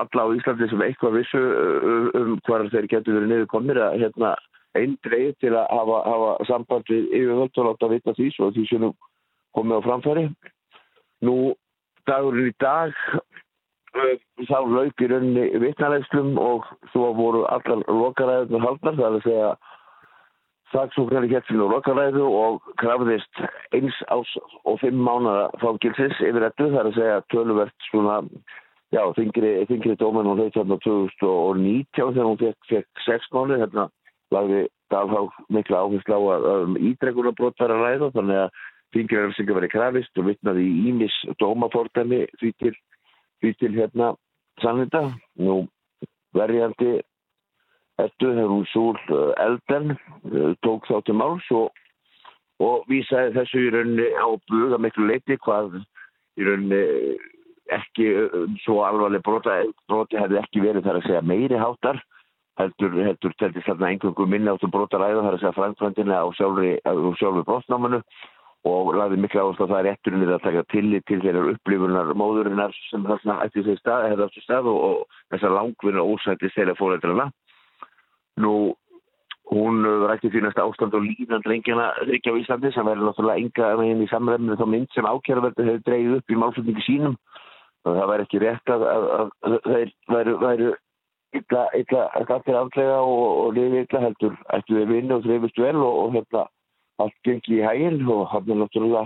alla 0.00 0.24
á 0.24 0.32
Íslandi 0.32 0.68
sem 0.70 0.84
eitthvað 0.84 1.18
vissu 1.20 1.40
uh, 1.40 2.08
um 2.16 2.38
hvað 2.46 2.70
þeir 2.72 2.88
getur 2.88 3.18
verið 3.18 3.32
niður 3.32 3.50
komnir 3.52 3.80
að 3.84 3.98
hérna 4.00 4.36
einn 4.78 4.96
dreig 5.04 5.36
til 5.40 5.52
að 5.52 5.66
hafa, 5.68 5.98
hafa 6.08 6.30
samband 6.48 6.88
við 6.88 7.10
yfirvöld 7.12 7.58
og 7.60 7.68
láta 7.68 7.90
vita 7.92 8.14
því 8.16 8.30
svo 8.32 8.48
því 8.54 8.64
sem 8.70 8.86
komið 9.52 9.82
á 9.82 9.86
framfæri. 9.86 10.24
Nú 11.28 11.36
dagurinn 12.08 12.48
í 12.50 12.54
dag 12.62 12.96
þá 13.92 14.58
lauk 14.72 15.04
í 15.04 15.10
rauninni 15.10 15.60
vitnalegslum 15.60 16.38
og 16.40 16.66
svo 16.94 17.12
voru 17.16 17.44
allar 17.52 17.84
lokaræðunar 17.88 18.64
haldnar 18.64 18.98
það 18.98 19.06
er 19.08 19.18
að 19.18 19.26
segja 19.26 19.52
saksóknari 20.72 21.28
héttin 21.32 21.60
og 21.60 21.74
lokaræðu 21.74 22.24
og 22.24 22.72
krafðist 22.80 23.42
eins 23.76 23.98
ás 24.08 24.30
og 24.64 24.80
fimm 24.80 25.02
mánada 25.04 25.50
fangilsis 25.60 26.20
yfir 26.24 26.48
ettu 26.48 26.70
það 26.70 26.80
er 26.80 26.90
að 26.90 26.98
segja 26.98 27.24
töluvert 27.34 27.88
svona 27.90 28.20
já, 28.92 29.02
þingri, 29.16 29.52
þingri 29.68 29.96
dómen 30.00 30.28
hún 30.28 30.40
heit 30.40 30.56
hérna 30.56 30.78
2019 30.84 32.14
þegar 32.14 32.30
hún 32.30 32.40
fekk, 32.40 32.70
fekk 32.70 33.04
sex 33.06 33.28
mánu 33.32 33.60
hérna 33.60 33.88
lagði 34.32 34.66
þá 34.92 35.28
mikla 35.52 35.84
áherslu 35.84 36.16
á 36.16 36.20
að 36.36 36.48
um, 36.52 36.76
ídregunarbrot 36.76 37.60
var 37.60 37.72
að 37.72 37.84
ræða 37.86 38.10
þannig 38.16 38.40
að 38.42 38.62
þingri 38.92 39.18
er 39.18 39.32
sem 39.32 39.44
ekki 39.44 39.56
verið 39.56 39.72
krafist 39.72 40.20
og 40.20 40.28
vittnaði 40.28 40.64
í 40.68 40.80
ímis 40.90 41.14
dómafórtæmi 41.40 42.24
því 42.40 42.52
til, 42.60 42.74
því 43.42 43.54
til 43.60 43.72
hérna 43.76 44.12
sannita 44.62 45.08
nú 45.38 45.64
verjandi 46.36 47.00
Ettu 48.00 48.30
hefur 48.32 48.64
súl 48.72 48.96
elden, 49.36 49.92
tók 50.64 50.86
þá 50.88 51.02
til 51.04 51.16
máls 51.20 51.44
og, 51.52 51.74
og 52.64 52.86
vísaði 52.88 53.34
þessu 53.36 53.60
í 53.66 53.72
rauninni 53.74 54.06
á 54.16 54.26
buga 54.48 54.78
miklu 54.80 55.10
leiti 55.10 55.36
hvað 55.44 55.76
í 56.40 56.46
rauninni 56.46 56.80
ekki 57.72 58.08
um, 58.24 58.56
svo 58.64 58.80
alvarleg 58.86 59.22
brota, 59.24 59.60
broti 59.92 60.18
hefði 60.18 60.40
ekki 60.40 60.64
verið 60.64 60.88
þar 60.88 60.98
að 60.98 61.06
segja 61.06 61.22
meiri 61.28 61.60
háttar 61.60 62.00
heldur, 62.60 62.96
heldur 62.96 63.36
teltist 63.40 63.68
þarna 63.68 63.92
einhverjum 63.92 64.32
minni 64.32 64.50
áttu 64.52 64.72
brota 64.72 65.00
ræða 65.00 65.26
þar 65.26 65.36
að 65.36 65.42
segja 65.44 65.56
framkvæmdina 65.58 66.22
á 66.24 66.26
sjálfri 66.36 67.44
brotnámanu 67.48 68.02
og 68.68 68.92
lagði 68.94 69.18
miklu 69.18 69.40
áherslu 69.42 69.66
að 69.66 69.72
það 69.72 69.80
er 69.80 69.90
etturinni 69.92 70.28
að 70.30 70.44
taka 70.44 70.62
tillit 70.70 71.06
til 71.10 71.18
þeirra 71.22 71.54
upplifunar 71.56 72.12
móðurinnar 72.14 72.76
sem 72.90 73.06
þarna 73.06 73.40
ætti 73.46 73.64
þeir 73.66 73.80
stað, 73.80 74.22
átti 74.26 74.42
stað 74.44 74.68
og, 74.70 74.84
og 74.86 75.16
þessar 75.34 75.56
langvinna 75.56 76.04
ósættis 76.06 76.54
þeirra 76.54 76.76
fóreldrana 76.78 77.30
Nú, 78.40 78.72
hún 79.52 79.82
rætti 80.08 80.30
því 80.32 80.46
næsta 80.46 80.64
ástand 80.64 80.94
og 80.96 81.04
líðan 81.04 81.44
lengjana 81.44 81.90
ekki 82.06 82.32
á 82.32 82.40
Íslandi 82.40 82.70
sem 82.72 82.86
verður 82.86 83.10
náttúrulega 83.10 83.42
enga 83.42 83.72
meginn 83.80 84.04
í 84.06 84.08
samræminu 84.08 84.56
þá 84.56 84.64
mynd 84.72 84.94
sem 84.94 85.08
ákjæraverði 85.10 85.66
hefur 85.68 85.82
dreigð 85.88 86.14
upp 86.16 86.32
í 86.32 86.38
málflutningi 86.40 86.86
sínum. 86.86 87.18
Og 87.82 87.98
það 87.98 88.08
væri 88.12 88.26
ekki 88.26 88.40
rétt 88.40 88.72
að, 88.72 88.86
að, 88.88 89.04
að, 89.42 89.58
þeir 89.66 90.32
væru, 90.40 90.72
illa, 91.36 91.62
illa 91.76 92.02
gættir 92.30 92.58
aflega 92.62 92.98
og, 93.02 93.22
og 93.42 93.54
liði 93.58 93.84
illa 93.84 94.02
heldur 94.06 94.36
ættu 94.56 94.78
þeir 94.78 94.92
vinna 94.94 95.18
og 95.18 95.26
þreifist 95.26 95.60
vel 95.60 95.76
og, 95.82 95.98
og 96.06 96.16
hérna 96.16 96.46
allt 97.02 97.18
gengi 97.26 97.58
í 97.58 97.64
hæginn 97.64 98.02
og 98.10 98.32
er 98.36 98.60
náttúrulega 98.60 99.04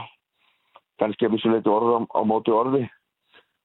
kannski 1.00 1.28
að 1.28 1.36
vissuleiti 1.36 1.72
orða 1.72 2.02
á, 2.08 2.20
móti 2.24 2.54
orði. 2.54 2.82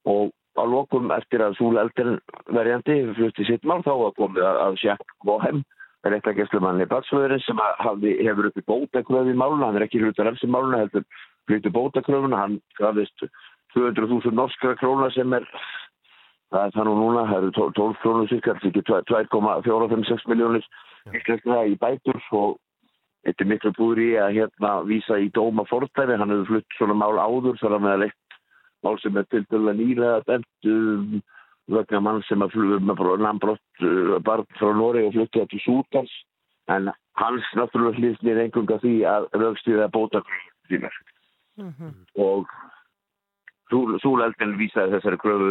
Og 0.10 0.32
á 0.60 0.64
lokum 0.68 1.12
eftir 1.16 1.44
að 1.46 1.58
Súla 1.60 1.86
Elden 1.86 2.18
verjandi 2.52 2.98
flutti 3.16 3.46
sitt 3.48 3.68
mál 3.68 3.84
þá 3.86 3.94
að 3.94 4.18
komið 4.20 4.48
að, 4.48 4.60
að 4.66 4.80
Sjakk 4.82 5.16
Bohem 5.28 5.62
er 6.02 6.16
eitthvað 6.16 6.42
gæslumanni 6.42 6.88
batsföðurinn 6.90 7.44
sem 7.46 7.60
hafði, 7.86 8.16
hefur 8.26 8.50
uppi 8.50 8.64
bótakröfi 8.66 9.36
í 9.36 9.38
máluna, 9.38 9.70
hann 9.70 9.78
er 9.78 9.86
ekki 9.86 10.02
hlutar 10.02 10.32
eftir 10.32 10.50
máluna, 10.50 10.82
heldur 10.82 11.06
hluti 11.50 11.74
bótakröfuna, 11.76 12.40
hann 12.42 12.58
gafist 12.80 13.28
200.000 13.76 14.34
norskra 14.36 14.74
króna 14.80 15.12
sem 15.14 15.38
er 15.38 15.46
það 16.52 16.66
er 16.66 16.74
það 16.76 16.88
nú 16.90 16.96
núna, 16.98 17.28
það 17.30 17.38
eru 17.38 17.52
12 17.78 18.02
krónur 18.02 18.34
er 18.34 18.66
ekki 18.72 18.84
2,456 18.90 20.28
miljónir 20.32 20.68
í 21.14 21.78
bætur 21.80 22.20
og 22.42 22.58
þetta 23.26 23.44
er 23.44 23.50
miklu 23.52 23.72
búri 23.78 24.08
að 24.20 24.36
hérna 24.40 24.72
vísa 24.88 25.20
í 25.22 25.30
dóma 25.36 25.66
fórstæði, 25.70 26.18
hann 26.18 26.34
hefur 26.34 26.50
flutt 26.50 26.78
svona 26.78 26.98
mál 26.98 27.20
áður 27.22 27.60
þar 27.62 27.78
að 27.78 27.86
með 27.86 27.94
að 27.94 28.04
leitt 28.06 28.40
mál 28.82 28.98
sem 29.02 29.20
er 29.22 29.28
til 29.30 29.44
dæla 29.52 29.76
nýlega 29.78 30.24
dæmt 30.30 30.70
um, 30.72 31.22
vegna 31.72 32.02
mann 32.02 32.24
sem 32.28 32.42
að 32.42 32.58
með 32.82 33.04
namnbrott 33.22 33.86
uh, 33.86 34.18
barn 34.26 34.48
frá 34.58 34.74
Nóri 34.74 35.06
og 35.06 35.16
flutti 35.16 35.40
þetta 35.40 35.54
til 35.54 35.64
Sútans 35.66 36.18
en 36.72 36.92
hans 37.20 37.54
náttúrulega 37.58 38.00
hlýðnir 38.00 38.44
engunga 38.46 38.80
því 38.82 38.96
að 39.10 39.30
raukstuða 39.38 39.90
bóta 39.94 40.22
sínar. 40.70 40.94
Mm 41.60 41.74
-hmm. 41.78 41.94
og 42.18 42.48
Súleldin 43.72 44.58
vísaði 44.60 44.98
þessari 44.98 45.18
kröfu 45.18 45.48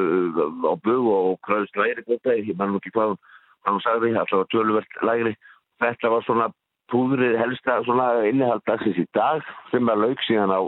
á 0.66 0.74
bög 0.84 1.04
og 1.06 1.38
kröðust 1.46 1.76
læri 1.76 2.02
bóta. 2.06 2.34
Ég 2.34 2.56
mann 2.56 2.76
ekki 2.76 2.90
hvað 2.90 3.16
hann 3.64 3.80
sagði 3.80 4.14
það 4.16 4.32
var 4.32 4.50
töluvert 4.52 5.02
læri 5.02 5.34
þetta 5.80 6.08
var 6.12 6.24
svona 6.24 6.48
púðrið 6.90 7.38
helsta 7.40 7.80
innihald 8.28 8.64
dagsins 8.66 8.98
í 8.98 9.06
dag 9.16 9.42
sem 9.70 9.86
var 9.86 10.00
lauk 10.00 10.22
síðan 10.26 10.52
á 10.54 10.60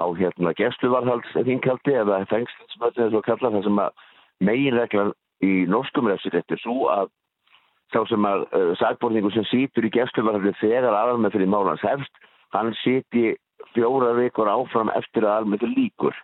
á 0.00 0.04
hérna 0.16 0.52
gæsluvarhaldsþinghaldi 0.56 1.96
eða 2.02 2.22
fengslinsmötið 2.30 3.04
eins 3.04 3.16
og 3.18 3.26
kalla 3.26 3.52
það 3.52 3.66
sem 3.66 3.80
að 3.84 4.04
meginreglan 4.48 5.12
í 5.44 5.52
norskum 5.68 6.08
refsiréttir 6.08 6.60
svo 6.62 6.88
að 6.92 7.10
sá 7.92 8.00
sem 8.08 8.26
að 8.26 8.46
uh, 8.54 8.72
sagborningu 8.80 9.32
sem 9.34 9.46
sýtur 9.50 9.88
í 9.88 9.92
gæsluvarhaldi 9.96 10.54
þegar 10.60 10.94
aðalmið 10.94 11.36
fyrir 11.36 11.52
málans 11.52 11.84
hefst, 11.84 12.12
hann 12.54 12.72
sýti 12.84 13.34
fjóra 13.74 14.14
vikur 14.18 14.50
áfram 14.50 14.92
eftir 14.96 15.26
að 15.26 15.40
aðalmið 15.40 15.64
fyrir 15.64 15.76
líkur 15.76 16.20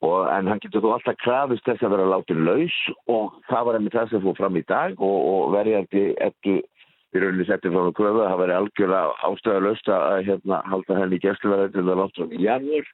og, 0.00 0.26
en 0.32 0.50
hann 0.50 0.60
getur 0.62 0.82
þú 0.84 0.94
alltaf 0.96 1.20
krafist 1.22 1.66
þess 1.68 1.86
að 1.86 1.94
vera 1.94 2.10
látin 2.10 2.44
laus 2.48 2.76
og 3.12 3.38
það 3.48 3.66
var 3.68 3.78
einmitt 3.78 3.96
það 3.96 4.12
sem 4.12 4.24
fór 4.26 4.38
fram 4.40 4.58
í 4.58 4.66
dag 4.68 4.98
og, 4.98 5.18
og 5.32 5.54
verjandi 5.54 6.04
eftir 6.26 6.62
í 7.10 7.22
rauninni 7.22 7.46
settir 7.48 7.72
frá 7.74 7.88
kröfu 7.96 8.22
að 8.22 8.28
það 8.28 8.40
væri 8.40 8.56
algjörlega 8.56 9.14
ástæðalöst 9.28 9.90
að 9.94 10.20
hérna, 10.28 10.60
halda 10.70 10.98
henni 11.00 11.18
í 11.18 11.24
gæsluverðin 11.24 11.74
til 11.74 11.86
það 11.88 11.98
látt 12.00 12.20
frá 12.20 12.26
í 12.36 12.44
janúar. 12.44 12.92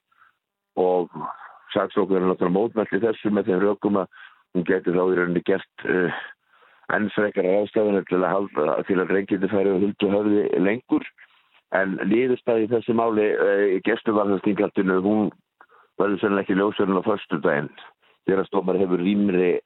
Og 0.87 1.19
saksókur 1.75 2.21
er 2.21 2.27
náttúrulega 2.31 2.57
mótmælti 2.57 3.03
þessu 3.05 3.33
með 3.33 3.51
þeim 3.51 3.63
rökum 3.65 4.01
að 4.01 4.25
hún 4.57 4.67
getur 4.71 4.97
þá 4.97 5.05
í 5.05 5.19
rauninni 5.19 5.45
gert 5.45 5.87
uh, 5.91 6.25
enn 6.97 7.11
frekar 7.13 7.51
ástæðan 7.51 8.09
til 8.09 8.23
að 8.23 8.51
að 8.57 9.13
reyngjandi 9.13 9.53
færi 9.53 9.73
og 9.75 9.85
huldu 9.85 10.13
höfði 10.15 10.45
lengur. 10.65 11.09
En 11.77 11.99
líðustæði 12.09 12.71
þessu 12.73 12.97
máli 12.97 13.29
uh, 13.35 13.77
gæsluverðanstingaldinu 13.85 15.01
hún 15.05 15.29
verður 16.01 16.21
sennilega 16.23 16.47
ekki 16.47 16.57
ljósverðin 16.61 17.01
á 17.01 17.09
förstu 17.09 17.41
daginn 17.45 17.73
þegar 18.27 18.49
stómar 18.49 18.79
hefur 18.81 19.03
rýmri 19.03 19.57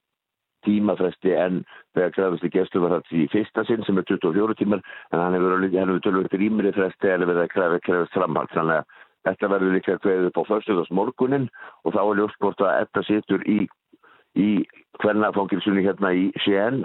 tímafresti 0.67 1.35
en 1.37 1.63
þegar 1.97 2.15
krafist 2.17 2.47
í 2.47 2.53
geslu 2.55 2.83
var 2.85 2.97
það 2.97 3.15
í 3.19 3.27
fyrsta 3.33 3.65
sinn 3.69 3.85
sem 3.87 4.01
er 4.01 4.09
24 4.09 4.57
tímar 4.61 4.83
en 5.13 5.23
hann 5.23 5.37
hefur, 5.37 5.67
hefur 5.75 6.03
tölvögt 6.07 6.37
rýmri 6.41 6.73
fresti 6.77 7.13
eða 7.13 7.29
verið 7.31 7.45
að 7.45 7.53
krafist, 7.55 8.17
framhald 8.17 8.53
þannig 8.55 8.81
að 8.81 8.99
þetta 9.29 9.51
verður 9.53 9.77
líka 9.77 9.99
kveðið 10.01 10.29
upp 10.31 10.41
á 10.41 10.49
fyrstuðarsmorgunin 10.51 11.49
og 11.85 11.97
þá 11.97 12.01
er 12.03 12.21
ljósport 12.21 12.65
að 12.65 12.77
þetta 12.79 13.07
situr 13.09 13.47
í, 13.49 13.59
í 14.41 14.51
hvernafangilsunni 15.01 15.85
hérna 15.85 16.13
í 16.17 16.29
Sén 16.45 16.85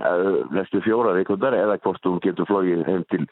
næstu 0.55 0.81
fjóra 0.85 1.15
vikundar 1.17 1.55
eða 1.57 1.79
hvort 1.83 2.07
hún 2.07 2.23
getur 2.23 2.47
flóið 2.49 2.83
heim 2.87 3.05
til 3.11 3.25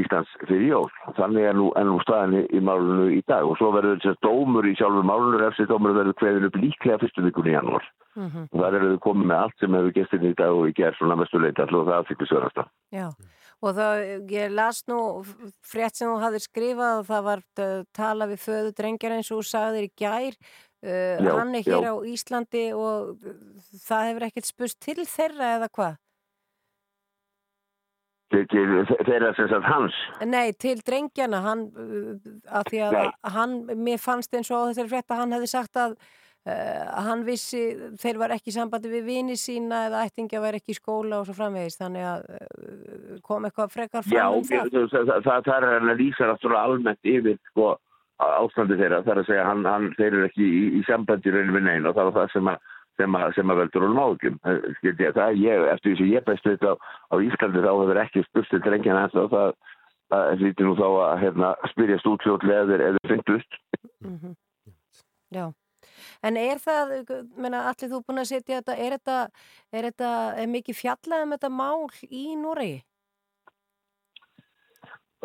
Íslands 0.00 0.32
fyrir 0.44 0.66
jól. 0.70 0.88
Þannig 1.18 1.48
er 1.50 1.56
nú, 1.58 1.68
er 1.78 1.86
nú 1.88 1.98
staðinni 2.04 2.42
í 2.54 2.62
málunu 2.64 3.06
í 3.14 3.22
dag 3.30 3.46
og 3.48 3.56
svo 3.60 3.72
verður 3.74 4.00
þess 4.02 4.12
að 4.14 4.20
dómur 4.26 4.68
í 4.68 4.74
sjálfur 4.78 5.06
málunur 5.08 5.46
eftir 5.48 5.70
dómur 5.70 5.96
verður 5.96 6.18
kveðin 6.20 6.48
upp 6.48 6.58
líklega 6.60 7.00
fyrstu 7.02 7.24
vikunni 7.26 7.52
í 7.52 7.56
janúar. 7.56 7.88
Mm 8.16 8.28
-hmm. 8.30 8.44
og 8.52 8.60
það 8.60 8.76
eru 8.76 8.92
þau 8.92 9.00
komið 9.06 9.26
með 9.30 9.40
allt 9.42 9.58
sem 9.60 9.74
hefur 9.76 9.96
gestinn 9.96 10.30
í 10.30 10.34
dag 10.34 10.52
og 10.56 10.68
í 10.68 10.76
gerð 10.76 10.96
svona 10.96 11.16
mestu 11.20 11.38
leita 11.38 11.62
alltaf 11.62 11.80
og 11.80 11.88
það 11.88 11.98
aðfylgir 11.98 12.28
svörasta. 12.30 12.62
Já, 12.96 13.06
og 13.60 13.74
það, 13.76 14.04
ég 14.30 14.54
las 14.54 14.82
nú 14.88 15.00
frétt 15.64 15.96
sem 15.96 16.08
þú 16.08 16.16
hafði 16.22 16.40
skrifað 16.44 17.00
og 17.00 17.06
það 17.10 17.22
var 17.28 17.42
tala 17.92 18.30
við 18.30 18.40
föðu 18.46 18.72
drengjar 18.72 19.16
eins 19.18 19.30
og 19.30 19.44
sagðir 19.44 19.88
í 19.88 19.92
gær 19.96 20.32
uh, 20.32 21.16
já, 21.20 21.32
hann 21.36 21.54
er 21.54 21.64
hér 21.66 21.84
já. 21.84 21.92
á 21.92 21.94
Íslandi 22.08 22.64
og 22.76 23.16
það 23.84 24.08
hefur 24.10 24.26
ekkert 24.28 24.50
spust 24.50 24.80
til 24.80 25.04
þeirra 25.04 25.54
eða 25.58 25.70
hvað? 25.72 25.96
Til, 28.52 28.66
þeirra 29.06 29.32
sem 29.36 29.48
sagt 29.50 29.66
hans? 29.70 29.96
Nei, 30.26 30.50
til 30.60 30.76
drengjana 30.84 31.40
hann, 31.44 31.64
að 32.50 32.70
því 32.70 32.84
að 32.88 32.98
Nei. 32.98 33.08
hann, 33.36 33.56
mér 33.86 34.02
fannst 34.02 34.34
eins 34.36 34.50
og 34.52 34.70
þessari 34.70 34.92
frétt 34.92 35.14
að 35.14 35.22
hann 35.22 35.34
hefði 35.36 35.50
sagt 35.52 35.80
að 35.80 35.96
uh, 35.96 36.84
hann 37.06 37.24
vissi, 37.26 37.62
þeir 38.02 38.20
var 38.22 38.34
ekki 38.36 38.52
í 38.52 38.56
sambandi 38.56 38.92
við 38.92 39.08
vini 39.08 39.38
sína 39.40 39.86
eða 39.88 40.04
ættingja 40.06 40.42
var 40.44 40.58
ekki 40.58 40.74
í 40.74 40.78
skóla 40.78 41.22
og 41.22 41.28
svo 41.28 41.36
framvegis, 41.38 41.78
þannig 41.80 42.06
að 42.10 42.28
uh, 42.36 43.18
kom 43.26 43.48
eitthvað 43.48 43.74
frekar 43.74 44.06
Já, 44.12 44.26
fram 44.28 44.38
um 44.38 44.46
það. 44.92 45.10
það, 45.24 45.42
það 45.48 45.58
er 45.58 45.68
hann 45.72 45.92
að 45.94 46.00
lýsa 46.04 46.30
náttúrulega 46.30 46.70
almennt 46.70 47.12
yfir 47.16 47.40
sko, 47.50 47.74
ástandi 48.26 48.78
þeirra, 48.80 49.02
það 49.04 49.14
er 49.14 49.22
að 49.22 49.28
segja 49.30 49.50
hann, 49.50 49.66
hann 49.68 49.90
þeir 49.98 50.12
eru 50.12 50.28
ekki 50.30 50.46
í, 50.46 50.64
í 50.78 50.86
sambandi 50.88 51.30
í 51.30 51.34
rauninu 51.34 51.58
við 51.58 51.68
neina 51.68 51.90
og 51.90 51.98
það 51.98 52.10
var 52.10 52.18
það 52.20 52.34
sem 52.36 52.52
að 52.52 52.72
sem 52.96 53.16
að, 53.18 53.34
sem 53.36 53.52
að 53.52 53.60
veldur 53.62 53.86
er 53.86 55.40
ég, 55.42 55.66
eftir 55.72 55.92
því 55.92 55.96
sem 56.00 56.12
ég 56.12 56.26
best 56.26 56.48
veit 56.48 56.64
á, 56.64 56.72
á 57.12 57.14
Íslandi 57.20 57.64
þá 57.64 57.70
hefur 57.72 58.00
ekki 58.02 58.24
spurstu 58.26 58.60
drengjan 58.64 59.00
hans 59.00 59.14
og 59.18 59.30
það, 59.34 59.52
hlýtir 60.40 60.68
nú 60.68 60.74
þá 60.78 60.88
að 60.88 61.14
hérna, 61.24 61.52
spyrjast 61.72 62.10
út 62.10 62.26
fljótlega 62.26 62.64
eða 62.64 62.90
eða 62.90 63.06
fyndust 63.12 63.62
Mhm. 64.06 64.36
Já, 65.34 65.52
en 66.22 66.36
er 66.36 66.60
það, 66.62 66.92
menna, 67.34 67.64
allir 67.70 67.90
þú 67.90 68.02
búin 68.06 68.20
að 68.22 68.28
setja 68.30 68.60
þetta, 68.60 68.76
er 68.78 68.94
þetta, 68.94 69.16
er 69.72 69.88
þetta, 69.90 70.10
er 70.38 70.46
mikið 70.52 70.78
fjallað 70.78 71.24
um 71.24 71.32
þetta 71.34 71.50
mál 71.50 71.88
í 72.06 72.36
Noregi? 72.38 72.84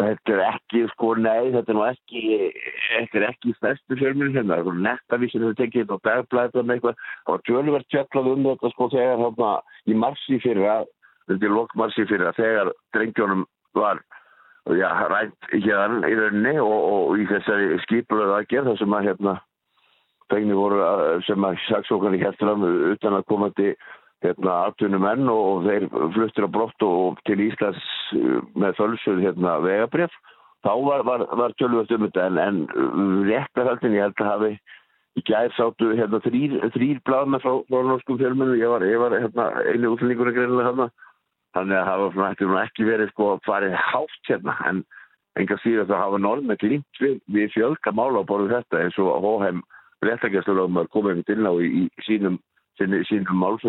Þetta 0.01 0.33
er 0.33 0.41
ekki, 0.47 0.81
sko, 0.93 1.11
nei, 1.21 1.51
þetta 1.53 1.73
er 1.73 1.77
nú 1.77 1.83
ekki, 1.85 2.21
þetta 2.87 3.19
er 3.19 3.25
ekki 3.27 3.53
stærstu 3.57 3.97
fjölmjörn 3.99 4.37
hérna, 4.37 4.57
það 4.57 4.71
er 4.71 4.79
nettavísir 4.87 5.43
þetta 5.43 5.59
tekið 5.59 5.83
þetta 5.83 5.97
og 5.97 6.05
dagblæðið 6.07 6.65
með 6.65 6.75
eitthvað, 6.77 7.03
það 7.11 7.35
var 7.35 7.43
tölverð 7.49 7.87
tjallað 7.93 8.31
um 8.31 8.47
þetta, 8.47 8.71
sko, 8.73 8.89
þegar 8.95 9.21
hérna 9.25 9.51
í 9.85 9.99
marsi 10.05 10.39
fyrra, 10.45 10.79
þetta 11.29 11.47
er 11.49 11.55
lok 11.57 11.77
marsi 11.81 12.07
fyrra, 12.09 12.33
þegar 12.39 12.73
drengjónum 12.97 13.45
var, 13.77 14.01
já, 14.79 14.89
rænt 15.13 15.53
hérna 15.53 16.09
í 16.09 16.19
rauninni 16.19 16.57
og, 16.63 16.77
og 16.91 17.21
í 17.21 17.29
þessari 17.29 17.79
skipulöðu 17.85 18.37
aðgerð, 18.39 18.71
það 18.71 18.83
sem 18.83 18.97
að, 18.97 19.09
hérna, 19.11 19.37
fengni 20.31 20.55
voru 20.55 20.83
sem 21.27 21.45
að 21.45 21.59
saksóknarni 21.67 22.21
hér 22.21 22.37
fram 22.39 22.63
utan 22.63 23.17
að 23.17 23.27
koma 23.29 23.51
til 23.57 23.73
hérna 24.25 24.57
atvinnum 24.67 25.03
menn 25.05 25.29
og, 25.31 25.41
og 25.51 25.63
þeir 25.67 25.87
fluttir 26.15 26.47
á 26.47 26.49
brott 26.53 26.85
og, 26.85 26.97
og 27.05 27.23
til 27.29 27.41
Íslands 27.47 27.87
uh, 28.17 28.41
með 28.55 28.77
fölsuð 28.79 29.23
hérna 29.25 29.57
vegabref 29.65 30.13
þá 30.61 30.73
var, 30.85 31.05
var, 31.07 31.25
var 31.39 31.55
tölvöld 31.57 31.91
um 31.95 32.05
þetta 32.07 32.27
en, 32.29 32.41
en 32.41 32.61
uh, 32.69 33.23
rétt 33.29 33.61
að 33.61 33.71
höldin 33.73 33.97
ég 33.97 34.07
held 34.07 34.21
að 34.21 34.31
hafi 34.31 34.51
í 35.19 35.23
gæð 35.27 35.55
sáttu 35.57 35.91
hérna 35.97 36.21
þrýr, 36.23 36.57
þrýr 36.75 37.01
blaðna 37.07 37.41
frá, 37.43 37.57
frá 37.67 37.81
norskum 37.87 38.19
fjölmennu 38.21 38.59
ég 38.61 38.71
var, 38.71 38.85
ég 38.87 39.01
var 39.01 39.17
hérna 39.17 39.49
einu 39.67 39.95
útlendingur 39.95 40.31
þannig 40.31 41.75
að 41.75 42.05
svona, 42.13 42.29
þetta 42.31 42.45
er 42.45 42.51
nú 42.51 42.59
ekki 42.61 42.87
verið 42.87 43.11
sko 43.11 43.33
farið 43.47 43.75
hátt 43.75 44.29
hérna 44.29 44.55
en 44.69 44.85
enga 45.39 45.57
síðan 45.63 45.89
það 45.89 46.03
hafa 46.03 46.21
norðmenn 46.21 46.61
glýmt 46.61 47.01
við, 47.03 47.19
við 47.31 47.51
fjölga 47.55 47.93
mála 47.95 48.23
á 48.23 48.29
borðu 48.29 48.53
þetta 48.53 48.85
eins 48.85 48.99
og 49.01 49.11
hóheim 49.25 49.61
réttagjasturlöfum 50.05 50.87
koma 50.91 51.13
einhvern 51.13 51.39
inn 51.39 51.49
á 51.49 51.53
í, 51.59 51.67
í 51.83 52.05
sínum 52.07 52.39
sínum 53.09 53.45
að 53.47 53.63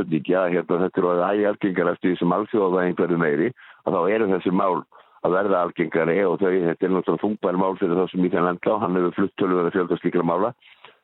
hérna, 0.56 0.80
þetta 0.82 1.00
eru 1.00 1.12
að 1.12 1.22
ægi 1.28 1.46
algengar 1.50 1.92
eftir 1.92 2.10
því 2.10 2.18
sem 2.18 2.34
alþjóða 2.36 2.84
einhverju 2.86 3.18
meiri 3.20 3.48
að 3.86 3.96
þá 3.96 4.00
eru 4.16 4.28
þessi 4.32 4.52
mál 4.52 4.84
að 5.22 5.34
verða 5.36 5.62
algengari 5.62 6.20
og 6.26 6.38
þau, 6.40 6.50
þetta 6.50 6.86
er 6.86 6.94
náttúrulega 6.96 7.22
þungbæri 7.22 7.62
mál 7.62 7.76
fyrir 7.78 7.98
þá 7.98 8.06
sem 8.10 8.24
í 8.24 8.30
þennan 8.32 8.56
enda 8.56 8.78
hann 8.82 8.96
hefur 8.98 9.18
flutt 9.18 9.34
tölur 9.38 9.66
að 9.66 9.74
fjölda 9.76 9.98
slíkra 10.00 10.24
mála. 10.26 10.54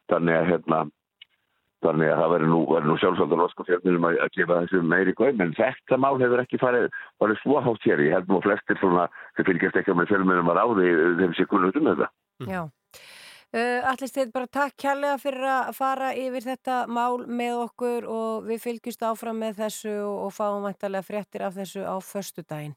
Þannig 0.08 0.38
að 0.38 0.48
hérna 0.48 0.78
þannig 1.84 2.10
að 2.10 2.18
það 2.18 2.32
verður 2.32 2.50
nú, 2.50 2.60
verður 2.72 3.28
nú 3.28 3.36
loska 3.38 3.66
fjölnum 3.68 4.08
að, 4.08 4.16
að 4.24 4.32
gefa 4.34 4.56
þessu 4.64 4.80
meiri 4.82 5.14
góð 5.18 5.44
en 5.44 5.54
þetta 5.54 5.98
mál 6.00 6.16
hefur 6.18 6.42
ekki 6.42 6.58
farið 6.58 6.88
farið 7.22 7.38
svo 7.42 7.60
hátt 7.62 7.86
hér, 7.86 8.02
ég 8.02 8.16
held 8.16 8.32
nú 8.32 8.40
flestir 8.42 8.80
svona 8.80 9.06
sem 9.36 9.46
fylgjast 9.46 9.78
ekki 9.78 9.94
með 9.94 10.10
fjölmunum 10.10 10.50
að 10.50 10.58
ráði 10.58 10.90
þeim 11.20 11.36
sé 11.38 11.46
kunnut 11.46 11.78
um 11.78 11.90
þetta. 11.92 12.10
Já. 12.48 12.62
Uh, 13.48 13.80
Allir 13.88 14.10
steið 14.10 14.32
bara 14.34 14.46
takk 14.52 14.74
kærlega 14.76 15.16
fyrir 15.22 15.46
að 15.48 15.70
fara 15.78 16.10
yfir 16.12 16.44
þetta 16.44 16.82
mál 16.92 17.22
með 17.24 17.62
okkur 17.62 18.04
og 18.12 18.44
við 18.44 18.60
fylgjumst 18.66 19.06
áfram 19.08 19.40
með 19.40 19.62
þessu 19.62 19.94
og, 20.02 20.18
og 20.26 20.34
fáum 20.36 20.66
mæntalega 20.66 21.06
fréttir 21.06 21.46
af 21.46 21.56
þessu 21.56 21.86
á 21.88 21.96
förstu 22.04 22.44
daginn. 22.44 22.76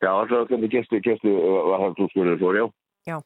Já, 0.00 0.14
alltaf 0.14 0.48
hvernig 0.48 0.72
gestu, 0.72 0.96
gestu 1.04 1.34
var 1.36 1.82
það 1.82 1.96
trúskunni 1.98 2.38
fór, 2.40 2.56
já? 2.56 2.66
Já, 3.08 3.16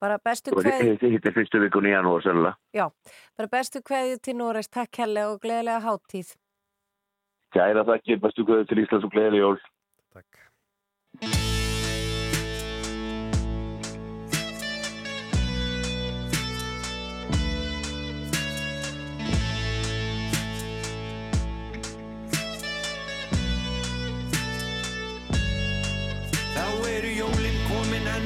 bara 0.00 0.16
bestu 0.24 0.52
Og 0.52 0.62
kveð, 0.64 0.80
Þetta 0.80 1.10
þetta 1.12 1.28
er 1.28 1.36
fyrstu 1.36 1.60
vikun 1.60 1.88
í 1.88 1.92
janúar 1.92 2.24
sennilega. 2.24 2.56
Já, 2.72 2.88
bara 3.36 3.52
bestu 3.52 3.84
kveðju 3.84 4.20
til 4.24 4.36
Noregs, 4.40 4.72
takk 4.72 4.92
kærlega 4.96 5.32
og 5.34 5.40
gleðilega 5.44 5.84
háttíð. 5.84 6.36
Kæra 7.52 7.84
þakkir, 7.88 8.20
bestu 8.24 8.48
guðu 8.48 8.68
til 8.68 8.84
Íslands 8.84 9.08
og 9.08 9.12
gleðileg 9.12 9.44
jól. 9.44 9.60
Þá 11.20 11.45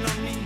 komin 0.00 0.06
á 0.06 0.14
ný. 0.24 0.36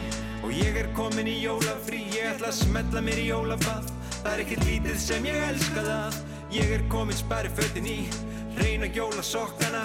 Og 0.42 0.52
ég 0.52 0.76
er 0.76 0.88
komin 0.94 1.26
í 1.26 1.42
jólafrí 1.44 2.04
Ég 2.14 2.34
ætla 2.34 2.48
að 2.48 2.58
smetla 2.58 3.00
mér 3.00 3.18
í 3.18 3.28
jólabað. 3.28 3.90
Það 4.22 4.32
er 4.32 4.42
ekkert 4.44 4.64
lítið 4.66 4.98
sem 4.98 5.26
ég 5.26 5.42
elska 5.48 5.82
það. 5.84 6.18
Ég 6.54 6.70
er 6.70 6.82
komin 6.88 7.16
spari 7.16 7.50
fötin 7.54 7.86
í 7.86 7.98
Reyna 8.58 8.86
jólasokkana. 8.86 9.84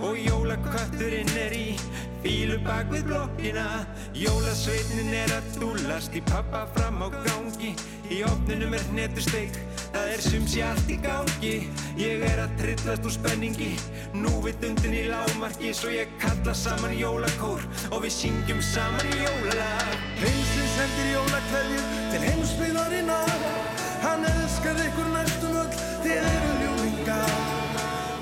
Og 0.00 0.16
jólakötturinn 0.18 1.32
er 1.36 1.52
í 1.52 1.76
Fílu 2.22 2.58
bak 2.64 2.90
við 2.92 3.08
blokkina. 3.08 3.66
Jólasveitnin 4.14 5.12
er 5.14 5.32
að 5.36 5.52
dúlast 5.60 6.14
Í 6.14 6.22
pappa 6.28 6.66
fram 6.76 7.02
á 7.04 7.08
gangi. 7.24 7.74
Í 8.10 8.22
opninum 8.28 8.74
er 8.74 8.84
hnetusteik 8.92 9.56
Það 9.90 10.12
er 10.14 10.22
sums 10.24 10.54
ég 10.58 10.66
allt 10.66 10.90
í 10.90 10.98
gangi. 11.02 11.54
Ég 11.98 12.22
er 12.30 12.44
að 12.44 12.54
trillast 12.60 13.06
úr 13.08 13.14
spenningi. 13.16 13.72
Nú 14.14 14.32
við 14.44 14.60
dundin 14.64 14.94
í 14.94 15.04
lágmarki 15.10 15.72
Svo 15.76 15.90
ég 15.94 16.10
kalla 16.22 16.54
saman 16.54 16.94
jólakór. 16.98 17.64
Og 17.90 18.04
við 18.04 18.16
syngjum 18.20 18.62
saman 18.64 19.10
jólalag 19.18 20.00
Prinsinn 20.20 20.70
sendir 20.74 21.10
jólakveðju 21.14 21.80
til 22.12 22.22
heimsbyðarinnar 22.26 23.44
Hann 24.00 24.26
elskar 24.28 24.80
ykkur 24.80 25.08
næstum 25.14 25.56
öll, 25.60 25.78
þið 26.04 26.18
eru 26.18 26.52
ljúlingar 26.62 27.34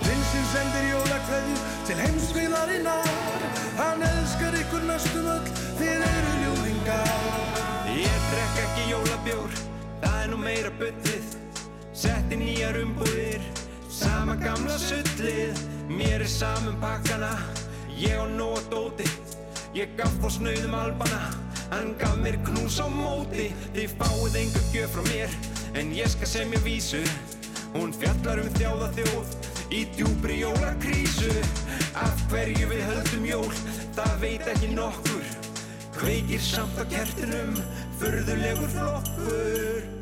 Prinsinn 0.05 0.47
sendir 0.53 0.89
jólakveðju 0.93 1.57
til 1.89 1.99
heimsbyðarinnar 2.03 3.49
Hann 3.79 4.07
elskar 4.11 4.59
ykkur 4.63 4.87
næstum 4.91 5.33
öll, 5.37 5.53
þið 5.81 6.07
eru 6.13 6.37
ljúlingar 6.45 7.13
Ég 7.99 8.31
drekk 8.31 8.63
ekki 8.67 8.89
jólabjór 8.93 9.61
Það 10.05 10.23
er 10.23 10.33
nú 10.35 10.43
meira 10.43 10.75
bullið 10.83 11.38
Setti 11.99 12.37
nýjar 12.39 12.77
umbúðir 12.79 13.43
Sama 13.91 14.37
gamla 14.39 14.77
sullið. 14.79 15.59
Mér 15.91 16.23
er 16.23 16.31
saman 16.31 16.77
pakkana 16.79 17.33
Ég 17.99 18.15
á 18.15 18.27
nóg 18.31 18.61
að 18.61 18.69
dóti. 18.71 19.07
Ég 19.75 19.97
gaf 19.99 20.15
þá 20.23 20.29
snauðum 20.37 20.77
albana 20.79 21.33
Hann 21.73 21.97
gaf 21.99 22.15
mér 22.23 22.39
knús 22.47 22.79
á 22.79 22.87
móti. 22.87 23.49
Þið 23.75 23.97
fáið 23.99 24.39
enga 24.45 24.63
gjöf 24.71 24.95
frá 24.95 25.05
mér 25.09 25.35
En 25.75 25.91
ég 25.97 26.15
skal 26.15 26.31
semja 26.37 26.63
vísu. 26.63 27.03
Hún 27.75 27.91
fjallar 27.99 28.45
um 28.45 28.55
þjáða 28.61 28.93
þjóð 29.01 29.37
Í 29.75 29.85
djúbri 29.99 30.39
jólakrísu. 30.45 31.35
Af 31.99 32.27
hverju 32.31 32.71
við 32.77 32.87
höldum 32.93 33.31
jól 33.35 33.53
Það 33.99 34.19
veit 34.23 34.51
ekki 34.55 34.71
nokkur. 34.79 35.31
Kveikir 35.99 36.47
samt 36.47 36.79
á 36.79 36.87
kertinum 36.95 37.59
Furðulegur 37.99 38.77
flokkur 38.79 39.98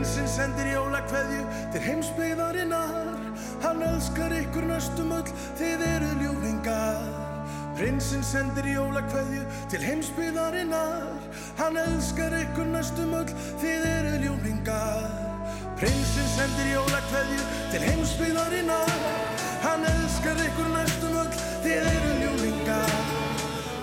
Prinsinn 0.00 0.28
sendir 0.32 0.68
jólakveðju 0.72 1.40
til 1.74 1.80
heimsbyðarinnar 1.84 3.18
Hann 3.60 3.82
elskar 3.84 4.32
ykkur 4.32 4.64
næstum 4.70 5.10
öll, 5.12 5.26
þið 5.58 5.82
eru 5.84 6.08
ljúlingar 6.22 7.02
Prinsinn 7.76 8.24
sendir 8.24 8.70
jólakveðju 8.70 9.42
til 9.68 9.82
heimsbyðarinnar 9.84 11.04
Hann 11.58 11.76
elskar 11.82 12.32
ykkur 12.38 12.70
næstum 12.72 13.12
öll, 13.18 13.34
þið 13.60 13.84
eru 13.90 14.14
ljúlingar 14.22 15.04
Prinsinn 15.76 16.32
sendir 16.32 16.72
jólakveðju 16.78 17.44
til 17.74 17.84
heimsbyðarinnar 17.90 18.96
Hann 19.66 19.84
elskar 19.90 20.40
ykkur 20.46 20.76
næstum 20.78 21.18
öll, 21.26 21.40
þið 21.66 21.90
eru 21.92 22.14
ljúlingar 22.22 22.96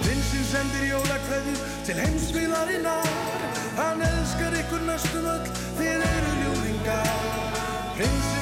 Prinsinn 0.01 0.49
sendir 0.49 0.89
jólakveðju 0.95 1.59
til 1.86 2.01
heimsbyðarinnar 2.01 3.13
Hann 3.78 4.01
elskar 4.01 4.26
ykkur 4.68 4.82
næstum 4.84 5.28
öll, 5.32 5.51
þið 5.78 6.03
eru 6.11 6.34
ljúlingar 6.41 8.36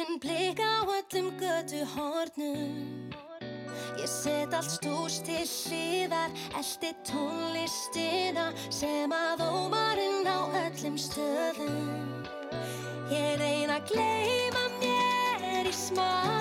Ljósinn 0.00 0.18
blika 0.18 0.64
á 0.64 0.80
öllum 0.88 1.28
götu 1.36 1.84
hornum 1.92 3.10
Ég 4.00 4.06
set 4.08 4.54
allt 4.54 4.70
stúst 4.72 5.26
til 5.28 5.44
hliðar 5.44 6.32
Eldi 6.56 6.94
tónlistina 7.04 8.48
sem 8.72 9.12
að 9.12 9.44
ómarinn 9.44 10.24
á 10.24 10.40
öllum 10.64 10.96
stöðum. 10.96 12.24
Ég 13.12 13.36
reyna 13.44 13.76
að 13.76 13.92
gleyma 13.92 14.64
mér 14.80 15.68
í 15.68 15.76
smá 15.76 16.39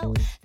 til 0.00 0.37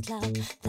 mitt 0.00 0.65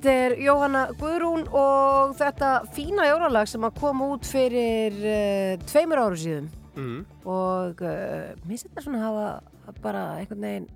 Þetta 0.00 0.12
er 0.16 0.32
Jóhanna 0.40 0.82
Guðrún 0.96 1.42
og 1.52 2.14
þetta 2.16 2.50
fína 2.72 3.04
jólalag 3.04 3.48
sem 3.50 3.64
að 3.68 3.74
koma 3.82 4.06
út 4.14 4.24
fyrir 4.24 4.94
uh, 4.96 5.64
tveimur 5.68 6.00
áru 6.06 6.16
síðum 6.22 6.48
Mm. 6.80 7.00
og 7.26 7.80
uh, 7.82 8.30
mér 8.46 8.60
þetta 8.62 8.80
svona 8.84 9.00
að 9.02 9.06
hafa 9.10 9.72
bara 9.82 10.02
einhvern 10.20 10.44
veginn 10.46 10.68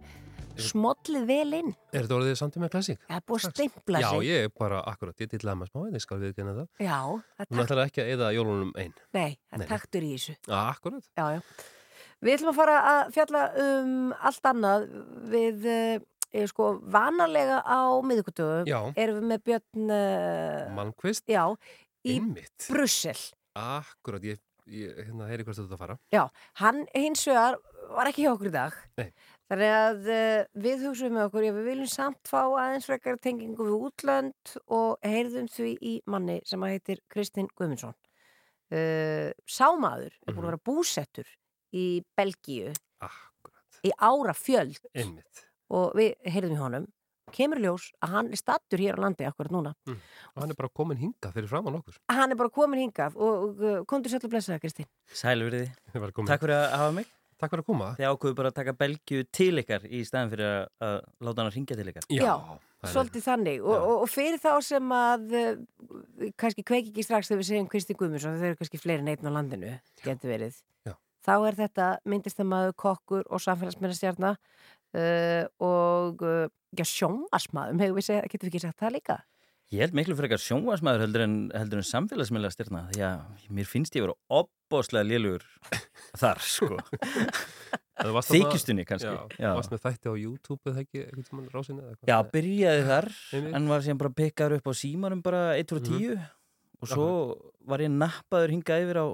smollið 0.60 1.22
vel 1.28 1.54
inn. 1.60 1.70
Er 1.94 2.02
þetta 2.04 2.16
orðið 2.18 2.34
samt 2.40 2.58
með 2.60 2.72
klassík? 2.74 2.98
Það 3.06 3.16
er 3.16 3.22
búið 3.30 3.46
að 3.48 3.54
stimpla 3.54 4.02
Já, 4.02 4.08
sig. 4.10 4.26
ég 4.28 4.42
er 4.48 4.50
bara 4.58 4.80
akkurat, 4.90 5.22
ég 5.22 5.30
dillaði 5.32 5.60
maður 5.62 5.70
smá, 5.72 5.84
ég 5.94 6.02
skal 6.04 6.18
viðkynna 6.20 6.56
það. 6.58 6.66
Já, 6.84 6.98
það 7.38 7.46
takt, 7.46 7.62
ætlar 7.64 7.82
ekki 7.86 8.02
að 8.04 8.10
eða 8.18 8.32
jólunum 8.36 8.74
einn. 8.82 8.92
nei, 9.16 9.38
það 9.54 9.64
er 9.64 9.70
taktur 9.72 10.04
í 10.04 10.10
þessu. 10.18 10.36
Akkurat. 10.60 11.08
Já, 11.16 11.24
já. 11.38 11.40
Við 12.24 12.36
ætlum 12.38 12.52
að 12.52 12.58
fara 12.58 12.76
að 12.90 13.00
fjalla 13.14 13.40
um 13.64 13.96
allt 14.30 14.46
annað 14.50 14.84
við, 15.32 15.64
uh, 15.70 16.04
sko, 16.50 16.70
vanalega 16.90 17.60
á 17.62 17.80
miðugutögu 18.04 18.64
Já. 18.68 18.80
erum 18.98 19.20
við 19.20 19.28
með 19.30 19.44
Björn 19.48 19.92
uh, 19.94 20.72
Malmqvist. 20.76 21.28
Já, 21.30 21.44
í 22.04 22.16
Einmitt. 22.18 22.66
Brussel. 22.68 23.16
Akkurat, 23.54 24.24
ég, 24.26 24.40
ég 24.66 24.98
hérna 25.06 25.28
heyri 25.30 25.46
hvert 25.46 25.62
að 25.64 25.78
fara. 25.78 25.96
Já, 26.14 26.24
hann 26.62 26.82
hins 26.96 27.22
vegar 27.28 27.60
var 27.94 28.10
ekki 28.10 28.24
hjá 28.24 28.32
okkur 28.34 28.50
í 28.50 28.54
dag. 28.54 28.76
Nei. 28.98 29.12
Þannig 29.52 29.74
að 29.76 30.06
uh, 30.08 30.46
við 30.64 30.84
hugsaum 30.88 31.14
með 31.14 31.26
okkur, 31.28 31.46
já, 31.46 31.52
við 31.58 31.68
viljum 31.68 31.90
samt 31.92 32.30
fá 32.30 32.40
aðeins 32.48 32.88
frekar 32.88 33.18
tengingu 33.22 33.66
við 33.68 33.86
útlönd 33.90 34.54
og 34.72 34.96
heyrðum 35.04 35.50
því 35.52 35.74
í 35.84 35.94
manni 36.10 36.40
sem 36.48 36.64
að 36.64 36.74
heitir 36.74 37.02
Kristinn 37.12 37.50
Guðmundsson. 37.52 37.94
Uh, 38.74 39.30
sámaður 39.46 40.14
er 40.24 40.32
búin 40.32 40.46
að 40.46 40.50
vera 40.54 40.62
búsettur 40.66 41.28
í 41.76 42.00
Belgíu 42.16 42.72
Akkurat. 43.04 43.80
í 43.84 43.92
ára 44.00 44.32
fjöld 44.34 44.80
Einmitt. 44.96 45.44
Og 45.72 45.96
við 45.98 46.14
heyrðum 46.28 46.56
í 46.56 46.60
honum. 46.60 46.86
Kemur 47.34 47.58
ljós 47.62 47.88
að 48.04 48.12
hann 48.14 48.30
er 48.30 48.38
stattur 48.38 48.82
hér 48.82 48.98
á 49.00 49.04
landi 49.06 49.24
akkurat 49.26 49.52
núna. 49.54 49.72
Mm. 49.88 49.98
Og 50.34 50.42
hann 50.44 50.52
er 50.52 50.58
bara 50.58 50.70
komin 50.76 51.00
hingað 51.00 51.38
fyrir 51.38 51.50
framann 51.50 51.78
okkur. 51.80 51.96
Hann 52.12 52.34
er 52.34 52.38
bara 52.38 52.52
komin 52.52 52.82
hingað 52.84 53.16
og, 53.16 53.62
uh, 53.64 53.78
komdu 53.88 54.12
sætlu 54.12 54.28
blessaða, 54.30 54.60
Kristinn. 54.62 54.88
Sælverði. 55.08 55.66
Velkomin. 56.04 56.28
Takk 56.30 56.44
fyrir 56.44 56.58
að 56.58 56.76
hafa 56.76 56.96
mig. 57.00 57.08
Takk 57.40 57.50
fyrir 57.50 57.64
að 57.64 57.70
koma. 57.72 57.88
Þið 57.98 58.10
ákveðu 58.12 58.36
bara 58.38 58.52
að 58.52 58.58
taka 58.60 58.76
belgju 58.78 59.24
til 59.34 59.50
ykkar 59.64 59.88
í 59.88 60.04
staðin 60.06 60.30
fyrir 60.34 60.50
að, 60.50 60.68
að 60.86 60.94
láta 61.26 61.42
hann 61.42 61.50
að 61.50 61.56
ringja 61.56 61.78
til 61.80 61.88
ykkar. 61.90 62.06
Já, 62.14 62.34
svolítið 62.92 63.24
þannig 63.24 63.64
og, 63.64 63.74
og, 63.74 63.94
og 64.04 64.10
fyrir 64.12 64.40
þá 64.42 64.52
sem 64.64 64.94
að 64.96 65.34
uh, 65.40 66.30
kannski 66.40 66.64
kveiki 66.66 66.92
ekki 66.92 67.06
strax 67.06 67.30
þegar 67.30 67.40
við 67.40 67.50
segjum 67.50 67.70
Kristi 67.72 67.96
Guðmundsson 67.98 68.38
þau 68.38 68.46
eru 68.50 68.60
kannski 68.60 68.80
fleiri 68.80 69.06
neitt 69.06 69.24
á 69.24 69.30
landinu 69.34 69.72
getur 70.04 70.30
verið 70.30 70.60
Já. 70.86 70.94
þá 71.26 71.34
er 71.36 71.58
þetta 71.58 71.88
myndistamaður, 72.12 72.76
kokkur 72.84 73.26
og 73.28 73.42
samfélagsmennastjarnar 73.44 74.38
uh, 74.94 75.44
og 75.64 76.24
uh, 76.24 76.50
já, 76.74 76.84
sjónvarsmaður, 76.88 77.80
hefur 77.84 78.00
við 78.00 78.08
segja, 78.08 78.26
getur 78.30 78.48
við 78.48 78.54
ekki 78.54 78.66
sagt 78.66 78.82
það 78.82 78.98
líka 78.98 79.20
Ég 79.72 79.80
held 79.80 79.94
miklu 79.96 80.14
frekar 80.14 80.38
sjónvarsmaður 80.38 81.02
heldur 81.06 81.22
en, 81.24 81.34
heldur 81.56 81.80
en 81.80 81.86
samfélagsmiðlega 81.88 82.54
styrna 82.54 82.82
því 82.92 83.00
að 83.08 83.46
mér 83.56 83.66
finnst 83.66 83.96
ég 83.96 84.04
vera 84.04 84.14
opbóðslega 84.36 85.08
lélugur 85.08 85.46
þar, 86.20 86.42
sko. 86.44 86.76
Þykjustunni 88.28 88.84
kannski. 88.86 89.10
Já, 89.38 89.48
þú 89.48 89.54
varst 89.56 89.72
með 89.72 89.82
þætti 89.86 90.12
á 90.12 90.14
YouTube 90.20 90.70
eða 90.70 90.84
ekki, 90.84 91.04
tímann 91.26 91.48
rásinni 91.50 91.82
eða 91.82 91.94
eitthvað? 91.94 92.12
Já, 92.12 92.16
byrjaði 92.36 92.84
þar 92.90 93.08
Einmitt. 93.38 93.56
en 93.58 93.68
var 93.72 93.84
síðan 93.86 94.02
bara 94.04 94.14
pikkaður 94.20 94.56
upp 94.58 94.70
á 94.70 94.74
símanum 94.82 95.24
bara 95.24 95.42
1 95.56 95.72
frá 95.72 95.82
10 95.88 96.24
og 96.84 96.90
svo 96.92 97.08
var 97.64 97.84
ég 97.86 97.94
nappaður 97.94 98.54
hingað 98.54 98.84
yfir 98.84 99.00
á, 99.00 99.06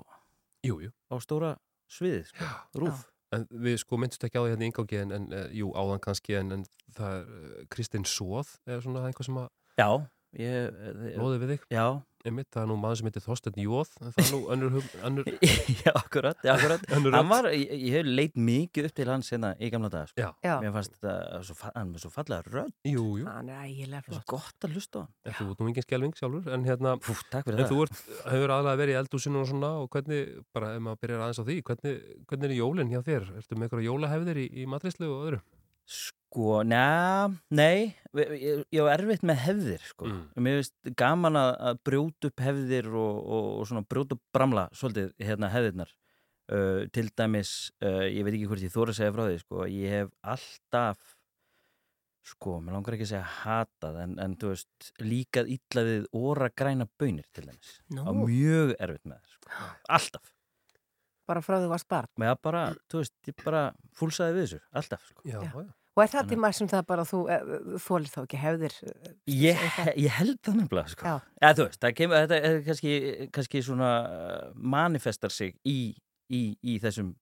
jú, 0.66 0.80
jú. 0.88 0.92
á 1.08 1.14
stóra 1.22 1.54
sviðið, 1.92 2.26
sko, 2.34 2.50
rúf. 2.82 3.06
En 3.36 3.44
við 3.62 3.76
sko 3.78 3.98
myndist 4.00 4.24
ekki 4.26 4.40
á 4.40 4.42
því 4.42 4.50
hérna 4.54 4.66
í 4.66 4.70
ingangi 4.72 4.96
en, 5.04 5.12
en 5.14 5.26
uh, 5.30 5.44
jú, 5.54 5.68
áðan 5.78 6.00
kannski 6.02 6.34
en, 6.40 6.48
en 6.56 6.64
það 6.96 7.12
er 7.20 7.28
uh, 7.30 7.60
Kristinn 7.70 8.06
Sóð 8.08 8.56
eða 8.66 8.80
svona 8.82 9.04
einhver 9.06 9.28
sem 9.28 9.38
að 9.38 9.48
Já, 9.78 9.88
ég... 10.40 10.80
eh, 10.90 11.14
Lóði 11.20 11.38
við 11.44 11.52
þig? 11.54 11.68
Já. 11.70 11.84
Einmitt, 12.20 12.50
það 12.52 12.62
er 12.62 12.68
nú 12.68 12.74
maður 12.76 12.98
sem 13.00 13.06
heitir 13.08 13.22
Þorsteinn 13.24 13.60
Jóð 13.62 13.92
en 14.04 14.10
það 14.12 14.18
er 14.20 14.30
nú 14.34 14.40
önnur, 14.52 14.88
önnur 15.08 15.28
Já, 15.86 15.92
akkurat, 15.96 16.42
já, 16.44 16.50
akkurat. 16.52 16.82
Önnur 16.98 17.14
Hann 17.16 17.24
rödd. 17.24 17.30
var, 17.30 17.48
ég, 17.56 17.70
ég 17.80 17.94
hef 17.96 18.10
leit 18.10 18.34
mikið 18.36 18.88
upp 18.90 18.94
til 18.98 19.06
hans 19.08 19.30
hérna 19.32 19.52
í 19.56 19.70
gamla 19.72 19.88
daga, 19.94 20.10
sko. 20.10 20.26
Mér 20.60 20.74
fannst 20.74 20.98
þetta, 20.98 21.14
svo, 21.48 21.56
fa- 21.62 21.72
hann 21.78 21.94
er 21.96 22.02
svo 22.04 22.10
fallega 22.12 22.44
rödd. 22.52 22.74
Jú, 22.90 23.04
jú. 23.22 23.24
Hann 23.30 23.48
er 23.48 23.62
ægilega 23.70 24.02
flott. 24.04 24.26
gott 24.34 24.68
að 24.68 24.76
hlusta 24.76 25.00
á 25.00 25.02
hann. 25.06 25.14
En 25.30 25.38
þú 25.38 25.46
ert 25.54 25.62
nú 25.64 25.70
engin 25.72 25.86
skelving 25.86 26.14
sjálfur 26.20 26.52
en 26.58 26.68
hérna 26.68 26.92
Púf, 27.00 27.22
takk 27.32 27.48
fyrir 27.48 27.62
en 27.62 27.64
það. 27.64 27.72
þú 27.72 27.86
ert, 27.86 28.02
hefur 28.34 28.54
aðlega 28.58 28.80
verið 28.82 28.94
í 28.94 29.00
eldúsinu 29.00 29.40
og 29.40 29.48
svona 29.54 29.72
og 29.80 29.88
hvernig, 29.96 30.34
bara 30.52 30.74
ef 30.76 30.84
maður 30.84 31.00
byrjar 31.06 31.24
aðeins 31.24 31.40
á 31.40 31.44
því 31.48 31.56
hvernig, 31.70 32.04
hvernig 32.28 32.50
er 32.52 32.58
jólinn 32.60 32.92
hjá 32.92 33.00
þér? 33.08 33.30
Ertu 33.40 33.56
með 33.56 33.70
eitthvað 33.70 33.86
jólahefðir 33.88 34.42
í, 34.44 34.46
í 34.60 34.68
matrislu 34.68 35.08
og 35.08 35.24
öðru? 35.30 35.40
Sko, 35.90 36.60
neða, 36.62 37.32
nei, 37.50 37.90
ég, 38.14 38.60
ég 38.70 38.84
var 38.86 39.00
erfitt 39.00 39.24
með 39.26 39.40
hefðir, 39.42 39.86
sko. 39.88 40.06
Mm. 40.06 40.42
Mér 40.46 40.60
finnst 40.60 40.90
gaman 41.00 41.38
að, 41.40 41.48
að 41.66 41.80
brjóta 41.88 42.28
upp 42.30 42.42
hefðir 42.44 42.90
og, 42.92 43.16
og, 43.18 43.48
og 43.56 43.64
svona 43.66 43.82
brjóta 43.90 44.14
upp 44.14 44.22
bramla, 44.36 44.68
svolítið, 44.78 45.08
hérna, 45.26 45.50
hefðirnar. 45.50 45.90
Uh, 46.50 46.84
til 46.94 47.08
dæmis, 47.18 47.54
uh, 47.82 48.06
ég 48.06 48.22
veit 48.26 48.36
ekki 48.36 48.46
hvort 48.50 48.62
ég 48.62 48.74
þóra 48.74 48.94
að 48.94 49.00
segja 49.00 49.14
frá 49.16 49.24
því, 49.26 49.40
sko, 49.42 49.66
ég 49.70 49.96
hef 49.96 50.12
alltaf, 50.34 51.02
sko, 52.30 52.54
mér 52.62 52.78
langar 52.78 52.96
ekki 52.96 53.08
að 53.08 53.12
segja 53.16 53.34
hatað, 53.40 53.98
en, 54.04 54.14
en 54.22 54.38
þú 54.38 54.52
veist, 54.52 54.92
líkað 55.02 55.50
illa 55.56 55.86
við 55.90 56.08
óra 56.20 56.50
græna 56.62 56.86
bönir, 56.98 57.26
til 57.34 57.48
dæmis. 57.48 57.74
Nú. 57.90 58.06
Á 58.06 58.10
mjög 58.14 58.76
erfitt 58.78 59.10
með 59.10 59.18
það, 59.18 59.34
sko. 59.34 59.58
Alltaf. 59.98 60.32
Bara 61.30 61.42
frá 61.46 61.58
þú 61.62 61.74
varst 61.74 61.90
barn. 61.90 62.10
Með 62.18 62.32
að 62.36 62.40
bara, 62.46 62.64
þú 62.90 63.02
veist, 63.02 63.18
ég 63.26 63.42
bara 63.42 63.66
fúlsaði 63.98 64.38
við 64.38 64.48
þessu, 64.48 64.64
alltaf, 64.78 65.10
sko. 65.10 65.26
Já, 65.26 65.38
já. 65.42 65.68
Og 66.00 66.04
er 66.06 66.12
það 66.14 66.30
maður 66.40 66.56
sem 66.56 66.68
það 66.70 66.84
bara 66.88 67.04
þú 67.04 67.18
þólir 67.84 68.12
þá 68.14 68.20
ekki 68.22 68.38
hefðir? 68.40 68.76
eh, 68.88 69.10
Ég, 69.36 69.64
ég 70.00 70.14
held 70.16 70.38
það 70.46 70.56
nefnilega 70.62 70.92
sko. 70.94 71.04
Já. 71.10 71.32
Eða, 71.42 71.56
þú 71.58 71.66
veist, 71.66 71.80
það 71.84 71.96
kemur, 71.98 72.22
þetta 72.24 72.38
er 72.48 72.60
kannski, 72.68 72.94
kannski 73.36 73.62
svona 73.66 73.90
uh, 74.08 74.46
manifestar 74.56 75.34
sig 75.34 75.58
í, 75.68 75.76
í, 76.32 76.40
í 76.64 76.78
þessum 76.80 77.12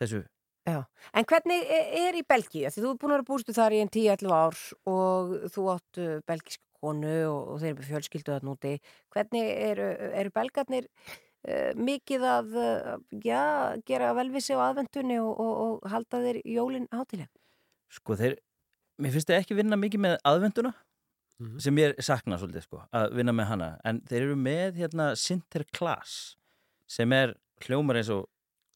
þessu 0.00 0.24
Já, 0.64 0.78
en 1.12 1.26
hvernig 1.28 1.60
e- 1.68 2.06
er 2.06 2.16
í 2.16 2.22
Belgíu? 2.24 2.70
Því 2.72 2.80
þú 2.80 2.90
er 2.94 3.00
búin 3.02 3.12
að 3.12 3.18
vera 3.18 3.26
bústu 3.28 3.52
þar 3.52 3.74
í 3.76 3.82
en 3.84 3.90
10-11 3.92 4.32
ár 4.32 4.60
og 4.88 5.34
þú 5.52 5.64
átt 5.74 6.00
uh, 6.00 6.14
belgíska 6.24 6.64
konu 6.80 7.12
og, 7.28 7.52
og 7.52 7.60
þeir 7.60 7.68
eru 7.74 7.78
með 7.82 7.90
fjölskyldu 7.90 8.32
að 8.32 8.46
núti. 8.48 8.72
Hvernig 9.12 9.50
eru, 9.68 9.90
eru 10.22 10.32
belgarnir 10.32 10.88
uh, 10.88 11.70
mikið 11.76 12.24
að 12.32 12.56
uh, 12.56 12.96
já, 13.20 13.42
gera 13.84 14.14
velvissi 14.16 14.56
á 14.56 14.64
aðvendunni 14.70 15.20
og, 15.20 15.36
og, 15.36 15.52
og 15.84 15.92
halda 15.92 16.22
þeir 16.24 16.40
jólinn 16.48 16.88
hátileg? 16.96 17.28
Sko 17.94 18.16
þeir, 18.18 18.36
mér 19.02 19.14
finnst 19.14 19.30
þeir 19.30 19.42
ekki 19.42 19.58
vinna 19.58 19.78
mikið 19.80 20.04
með 20.06 20.18
aðvenduna 20.26 20.74
sem 21.58 21.78
ég 21.82 21.96
sakna 22.04 22.38
svolítið 22.38 22.66
sko, 22.68 22.84
að 22.94 23.16
vinna 23.18 23.34
með 23.34 23.48
hana 23.50 23.70
en 23.86 23.98
þeir 24.06 24.28
eru 24.28 24.36
með 24.38 24.78
hérna 24.82 25.08
Sinterklaas 25.18 26.36
sem 26.90 27.10
er 27.16 27.34
hljómar 27.64 27.98
eins 27.98 28.12
og 28.14 28.28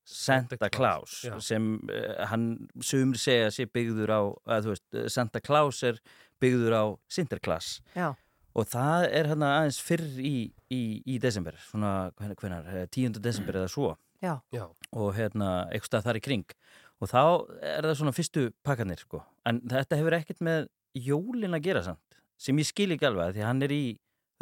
Santa 0.09 0.71
Claus, 0.73 1.21
já. 1.27 1.35
sem 1.45 1.75
uh, 1.85 2.25
hann 2.31 2.47
sumri 2.81 3.21
segja 3.21 3.51
sé 3.53 3.67
byggður 3.69 4.09
á 4.09 4.21
að 4.57 4.65
þú 4.65 4.73
veist, 4.73 4.87
eh, 4.97 5.09
Santa 5.13 5.43
Claus 5.45 5.83
er 5.85 5.99
byggður 6.41 6.77
á 6.81 6.85
Sinterklaas 7.13 7.69
Já. 7.93 8.15
og 8.57 8.69
það 8.73 9.05
er 9.19 9.29
hérna 9.29 9.51
aðeins 9.59 9.81
fyrr 9.85 10.07
í, 10.17 10.35
í, 10.73 10.83
í 11.05 11.19
desember 11.21 11.59
svona 11.69 12.11
hvenar, 12.17 12.71
10. 12.89 13.21
desember 13.21 13.57
eða 13.61 13.69
svo 13.75 13.93
Já. 14.25 14.39
Já. 14.55 14.65
og 14.97 15.13
hérna 15.19 15.69
eitthvað 15.69 16.09
þar 16.09 16.21
í 16.23 16.25
kring 16.25 16.57
og 16.99 17.11
þá 17.11 17.23
er 17.63 17.87
það 17.87 17.97
svona 18.01 18.15
fyrstu 18.17 18.49
pakkanir 18.67 19.01
sko. 19.03 19.23
en 19.47 19.61
þetta 19.71 19.99
hefur 20.01 20.17
ekkert 20.19 20.43
með 20.45 20.69
jólin 20.99 21.55
að 21.55 21.67
gera 21.69 21.83
samt 21.87 22.19
sem 22.39 22.59
ég 22.59 22.69
skil 22.69 22.91
ekki 22.95 23.09
alveg 23.09 23.37
því 23.37 23.47
hann 23.47 23.63
er 23.67 23.75
í 23.75 23.83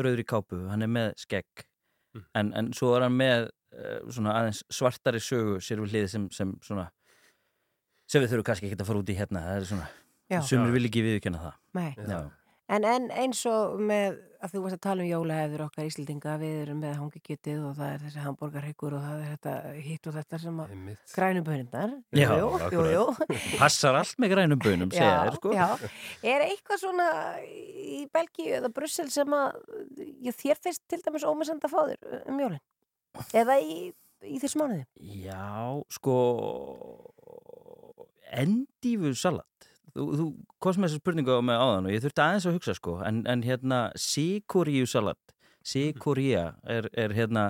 rauðri 0.00 0.24
kápu, 0.28 0.58
hann 0.70 0.84
er 0.84 0.90
með 0.92 1.12
skegg 1.20 1.66
en, 2.36 2.52
en 2.56 2.72
svo 2.76 2.94
er 2.96 3.06
hann 3.06 3.16
með 3.16 3.48
uh, 3.48 4.00
svona 4.12 4.34
aðeins 4.40 4.62
svartari 4.72 5.20
sögu 5.20 5.60
sér 5.64 5.82
við 5.84 5.94
hlið 5.94 6.08
sem, 6.12 6.26
sem 6.32 6.56
svona 6.64 6.88
sem 8.06 8.22
við 8.22 8.32
þurfum 8.32 8.48
kannski 8.50 8.70
ekki 8.70 8.80
að 8.80 8.88
fara 8.90 9.02
út 9.02 9.12
í 9.12 9.16
hérna 9.18 9.44
það 9.44 9.60
er 9.60 9.68
svona, 9.70 9.86
Já. 10.32 10.40
sumir 10.46 10.70
Já. 10.70 10.74
vil 10.76 10.88
ekki 10.90 11.06
viðkjanna 11.06 11.44
það 11.44 11.56
Nei. 11.78 11.88
Já. 11.96 12.20
En, 12.66 12.82
en 12.82 13.04
eins 13.14 13.44
og 13.46 13.76
með 13.78 14.16
að 14.42 14.52
þú 14.52 14.60
varst 14.64 14.76
að 14.76 14.82
tala 14.84 15.04
um 15.04 15.08
jólahefður 15.08 15.62
okkar 15.66 15.86
Íslendinga, 15.88 16.34
við 16.40 16.54
erum 16.64 16.80
með 16.82 16.94
hangikjötið 17.00 17.60
og 17.68 17.74
það 17.78 17.92
er 17.92 18.00
þessi 18.04 18.22
hambúrgarhyggur 18.24 18.96
og 18.96 19.04
það 19.04 19.20
er 19.22 19.28
þetta 19.34 19.52
hitt 19.86 20.08
og 20.08 20.16
þetta 20.16 20.40
sem 20.42 20.58
að 20.62 20.72
grænubönindar. 21.14 21.94
Já, 22.18 22.30
akkurat. 22.58 23.22
Passar 23.62 23.98
allt 24.00 24.22
með 24.22 24.34
grænum 24.34 24.62
bönum, 24.62 24.94
segja 24.94 25.20
þér, 25.28 25.38
sko. 25.38 25.54
já. 25.56 25.92
Er 26.34 26.46
eitthvað 26.48 26.82
svona 26.82 27.08
í 27.46 28.00
Belgíu 28.14 28.58
eða 28.60 28.72
Brussel 28.74 29.08
sem 29.14 29.38
að 29.38 29.60
já, 30.26 30.32
þér 30.42 30.62
finnst 30.66 30.84
til 30.90 31.02
dæmis 31.06 31.26
ómissand 31.26 31.66
að 31.66 31.76
fá 31.76 31.80
þér 31.92 32.18
um 32.32 32.42
jólinn? 32.44 32.64
Eða 33.30 33.60
í, 33.62 33.78
í 34.26 34.40
þessu 34.42 34.60
mánuði? 34.60 34.84
Já, 35.22 35.46
sko 35.96 36.18
endífu 38.36 39.14
salat 39.16 39.70
þú, 39.96 40.04
þú 40.20 40.26
komst 40.62 40.78
með 40.80 40.90
þessa 40.90 41.00
spurningu 41.02 41.32
á 41.32 41.40
mig 41.42 41.56
áðan 41.56 41.88
og 41.88 41.94
ég 41.94 42.04
þurfti 42.04 42.22
aðeins 42.24 42.46
að 42.50 42.56
hugsa 42.58 42.74
sko. 42.76 42.98
En, 43.08 43.22
en 43.26 43.42
hérna 43.46 43.80
sikoríu 43.98 44.86
salat 44.90 45.18
sikoría 45.66 46.52
er, 46.70 46.86
er 46.94 47.14
hérna 47.16 47.48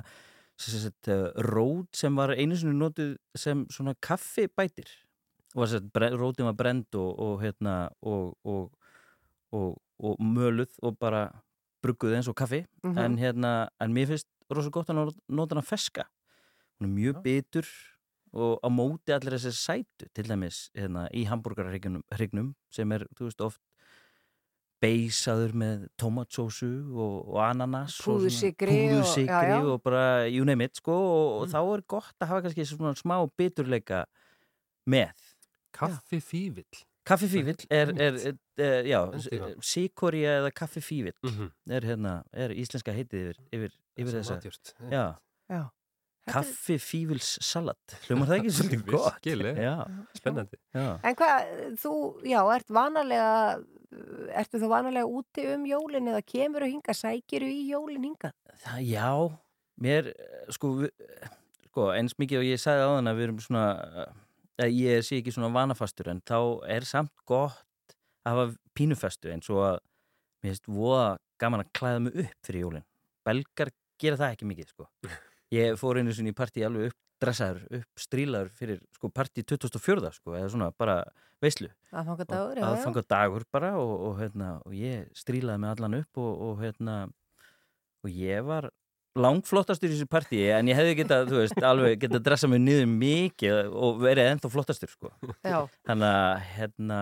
sagt, 0.56 1.10
uh, 1.12 1.26
rót 1.44 1.90
sem 1.98 2.14
var 2.16 2.32
einu 2.32 2.56
sinni 2.56 2.78
notið 2.80 3.16
sem 3.36 3.66
svona 3.68 3.92
kaffibætir. 4.00 4.88
Bre- 5.56 6.12
rótin 6.16 6.46
var 6.48 6.56
brend 6.56 6.96
og, 6.96 7.10
og 7.20 7.42
hérna 7.42 7.90
og, 8.04 8.34
og, 8.44 8.70
og, 9.52 9.76
og 10.00 10.16
möluð 10.20 10.72
og 10.84 10.96
bara 11.00 11.26
brugguð 11.84 12.16
eins 12.18 12.28
og 12.28 12.36
kaffi. 12.36 12.62
Mhm. 12.84 12.98
en 12.98 13.18
hérna, 13.20 13.52
en 13.80 13.92
mér 13.94 14.08
finnst 14.14 14.28
rosa 14.52 14.70
gott 14.72 14.88
að 14.92 14.96
not- 15.02 15.20
nota 15.28 15.54
hana 15.56 15.62
feska. 15.64 16.04
Hún 16.80 16.88
er 16.88 16.94
mjög 16.96 17.22
bitur 17.24 17.68
og 18.32 18.58
á 18.64 18.68
móti 18.68 19.12
allir 19.14 19.36
þessi 19.38 19.52
sætu 19.54 20.08
til 20.14 20.24
dæmis 20.28 20.70
hérna, 20.74 21.06
í 21.14 21.26
hambúrgarhrygnum 21.28 22.54
sem 22.70 22.92
er, 22.92 23.06
þú 23.16 23.28
veist, 23.30 23.40
oft 23.40 23.60
beisaður 24.82 25.54
með 25.56 25.86
tomatsósu 25.98 26.68
og, 26.92 27.14
og 27.32 27.38
ananas 27.46 27.94
og 27.96 28.04
svona 28.04 28.18
Púðursykri 28.20 28.74
og- 28.98 29.46
já. 29.48 29.60
og 29.72 29.82
bara 29.82 30.02
you 30.28 30.44
name 30.44 30.64
it 30.64 30.76
sko 30.76 30.92
og, 30.92 31.40
og 31.42 31.48
þá 31.48 31.60
er 31.76 31.82
gott 31.88 32.12
að 32.20 32.28
hafa 32.28 32.42
kannski 32.44 32.66
svona 32.68 32.92
smá 32.98 33.16
biturleika 33.38 34.04
með 34.86 35.14
Kaffi 35.72 36.20
fívill 36.20 36.84
Kaffi 37.06 37.26
fívill 37.30 37.64
er, 37.70 37.92
er, 37.96 38.14
er, 38.28 38.36
er 38.58 38.84
já, 38.90 39.00
síkorja 39.64 40.36
eða 40.42 40.52
kaffi 40.52 40.80
fívill 40.84 41.16
Mhm. 41.24 41.50
er, 41.70 41.80
hérna, 41.80 42.14
er 42.34 42.50
íslenska 42.50 42.92
heitið 42.92 43.30
yfir, 43.30 43.40
yfir, 43.52 43.72
yfir 43.96 44.12
þessa. 44.20 44.40
Já, 44.90 45.04
Já. 45.48 45.70
Kaffi 46.26 46.76
fívils 46.82 47.28
salat. 47.46 47.94
Hljómar 48.06 48.26
það 48.30 48.38
ekki 48.40 48.52
svolítið 48.56 48.84
gott? 48.90 49.16
Virkilega. 49.20 49.62
Já, 49.62 49.74
Spennandi. 50.18 50.58
Já. 50.74 50.86
En 51.06 51.16
hvað, 51.20 51.50
þú, 51.82 51.92
já, 52.26 52.40
ert 52.56 52.72
vanalega, 52.74 53.32
ertu 54.42 54.60
þú 54.62 54.70
vanalega 54.72 55.06
úti 55.20 55.44
um 55.54 55.66
jólinn 55.70 56.10
eða 56.12 56.22
kemur 56.26 56.66
þú 56.66 56.70
hinga, 56.74 56.96
sækir 56.98 57.46
þú 57.46 57.50
í 57.54 57.60
jólinn 57.70 58.08
hinga? 58.10 58.32
Það, 58.64 58.80
já, 58.90 59.08
mér 59.86 60.10
eh, 60.14 60.46
sko, 60.56 60.72
vi- 60.82 60.92
eh, 61.06 61.28
sko 61.70 61.90
eins 61.94 62.16
mikið 62.18 62.40
og 62.42 62.48
ég 62.48 62.62
sagði 62.62 62.86
á 62.86 62.90
þann 62.96 63.10
að 63.12 63.18
við 63.20 63.28
erum 63.28 63.40
svona 63.46 63.64
að 64.66 64.72
ég 64.80 65.04
sé 65.04 65.18
ekki 65.20 65.34
svona 65.36 65.52
vanafastur 65.54 66.08
en 66.10 66.22
þá 66.26 66.38
er 66.72 66.86
samt 66.88 67.12
gott 67.28 67.62
að 68.26 68.32
hafa 68.32 68.46
pínufestu 68.74 69.30
eins 69.34 69.50
og 69.52 69.62
að 69.68 69.78
mér 70.42 70.54
finnst 70.54 70.70
voða 70.72 71.08
gaman 71.38 71.62
að 71.62 71.70
klæða 71.76 72.02
mig 72.06 72.16
upp 72.24 72.46
fyrir 72.48 72.64
jólin. 72.64 72.86
Belgar 73.26 73.70
gera 74.00 74.16
það 74.20 74.32
ekki 74.36 74.48
mikið 74.48 74.70
sko 74.72 74.86
ég 75.54 75.76
fór 75.80 76.00
einu 76.00 76.14
sinni 76.14 76.32
í 76.34 76.36
partí 76.36 76.64
alveg 76.66 76.92
uppdressaður, 76.92 77.80
uppstrílaður 77.80 78.50
fyrir 78.56 78.80
sko 78.96 79.10
partí 79.14 79.44
2004 79.46 80.12
sko 80.18 80.34
eða 80.38 80.48
svona 80.52 80.70
bara 80.76 80.98
veislu 81.42 81.70
Aðfangadagur, 81.92 82.58
já, 82.58 82.64
aðfangadagur 82.70 83.46
bara 83.52 83.76
og, 83.80 83.94
og, 84.08 84.18
hérna, 84.20 84.56
og 84.66 84.74
ég 84.76 85.06
strílaði 85.16 85.62
mig 85.62 85.72
allan 85.72 86.00
upp 86.00 86.20
og, 86.22 86.42
og, 86.48 86.58
hérna, 86.64 86.96
og 88.04 88.12
ég 88.12 88.44
var 88.46 88.70
langflottastur 89.16 89.88
í 89.88 89.94
þessu 89.94 90.08
partíi 90.12 90.50
en 90.52 90.68
ég 90.68 90.76
hefði 90.76 90.98
getað, 90.98 91.30
þú 91.30 91.40
veist, 91.40 91.62
alveg 91.64 92.00
getað 92.02 92.26
dressað 92.26 92.52
mig 92.52 92.64
niður 92.66 92.90
mikið 92.92 93.72
og 93.72 94.02
verið 94.02 94.32
ennþá 94.34 94.52
flottastur 94.52 94.92
sko. 94.92 95.12
Já. 95.40 95.62
þannig 95.88 96.10
að 96.10 96.34
hérna 96.56 97.00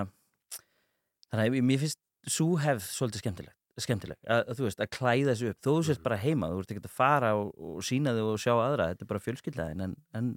þannig 1.35 1.45
að 1.49 1.69
mér 1.73 1.83
finnst 1.83 2.01
svo 2.31 2.55
hefð 2.61 2.87
svolítið 2.87 3.25
skemmtilegt 3.25 3.59
skemmtileg 3.83 4.19
að, 4.23 4.43
að, 4.45 4.59
þú 4.59 4.67
veist, 4.69 4.83
að 4.85 4.91
klæða 4.95 5.35
sig 5.39 5.51
upp, 5.51 5.61
þó 5.65 5.71
þú 5.71 5.83
sést 5.89 6.05
bara 6.05 6.21
heima 6.23 6.51
þú 6.53 6.63
ert 6.63 6.75
ekki 6.75 6.85
að 6.85 6.95
fara 6.95 7.33
og, 7.41 7.51
og 7.59 7.83
sína 7.87 8.15
þig 8.15 8.31
og 8.31 8.41
sjá 8.45 8.53
aðra 8.55 8.89
þetta 8.93 9.07
er 9.07 9.11
bara 9.11 9.25
fjölskyldaðin 9.25 9.85
en, 9.89 9.97
en, 10.15 10.31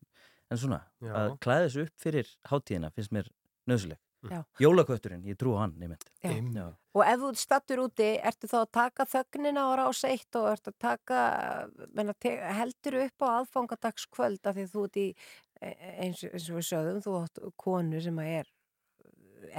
en 0.50 0.62
svona, 0.64 0.82
Já. 1.04 1.14
að 1.22 1.38
klæða 1.46 1.72
sig 1.74 1.88
upp 1.88 2.04
fyrir 2.08 2.34
hátíðina 2.50 2.92
finnst 2.96 3.14
mér 3.14 3.32
nöðsileg 3.70 4.02
Já. 4.28 4.42
Jólakötturinn, 4.60 5.22
ég 5.30 5.38
trú 5.38 5.54
á 5.54 5.62
hann 5.62 5.76
nefnt 5.78 6.08
Já. 6.26 6.34
Já. 6.34 6.66
Og 6.98 7.04
ef 7.06 7.20
þú 7.22 7.32
stattur 7.38 7.84
úti, 7.84 8.08
ertu 8.26 8.50
þá 8.50 8.58
að 8.64 8.72
taka 8.80 9.06
þögnina 9.12 9.68
á 9.70 9.72
rás 9.78 10.02
eitt 10.10 10.40
og 10.40 10.48
ertu 10.56 10.74
að 10.74 10.80
taka, 10.82 11.20
menna, 11.94 12.16
te, 12.18 12.34
heldur 12.58 12.98
upp 13.04 13.22
á 13.22 13.28
aðfangadagskvöld 13.44 14.50
af 14.50 14.58
því 14.58 14.66
þú 14.74 14.86
ert 14.88 15.00
í, 15.04 15.08
e- 15.62 15.76
eins, 16.08 16.24
eins 16.26 16.50
og 16.50 16.58
við 16.58 16.70
sögðum, 16.72 17.04
þú 17.06 17.18
átt 17.22 17.44
konu 17.62 18.02
sem 18.02 18.24
að 18.24 18.34
er 18.40 18.50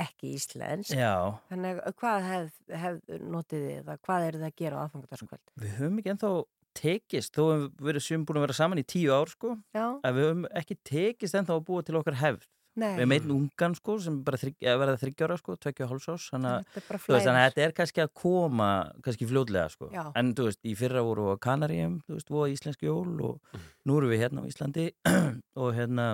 ekki 0.05 0.35
íslensk. 0.37 0.93
Já. 0.97 1.39
Þannig 1.53 1.81
að 1.83 1.97
hvað 2.03 2.29
hef, 2.29 2.53
hef 2.85 3.01
notið 3.23 3.65
þið 3.65 3.75
eða 3.79 3.99
hvað 4.07 4.29
eru 4.29 4.43
þið 4.43 4.49
að 4.51 4.61
gera 4.63 4.79
á 4.79 4.83
aðfangadagskvöld? 4.85 5.51
Við 5.63 5.75
höfum 5.79 5.99
ekki 6.03 6.15
ennþá 6.15 6.33
tekist, 6.79 7.35
þó 7.35 7.43
hefum 7.49 7.89
við 7.89 7.99
sem 8.05 8.27
búin 8.27 8.39
að 8.39 8.47
vera 8.47 8.59
saman 8.59 8.83
í 8.83 8.87
tíu 8.87 9.11
ár 9.15 9.33
sko, 9.33 9.57
Já. 9.75 9.87
að 10.05 10.15
við 10.19 10.29
höfum 10.29 10.47
ekki 10.61 10.79
tekist 10.87 11.39
ennþá 11.39 11.57
að 11.57 11.67
búa 11.67 11.85
til 11.87 11.99
okkar 11.99 12.19
hefð. 12.21 12.47
Nei. 12.79 12.93
Við 12.95 13.13
einn 13.17 13.33
ungan 13.35 13.75
sko 13.75 13.97
sem 14.03 14.19
bara 14.23 14.39
þrygg, 14.39 14.61
verða 14.79 14.99
þryggjára 15.01 15.39
sko, 15.41 15.57
tvekja 15.59 15.89
hálsás, 15.91 16.29
þannig 16.31 16.53
að 16.53 16.69
Þetta 16.77 16.85
er 16.85 17.65
er 17.65 17.75
kannski 17.75 18.03
að 18.05 18.13
koma 18.21 18.69
kannski 19.03 19.27
fljótlega 19.27 19.73
sko. 19.73 19.89
Já. 19.95 20.05
En 20.19 20.31
þú 20.39 20.47
veist, 20.47 20.61
í 20.63 20.77
fyrra 20.79 21.03
voru 21.07 21.27
við 21.27 21.35
á 21.35 21.45
Kanaríum, 21.49 21.97
þú 22.07 22.19
veist, 22.19 22.31
voru 22.31 22.53
íslenski 22.53 22.87
jól 22.87 23.17
og 23.27 23.59
nú 23.83 23.99
erum 23.99 24.13
við 24.13 24.23
hérna 24.23 24.45
á 24.47 24.49
Íslandi 24.51 24.87
og 25.65 25.75
hérna, 25.75 26.07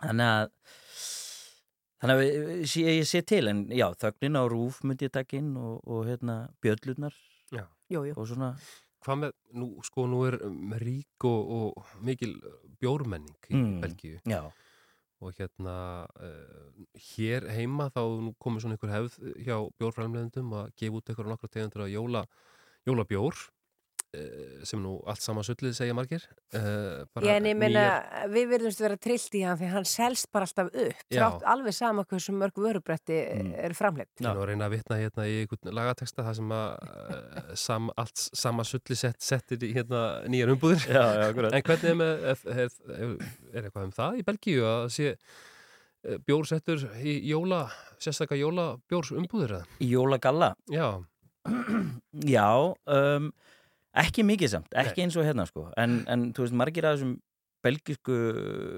þannig 0.00 0.32
að 0.32 0.50
þannig 2.02 2.16
að 2.20 2.64
sé, 2.68 2.82
ég 2.98 3.06
sé 3.08 3.22
til, 3.26 3.44
en 3.50 3.64
já, 3.72 3.86
þögnin 4.02 4.36
á 4.38 4.42
rúf 4.50 4.82
myndi 4.84 5.06
ég 5.08 5.14
taka 5.14 5.38
inn 5.38 5.54
og, 5.56 5.80
og 5.86 6.04
hérna 6.08 6.40
bjöllurnar 6.64 7.14
og 8.16 8.26
svona 8.28 8.56
Hvað 9.06 9.18
með, 9.22 9.34
nú, 9.54 9.66
sko, 9.86 10.04
nú 10.10 10.24
er 10.26 10.34
um, 10.42 10.72
rík 10.82 11.22
og, 11.28 11.50
og 11.76 11.90
mikil 12.02 12.32
bjórmenning 12.82 13.36
í 13.52 13.54
Mm, 13.54 13.76
Belgíu. 13.84 14.16
já. 14.26 14.40
Og 15.22 15.32
hérna, 15.38 15.74
uh, 16.20 16.72
hér 17.14 17.46
heima 17.54 17.86
þá 17.94 18.00
er 18.02 18.24
nú 18.26 18.32
komið 18.42 18.64
svona 18.64 18.74
einhver 18.76 18.90
hefð 18.96 19.14
hjá 19.46 19.56
bjórframleðendum 19.78 20.50
að 20.58 20.72
gefa 20.76 20.98
út 20.98 21.08
einhverja 21.12 21.30
nokkra 21.32 21.48
tegundur 21.54 21.84
að 21.86 21.94
jóla, 21.94 22.24
jólabjór 22.88 23.38
uh, 23.38 23.46
sem 24.66 24.80
nú 24.82 24.96
allt 25.08 25.22
sama 25.24 25.42
sullið 25.46 25.74
segja 25.76 25.94
margir. 25.96 26.24
Uh, 26.54 27.04
Ég 27.24 27.32
en 27.36 27.48
ég 27.50 27.56
meina, 27.58 27.84
við 28.32 28.50
verðumst 28.54 28.82
vera 28.82 28.98
trillt 29.00 29.34
í 29.38 29.42
hann 29.46 29.58
því 29.60 29.70
hann 29.72 29.88
selst 29.88 30.28
bara 30.34 30.48
alltaf 30.48 30.70
upp 30.72 31.02
Já. 31.12 31.18
þrátt 31.18 31.46
alveg 31.54 31.76
sama 31.76 32.04
hversu 32.08 32.34
mörg 32.36 32.60
vörubretti 32.60 33.18
mm. 33.36 33.50
eru 33.66 33.78
framleitt. 33.78 34.12
Ég 34.20 34.28
er 34.28 34.36
nú 34.38 34.44
að 34.44 34.50
reyna 34.52 34.68
að 34.68 34.76
vitna 34.76 35.00
hérna 35.00 35.26
í 35.28 35.34
einhvern 35.42 35.74
lagateksta 35.80 36.26
það 36.26 36.38
sem 36.40 36.54
að 36.58 36.68
uh, 36.86 37.50
sam, 37.66 37.90
allt 37.96 38.24
sama 38.44 38.66
sulli 38.68 38.98
sett, 38.98 39.20
settir 39.24 39.66
í 39.66 39.72
hérna 39.76 40.04
nýjar 40.30 40.54
umbúðir. 40.56 40.86
Já, 40.86 41.04
já. 41.20 41.26
En 41.50 41.66
hvernig 41.66 41.90
er 41.90 41.98
með, 42.00 42.30
er, 42.32 42.46
er, 42.54 42.78
er, 43.52 43.66
eitthvað 43.66 43.88
um 43.88 43.94
það 43.96 44.20
í 44.20 44.24
Belgíu 44.26 44.64
að 44.68 44.86
sé 44.96 45.10
eh, 45.12 46.16
bjór 46.26 46.48
settur 46.48 46.86
í 47.02 47.18
jóla, 47.30 47.66
sérstakka 48.02 48.38
jóla 48.38 48.72
bjórs 48.88 49.12
umbúðir 49.16 49.58
eða? 49.58 49.76
Í 49.82 49.90
jólagalla? 49.92 50.54
Já. 50.72 50.88
Já, 52.26 52.48
um, 52.90 53.30
ekki 54.02 54.24
mikið 54.26 54.52
samt, 54.52 54.76
ekki 54.76 55.06
eins 55.06 55.16
og 55.16 55.26
hérna 55.26 55.46
sko. 55.48 55.68
En, 55.80 56.02
en 56.10 56.30
þú 56.36 56.46
veist, 56.46 56.56
margir 56.56 56.88
af 56.88 56.96
þessum 56.96 57.16
belgisku 57.66 58.16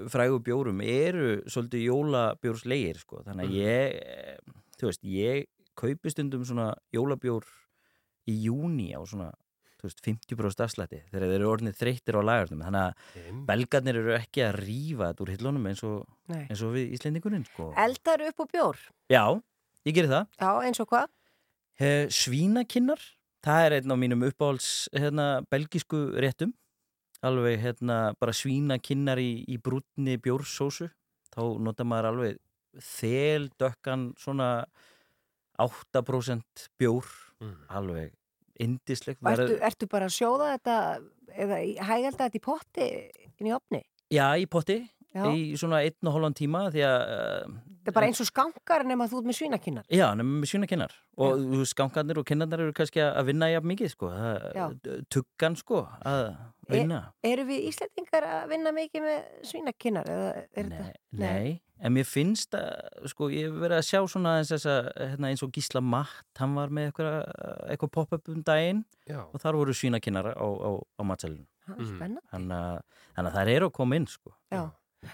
frægu 0.09 0.39
bjórum 0.45 0.79
eru 0.81 1.39
svolítið 1.49 1.85
jólabjórslegir 1.89 3.01
sko, 3.01 3.23
þannig 3.27 3.49
að 3.49 3.57
ég 3.59 3.99
eh, 3.99 4.39
þú 4.79 4.89
veist, 4.89 5.03
ég 5.05 5.49
kaupi 5.79 6.11
stundum 6.13 6.45
svona 6.47 6.71
jólabjór 6.95 7.45
í 8.29 8.39
júni 8.45 8.89
á 8.95 9.01
svona 9.07 9.29
þú 9.79 9.87
veist, 9.87 10.01
50% 10.03 10.65
afslætti 10.65 11.01
þegar 11.07 11.25
þeir 11.25 11.35
eru 11.37 11.51
orðinni 11.53 11.75
þreyttir 11.77 12.17
á 12.19 12.21
lagarnum. 12.27 12.63
Þannig 12.67 12.81
að 12.81 13.43
belgarnir 13.47 13.99
eru 14.01 14.15
ekki 14.17 14.43
að 14.43 14.57
rífa 14.59 15.11
þetta 15.11 15.23
úr 15.23 15.31
hillunum 15.35 15.69
eins 15.71 15.83
og, 15.87 16.01
eins 16.35 16.63
og 16.65 16.73
við 16.75 16.97
Íslendingurinn 16.97 17.45
sko. 17.47 17.69
Eldar 17.79 18.25
upp 18.27 18.43
á 18.43 18.45
bjór? 18.51 18.81
Já, 19.11 19.23
ég 19.87 19.95
gerir 19.95 20.11
það. 20.11 20.27
Já, 20.41 20.51
eins 20.67 20.83
og 20.83 20.89
hvað? 20.91 21.07
Eh, 21.79 22.05
Svínakinnar, 22.11 22.99
það 23.45 23.65
er 23.67 23.75
einn 23.79 23.93
á 23.93 23.97
mínum 23.99 24.25
uppáhalds 24.27 24.89
hérna, 24.95 25.27
belgísku 25.51 25.99
réttum. 26.19 26.53
Alveg 27.25 27.59
hérna, 27.59 28.13
bara 28.19 28.31
svínakinnar 28.35 29.19
í, 29.19 29.43
í 29.47 29.57
brúnni 29.59 30.15
bjórsósu. 30.23 30.87
Þá 31.35 31.41
nota 31.59 31.83
maður 31.87 32.07
alveg 32.13 32.37
þeldökkan 32.79 34.13
svona 34.19 34.65
8% 35.59 36.69
bjór. 36.79 37.07
Alveg 37.71 38.13
indislegt 38.59 39.21
ertu, 39.23 39.55
ertu 39.63 39.87
bara 39.87 40.07
að 40.09 40.15
sjóða 40.17 40.47
þetta 40.57 40.77
eða 41.45 41.59
í- 41.63 41.77
hægælda 41.79 42.25
þetta 42.25 42.39
í 42.39 42.41
potti 42.43 42.87
inn 43.39 43.47
í 43.47 43.53
opni? 43.55 43.79
Já, 44.11 44.25
í 44.35 44.43
potti 44.51 44.81
Já. 45.09 45.23
í 45.33 45.55
svona 45.57 45.79
einn 45.81 46.05
og 46.09 46.13
hálfan 46.15 46.35
tíma 46.37 46.67
því 46.69 46.83
að 46.85 46.99
uh, 47.15 47.53
Þetta 47.79 47.89
er 47.89 47.95
bara 47.95 48.09
eins 48.11 48.19
og 48.21 48.27
skankar 48.27 48.83
nema 48.85 49.07
þú 49.09 49.21
ert 49.21 49.27
með 49.29 49.37
svínakinnar. 49.39 49.85
Já, 49.89 50.05
nefnum 50.13 50.41
með 50.43 50.49
svínakinnar 50.51 50.91
og 51.19 51.39
þú 51.39 51.61
veist, 51.61 51.73
skankarnir 51.73 52.19
og 52.21 52.27
kinnarnar 52.27 52.61
eru 52.65 52.73
kannski 52.77 53.01
að 53.01 53.31
vinna 53.31 53.47
jafn 53.49 53.71
mikið 53.71 53.91
sko, 53.93 54.09
Já. 54.53 54.65
tuggan 55.09 55.55
sko 55.57 55.81
að 56.05 56.21
vinna 56.69 56.99
E, 57.23 57.31
eru 57.31 57.47
við 57.47 57.65
Íslandingar 57.71 58.27
að 58.27 58.43
vinna 58.53 58.73
mikið 58.75 59.07
með 59.07 59.47
svínakinnar? 59.49 60.11
Eða 60.13 60.27
er 60.37 60.69
þetta? 60.69 60.93
Nei, 61.23 61.55
en 61.81 61.95
mér 61.95 62.07
finnst 62.07 62.53
að, 62.59 62.67
sko, 63.09 63.29
ég 63.33 63.47
hef 63.49 63.57
verið 63.63 63.77
að 63.79 63.87
sjá 63.89 64.01
svona 64.13 64.35
eins, 64.39 64.51
þessa, 64.53 64.75
hérna, 64.99 65.31
eins 65.31 65.45
og 65.47 65.53
Gísla 65.55 65.81
Matt, 65.81 66.27
hann 66.37 66.53
var 66.59 66.69
með 66.75 66.91
eitthvað, 66.91 67.17
eitthvað 67.73 67.93
pop-up 67.97 68.29
um 68.35 68.43
daginn 68.45 68.83
Já. 69.09 69.23
og 69.25 69.39
þar 69.41 69.57
voru 69.63 69.73
svínakinnar 69.73 70.35
á, 70.35 70.45
á, 70.45 70.69
á 70.77 71.01
matselinu. 71.07 71.47
Er. 71.69 71.89
Þannig 72.29 72.53
að, 72.53 72.77
þannig 73.15 73.31
að 73.31 73.35
það 73.39 73.51
eru 73.55 73.69
að 73.69 73.75
koma 73.79 73.97
inn, 73.99 74.07
sko. 74.09 74.35
Já. 74.53 74.63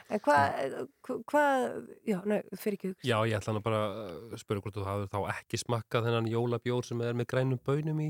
En 0.10 0.20
hvað, 0.26 0.88
hvað, 1.30 1.66
já, 2.10 2.18
nei, 2.26 2.40
fyrir 2.58 2.78
ekki 2.80 2.90
hugsa. 2.92 3.06
Já, 3.06 3.18
ég 3.30 3.36
ætla 3.38 3.52
hann 3.54 3.60
að 3.60 3.66
bara 3.68 3.82
uh, 3.94 4.38
spyrja 4.42 4.64
hvort 4.66 4.78
þú 4.80 4.86
hafður 4.88 5.10
þá 5.12 5.20
ekki 5.36 5.60
smakkað 5.62 6.08
þennan 6.08 6.30
jólabjór 6.32 6.88
sem 6.88 7.04
er 7.06 7.18
með 7.20 7.28
grænum 7.34 7.60
bönum 7.70 8.00
í. 8.02 8.08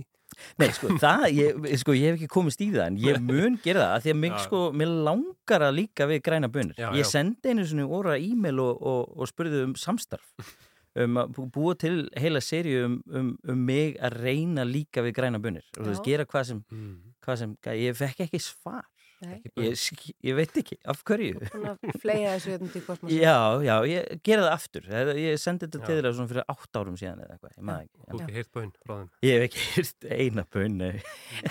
Nei, 0.59 0.69
sko, 0.73 0.93
það, 0.99 1.25
ég, 1.35 1.65
sko, 1.83 1.95
ég 1.95 2.07
hef 2.13 2.15
ekki 2.21 2.29
komist 2.31 2.63
í 2.63 2.69
það 2.73 2.85
en 2.87 2.99
ég 3.03 3.19
mun 3.29 3.57
gera 3.63 3.83
það, 3.89 3.95
af 3.97 4.05
því 4.05 4.13
að 4.15 4.21
mig, 4.23 4.31
Já. 4.37 4.43
sko, 4.47 4.61
mér 4.81 4.93
langar 5.09 5.65
að 5.67 5.75
líka 5.81 6.07
við 6.13 6.21
græna 6.29 6.49
bönir. 6.55 6.79
Já, 6.79 6.87
Ég 6.95 7.09
sendi 7.11 7.51
einu 7.51 7.67
svona 7.67 7.89
óra 7.99 8.15
e-mail 8.23 8.63
og, 8.63 8.79
og, 8.79 9.11
og 9.19 9.29
spurði 9.33 9.65
um 9.67 9.75
samstarf 9.79 10.31
um 11.03 11.19
að 11.21 11.35
bú- 11.35 11.49
búa 11.59 11.75
til 11.75 12.05
heila 12.15 12.39
seríu 12.43 12.85
um, 12.87 12.97
um, 13.11 13.29
um 13.51 13.63
mig 13.67 13.97
að 13.99 14.15
reyna 14.23 14.63
líka 14.63 15.03
við 15.03 15.17
græna 15.19 15.43
bönir 15.43 15.67
og 15.75 15.83
þú 15.83 15.91
veist, 15.91 16.07
gera 16.07 16.23
hvað 16.31 16.47
sem, 16.53 16.63
Mm. 16.71 16.95
hvað 17.25 17.41
sem 17.43 17.55
ég 17.83 17.99
fekk 17.99 18.23
ekki 18.29 18.39
svar. 18.47 18.85
Ég, 19.23 19.81
ég 20.25 20.35
veit 20.37 20.57
ekki, 20.59 20.77
af 20.91 21.01
hverju? 21.07 21.39
Að 21.55 21.97
fleia 22.01 22.33
þessu 22.35 22.51
hérna 22.53 22.69
til 22.73 22.81
kosmosa. 22.85 23.15
Já, 23.15 23.37
já, 23.63 23.75
ég 23.89 24.23
gera 24.25 24.45
það 24.45 24.55
aftur. 24.55 24.89
Ég, 24.91 25.11
ég 25.23 25.41
sendi 25.41 25.69
þetta 25.69 25.89
til 25.89 26.13
svona 26.17 26.31
fyrir 26.31 26.47
átt 26.55 26.79
árum 26.79 26.97
síðan 26.99 27.23
eða 27.23 27.37
eitthvað, 27.37 27.55
ég 27.55 27.67
maður 27.69 27.89
Þú 27.95 28.19
ekki 28.19 28.25
hefði 28.25 28.37
heyrt 28.39 28.51
bön 28.57 28.71
frá 28.81 28.95
þeim. 28.95 29.11
Ég 29.25 29.35
hef 29.35 29.45
ekki 29.47 29.65
hýrt 29.75 30.09
eina 30.19 30.45
bön, 30.55 30.77
nei. 30.81 31.03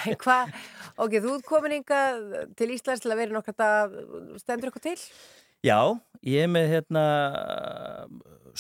En 0.05 0.19
hvað, 0.25 0.57
ok, 1.07 1.19
þú 1.25 1.37
ert 1.39 1.49
komin 1.49 1.77
hingað 1.79 2.25
til 2.61 2.71
Íslands 2.77 3.05
til 3.05 3.15
að 3.15 3.23
vera 3.23 3.39
nokkað 3.39 3.61
dag, 3.65 4.01
stendur 4.43 4.71
eitthvað 4.71 4.89
til? 4.91 4.97
Já, 5.65 5.79
ég 6.29 6.45
er 6.45 6.51
með 6.53 6.73
hérna 6.75 7.05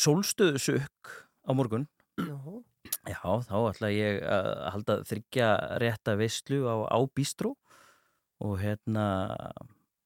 sólstöðusök 0.00 1.18
á 1.44 1.50
morgun. 1.52 1.84
Nú. 2.20 2.62
Já, 3.04 3.20
þá 3.20 3.56
ætla 3.68 3.90
ég 3.92 4.22
að 4.24 4.48
halda 4.72 4.96
þryggja 5.08 5.48
rétta 5.82 6.14
veislu 6.20 6.64
á, 6.64 6.74
á 6.88 6.98
bístró 7.16 7.54
og 8.44 8.58
hérna 8.60 9.06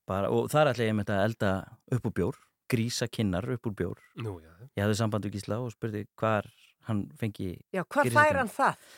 bara, 0.08 0.30
og 0.32 0.46
þar 0.52 0.70
ætla 0.72 0.86
ég 0.88 0.94
með 0.96 1.08
þetta 1.08 1.18
að 1.18 1.26
elda 1.30 1.50
upp 1.98 2.06
úr 2.10 2.14
bjór, 2.20 2.38
grísa 2.70 3.08
kinnar 3.12 3.48
upp 3.56 3.66
úr 3.68 3.76
bjór 3.82 3.98
Nú, 4.22 4.38
já. 4.44 4.54
Ég 4.78 4.84
hafði 4.86 4.96
samband 5.02 5.26
við 5.28 5.36
Gísla 5.38 5.58
og 5.64 5.74
spurði 5.74 6.06
hvar 6.20 6.48
hann 6.88 7.04
fengi 7.20 7.54
Já, 7.74 7.82
hvað 7.84 8.10
fær 8.16 8.40
hann 8.44 8.50
það? 8.54 8.88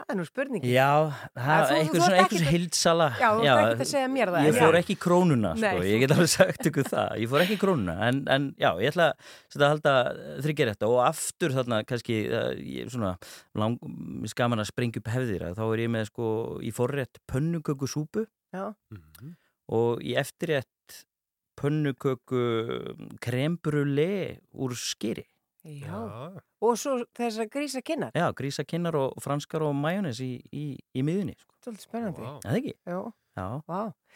Það 0.00 0.12
er 0.12 0.16
nú 0.16 0.24
spurningi. 0.24 0.68
Já, 0.70 0.84
Að 0.86 1.40
það 1.44 1.60
þú- 1.60 1.72
er 1.74 1.80
eitthvað 1.80 2.02
svona 2.04 2.18
eitthvað 2.20 2.40
að- 2.44 2.52
hildsala 2.54 3.06
Já, 3.20 3.26
þú 3.34 3.40
ert 3.42 3.58
ekkert 3.60 3.82
að 3.84 3.88
segja 3.90 4.08
mér 4.14 4.30
það, 4.32 4.46
Ég 4.46 4.54
fór 4.60 4.76
já. 4.76 4.80
ekki 4.80 4.96
krónuna, 5.02 5.50
sko, 5.58 5.64
Nei. 5.80 5.88
ég 5.90 6.00
get 6.04 6.14
alveg 6.14 6.30
sagt 6.30 6.68
ykkur 6.70 6.86
það 6.88 7.10
Ég 7.20 7.28
fór 7.32 7.42
ekki 7.44 7.58
krónuna, 7.60 7.96
en, 8.08 8.20
en 8.36 8.46
já, 8.62 8.70
ég 8.80 8.92
ætla 8.94 9.08
að 9.58 9.66
halda 9.66 9.94
þryggja 10.46 10.68
rétta 10.70 10.88
og 10.88 11.00
aftur 11.04 11.56
þarna 11.58 11.82
kannski, 11.90 12.16
uh, 12.30 12.54
ég 12.56 12.88
svona 12.94 13.12
lang, 13.60 13.76
skaman 14.30 14.62
að 14.62 14.70
sprengja 14.70 15.02
upp 15.02 15.10
hefðir 15.12 15.44
þá 15.58 15.64
er 15.66 15.82
ég 15.84 15.92
með 15.98 16.06
sko 16.14 16.30
í 16.64 16.72
forrétt 16.72 17.20
pönnukökusúpu 17.28 18.24
Já. 18.50 18.74
og 19.70 20.02
í 20.02 20.16
eftirrétt 20.18 21.04
pönnuköku 21.60 22.40
krembrulé 23.22 24.40
úr 24.50 24.74
skýri 24.74 25.26
Já. 25.60 26.32
Og 26.64 26.76
svo 26.80 27.02
þessar 27.16 27.48
grísa 27.52 27.82
kinnar. 27.84 28.14
Já, 28.16 28.30
grísakinnar 28.32 28.96
og 28.96 29.18
franskar 29.20 29.66
og 29.66 29.74
majónes 29.76 30.20
í, 30.24 30.38
í, 30.56 30.64
í 30.96 31.02
miðunni 31.04 31.34
sko. 31.36 31.52
Svolítið 31.60 31.84
spennandi. 31.84 32.24
Vá. 32.24 32.38
Það 32.46 32.58
ekki? 32.60 32.74
Já. 32.88 33.00
Já. 33.36 33.46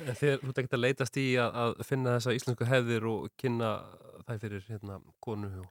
En 0.01 0.11
þegar 0.19 0.40
þú 0.40 0.48
ert 0.51 0.61
ekkert 0.62 0.77
að 0.78 0.82
leitast 0.82 1.19
í 1.20 1.27
að, 1.40 1.59
að 1.65 1.82
finna 1.89 2.15
þessa 2.16 2.36
íslensku 2.39 2.69
hefðir 2.69 3.09
og 3.12 3.27
kynna 3.40 3.73
það 4.24 4.40
fyrir 4.47 4.65
hérna 4.70 5.01
konu 5.24 5.51
og, 5.61 5.69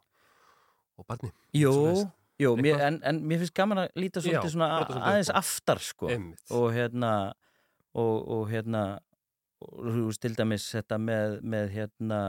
og 1.02 1.08
barni. 1.10 1.34
Jú, 1.58 1.74
Svoleiðis. 1.74 2.12
Jú, 2.42 2.54
mér, 2.58 2.82
en, 2.88 3.00
en 3.06 3.22
mér 3.30 3.44
finnst 3.44 3.56
gaman 3.58 3.84
að 3.84 3.98
líta 3.98 4.22
Já, 4.22 4.28
svolítið 4.28 4.54
svona 4.56 4.70
brjóta 4.74 4.94
svolítið 4.94 5.10
aðeins 5.10 5.34
aftar 5.38 5.82
sko 5.86 6.10
Einmitt. 6.10 6.46
og 6.54 6.64
hérna 6.74 7.12
og, 7.96 8.28
og 8.38 8.50
hérna 8.52 8.84
til 10.20 10.34
dæmis 10.36 10.66
þetta 10.76 10.98
með, 11.00 11.40
með 11.44 11.70
hérna 11.78 12.20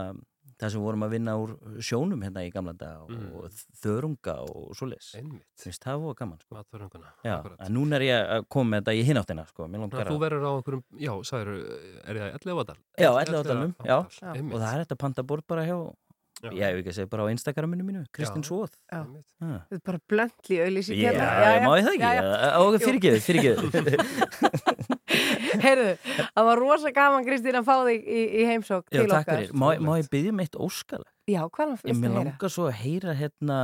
það 0.61 0.71
sem 0.71 0.83
vorum 0.85 1.03
að 1.03 1.09
vinna 1.17 1.33
úr 1.41 1.51
sjónum 1.83 2.21
hérna 2.23 2.43
í 2.47 2.51
gamla 2.53 2.71
dag 2.79 3.01
og, 3.01 3.09
Mm. 3.11 3.31
og 3.35 3.49
þörunga 3.81 4.35
og 4.45 4.69
Einmitt. 5.17 5.43
finnst 5.59 5.83
það 5.83 5.99
voru 6.05 6.15
gaman 6.15 6.39
sko 6.39 6.55
Já, 7.25 7.35
núna 7.75 7.97
er 7.97 8.05
ég 8.05 8.29
að 8.37 8.45
koma 8.47 8.69
með 8.77 8.83
þetta 8.85 8.95
í 8.95 9.03
hináttina 9.09 9.45
sko, 9.49 9.67
að 9.99 10.07
þú 10.07 10.15
að 10.15 10.23
verður 10.23 10.45
á 10.47 10.51
einhverjum, 10.55 10.83
já, 11.01 11.11
sagður, 11.27 11.51
er 12.05 12.15
það 12.21 12.39
11 12.39 12.63
ádal? 12.63 12.77
Já, 13.03 13.09
11 13.25 13.41
ádalum, 13.43 13.75
já, 13.83 13.97
Einmitt. 14.31 14.53
og 14.55 14.59
það 14.63 14.71
er 14.71 14.85
þetta 14.85 15.01
pandaborð 15.03 15.47
bara 15.47 15.65
hjá 15.67 15.77
Já. 16.43 16.49
Já, 16.51 16.67
ég 16.67 16.75
hef 16.75 16.79
ekki 16.83 16.91
að 16.91 16.95
segja 16.99 17.09
bara 17.09 17.23
á 17.25 17.27
Instagraminu 17.31 17.83
mínu, 17.87 18.01
Kristinn 18.13 18.43
Já. 18.43 18.47
Svoð 18.49 18.71
Já. 18.91 18.97
Einmitt. 18.99 19.29
Já, 19.39 19.59
Þetta 19.71 19.75
er 19.79 19.83
bara 19.87 19.99
blöndli 20.11 20.57
Já, 20.99 21.11
hérna. 21.15 21.27
má 21.65 21.71
ég 21.79 21.85
það 21.85 21.93
ekki? 21.95 22.03
já, 22.03 22.11
já. 22.15 22.51
Fyrirgeðu, 22.85 23.19
fyrirgeðu 23.23 23.55
Heyrðu, 25.65 25.91
það 26.35 26.47
var 26.49 26.61
rosa 26.61 26.91
gaman 26.95 27.25
Kristín 27.27 27.57
að 27.59 27.65
fá 27.67 27.75
þig 27.87 28.05
í, 28.05 28.21
í 28.41 28.45
heimsók 28.49 28.85
Já, 28.91 28.99
til 29.01 29.09
takk 29.11 29.21
okkar. 29.25 29.41
fyrir, 29.43 29.53
má, 29.61 29.67
má 29.81 29.91
ég 29.99 30.09
byggja 30.13 30.33
um 30.35 30.41
eitt 30.45 30.57
óskalag? 30.67 31.09
Já, 31.25 31.41
hvað 31.49 31.65
er 31.65 31.71
Ég 31.75 31.95
það 31.95 32.01
mér 32.03 32.09
að 32.11 32.15
heyra? 32.19 32.25
langar 32.29 32.53
svo 32.53 32.67
að 32.69 32.75
heyra 32.83 33.15
hérna 33.17 33.59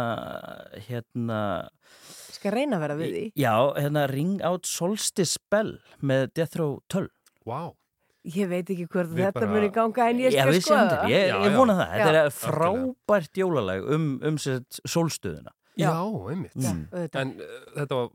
hérna 0.87 1.41
skal 2.35 2.53
reyna 2.55 2.77
að 2.79 2.83
vera 2.87 2.95
við 2.97 3.11
því. 3.15 3.23
Já, 3.37 3.53
hérna 3.77 4.05
Ring 4.09 4.41
Out 4.47 4.65
Solstice 4.69 5.35
Spell 5.37 5.75
með 6.01 6.31
Death 6.39 6.57
Row 6.61 6.79
12 6.89 7.11
Vá 7.45 7.61
Ég 8.21 8.45
veit 8.51 8.67
ekki 8.69 8.85
hvort 8.85 9.09
Við 9.09 9.23
þetta 9.25 9.39
bara- 9.39 9.49
muni 9.49 9.69
ganga 9.73 10.09
en 10.11 10.19
ég 10.21 10.33
skal 10.35 10.53
skoða 10.61 10.81
það. 10.81 10.91
þetta, 10.91 11.09
ég, 11.09 11.31
ég 11.45 11.55
vona 11.57 11.73
það 11.79 11.93
Þetta 11.95 12.11
Já. 12.13 12.25
er 12.25 12.35
frábært 12.37 13.39
jólalag 13.41 13.87
um, 13.95 14.07
um 14.29 14.37
sett 14.37 14.81
sólstöðuna 14.85 15.53
Já, 15.79 15.93
einmitt. 16.29 16.51
Auðvitað. 16.59 17.15
En 17.21 17.29
uh, 17.39 17.53
þetta 17.79 17.95
var 17.97 18.09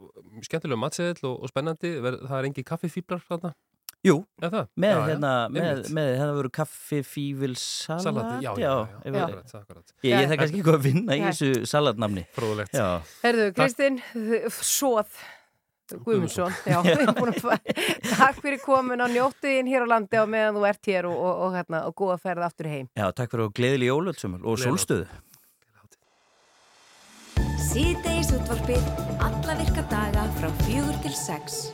skemmtilega 0.44 0.78
matseðil 0.78 1.24
og, 1.24 1.38
og 1.42 1.48
spennandi, 1.50 1.90
Ver, 2.04 2.18
það 2.28 2.36
er 2.42 2.48
engi 2.50 2.62
kaffifíblar 2.68 3.22
þarna? 3.26 3.50
Jú, 4.06 4.16
það? 4.42 4.58
með 4.78 4.98
hérna 5.10 5.30
með, 5.50 6.10
hérna 6.20 6.34
veru 6.38 6.50
kaffi, 6.54 7.00
fífil, 7.06 7.54
salat 7.58 8.04
Salati, 8.06 8.44
já, 8.44 8.50
já, 8.54 8.68
já, 8.70 8.74
ef- 9.02 9.16
já, 9.16 9.24
akkurat, 9.26 9.54
akkurat. 9.60 9.94
Ég, 10.06 10.12
ég 10.12 10.28
það 10.30 10.40
kannski 10.42 10.60
eitthvað 10.60 10.78
að 10.78 10.84
vinna 10.86 11.16
í 11.16 11.24
þessu 11.26 11.50
salatnamni 11.72 12.26
Fróðulegt 12.36 12.78
Herðu, 13.24 13.48
Kristinn, 13.56 13.98
Sóð 14.60 15.18
Guðmundsson, 16.02 16.50
já, 16.66 16.80
Takk 18.16 18.40
fyrir 18.42 18.58
komin 18.64 18.98
á 18.98 19.06
njóttuðin 19.06 19.68
hér 19.70 19.84
á 19.86 19.88
landi 19.94 20.18
á 20.18 20.26
meðan 20.26 20.56
þú 20.58 20.64
ert 20.66 20.88
hér 20.90 21.06
og, 21.06 21.14
og, 21.14 21.34
og, 21.46 21.52
hérna, 21.54 21.82
og 21.86 21.94
góða 22.00 22.16
ferð 22.24 22.46
aftur 22.48 22.66
heim. 22.72 22.88
já 22.98 23.06
takk 23.14 23.30
fyrir 23.30 23.46
og 23.46 23.54
gleðileg 23.54 23.92
jólöld 23.92 24.24
og 24.42 24.58
sólstöðu. 24.58 25.06
Síðdeis 27.66 28.30
útvarpið 28.34 28.82
alla 29.22 29.54
virka 29.60 29.82
daga 29.90 30.26
frá 30.40 30.48
fjögur 30.64 30.96
til 31.04 31.14
sex. 31.14 31.68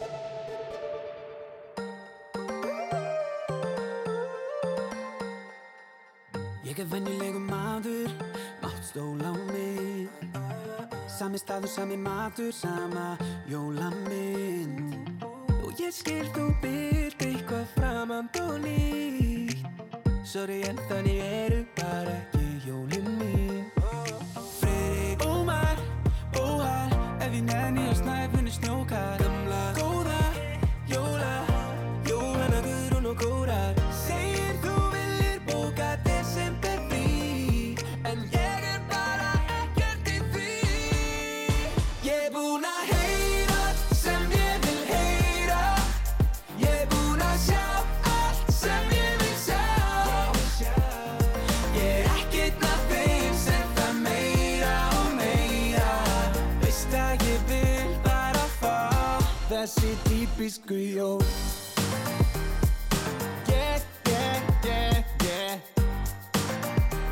Ég 6.72 6.78
er 6.80 6.86
venjulegu 6.88 7.40
maður, 7.44 8.12
mátt 8.62 8.84
stóla 8.88 9.28
á 9.28 9.36
mig. 9.52 10.08
Sami 11.04 11.36
staður, 11.36 11.68
sami 11.68 11.98
matur, 12.00 12.48
sama 12.48 13.18
jólamynd. 13.44 14.96
Og 15.60 15.76
ég 15.76 15.92
skil 15.92 16.24
þú 16.32 16.48
byrð 16.64 17.28
eitthvað 17.28 17.68
framand 17.76 18.40
og 18.40 18.56
nýtt 18.64 19.60
Sorry 20.24 20.62
en 20.64 20.80
þannig 20.88 21.20
eru 21.20 21.66
bara 21.76 22.31
típisku 60.22 60.74
jól. 60.74 61.20
Yeah, 63.48 63.80
yeah, 64.06 64.42
yeah, 64.64 65.04
yeah. 65.22 65.58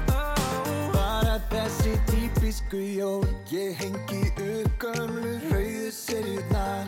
Oh, 0.08 0.90
Bara 0.92 1.42
þessi 1.50 1.98
típisku 2.06 2.76
jól. 2.76 3.26
Ég 3.50 3.74
hengi 3.82 4.30
upp 4.38 4.78
gömlu 4.78 5.42
rauðu 5.50 5.90
serjurnar 5.90 6.86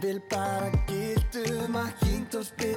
Vil 0.00 0.22
bara 0.30 0.72
gildum 0.88 1.76
að 1.76 1.92
hýnt 2.00 2.32
og 2.40 2.48
spytana 2.48 2.73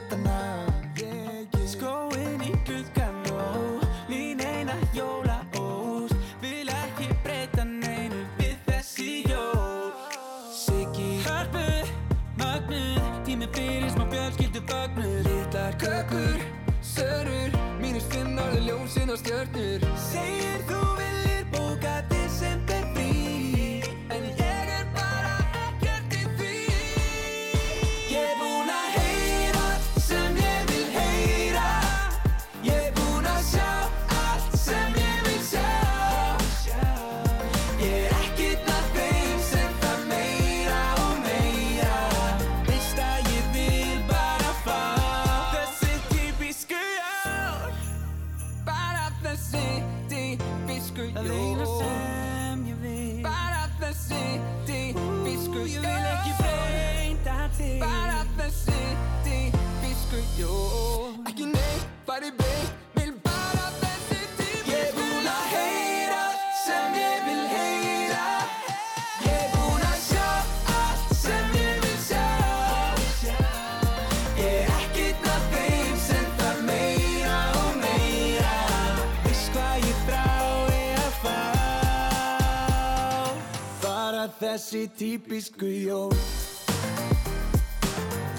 þessi 84.57 84.88
típisku 84.97 85.67
jól. 85.69 86.13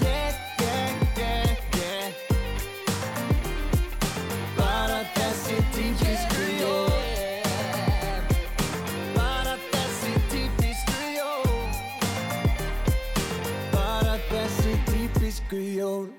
Yeah, 0.03 0.35
yeah, 0.59 0.91
yeah, 1.15 1.55
yeah 1.79 2.11
Bara 4.57 4.99
þessi 5.15 5.55
típisku 5.71 6.43
jól. 6.59 6.91
Bara 9.15 9.55
þessi 9.71 10.13
típisku 10.33 11.07
jól. 11.15 11.47
Bara 13.71 14.17
þessi 14.27 14.73
típisku 14.91 15.61
jól. 15.77 16.09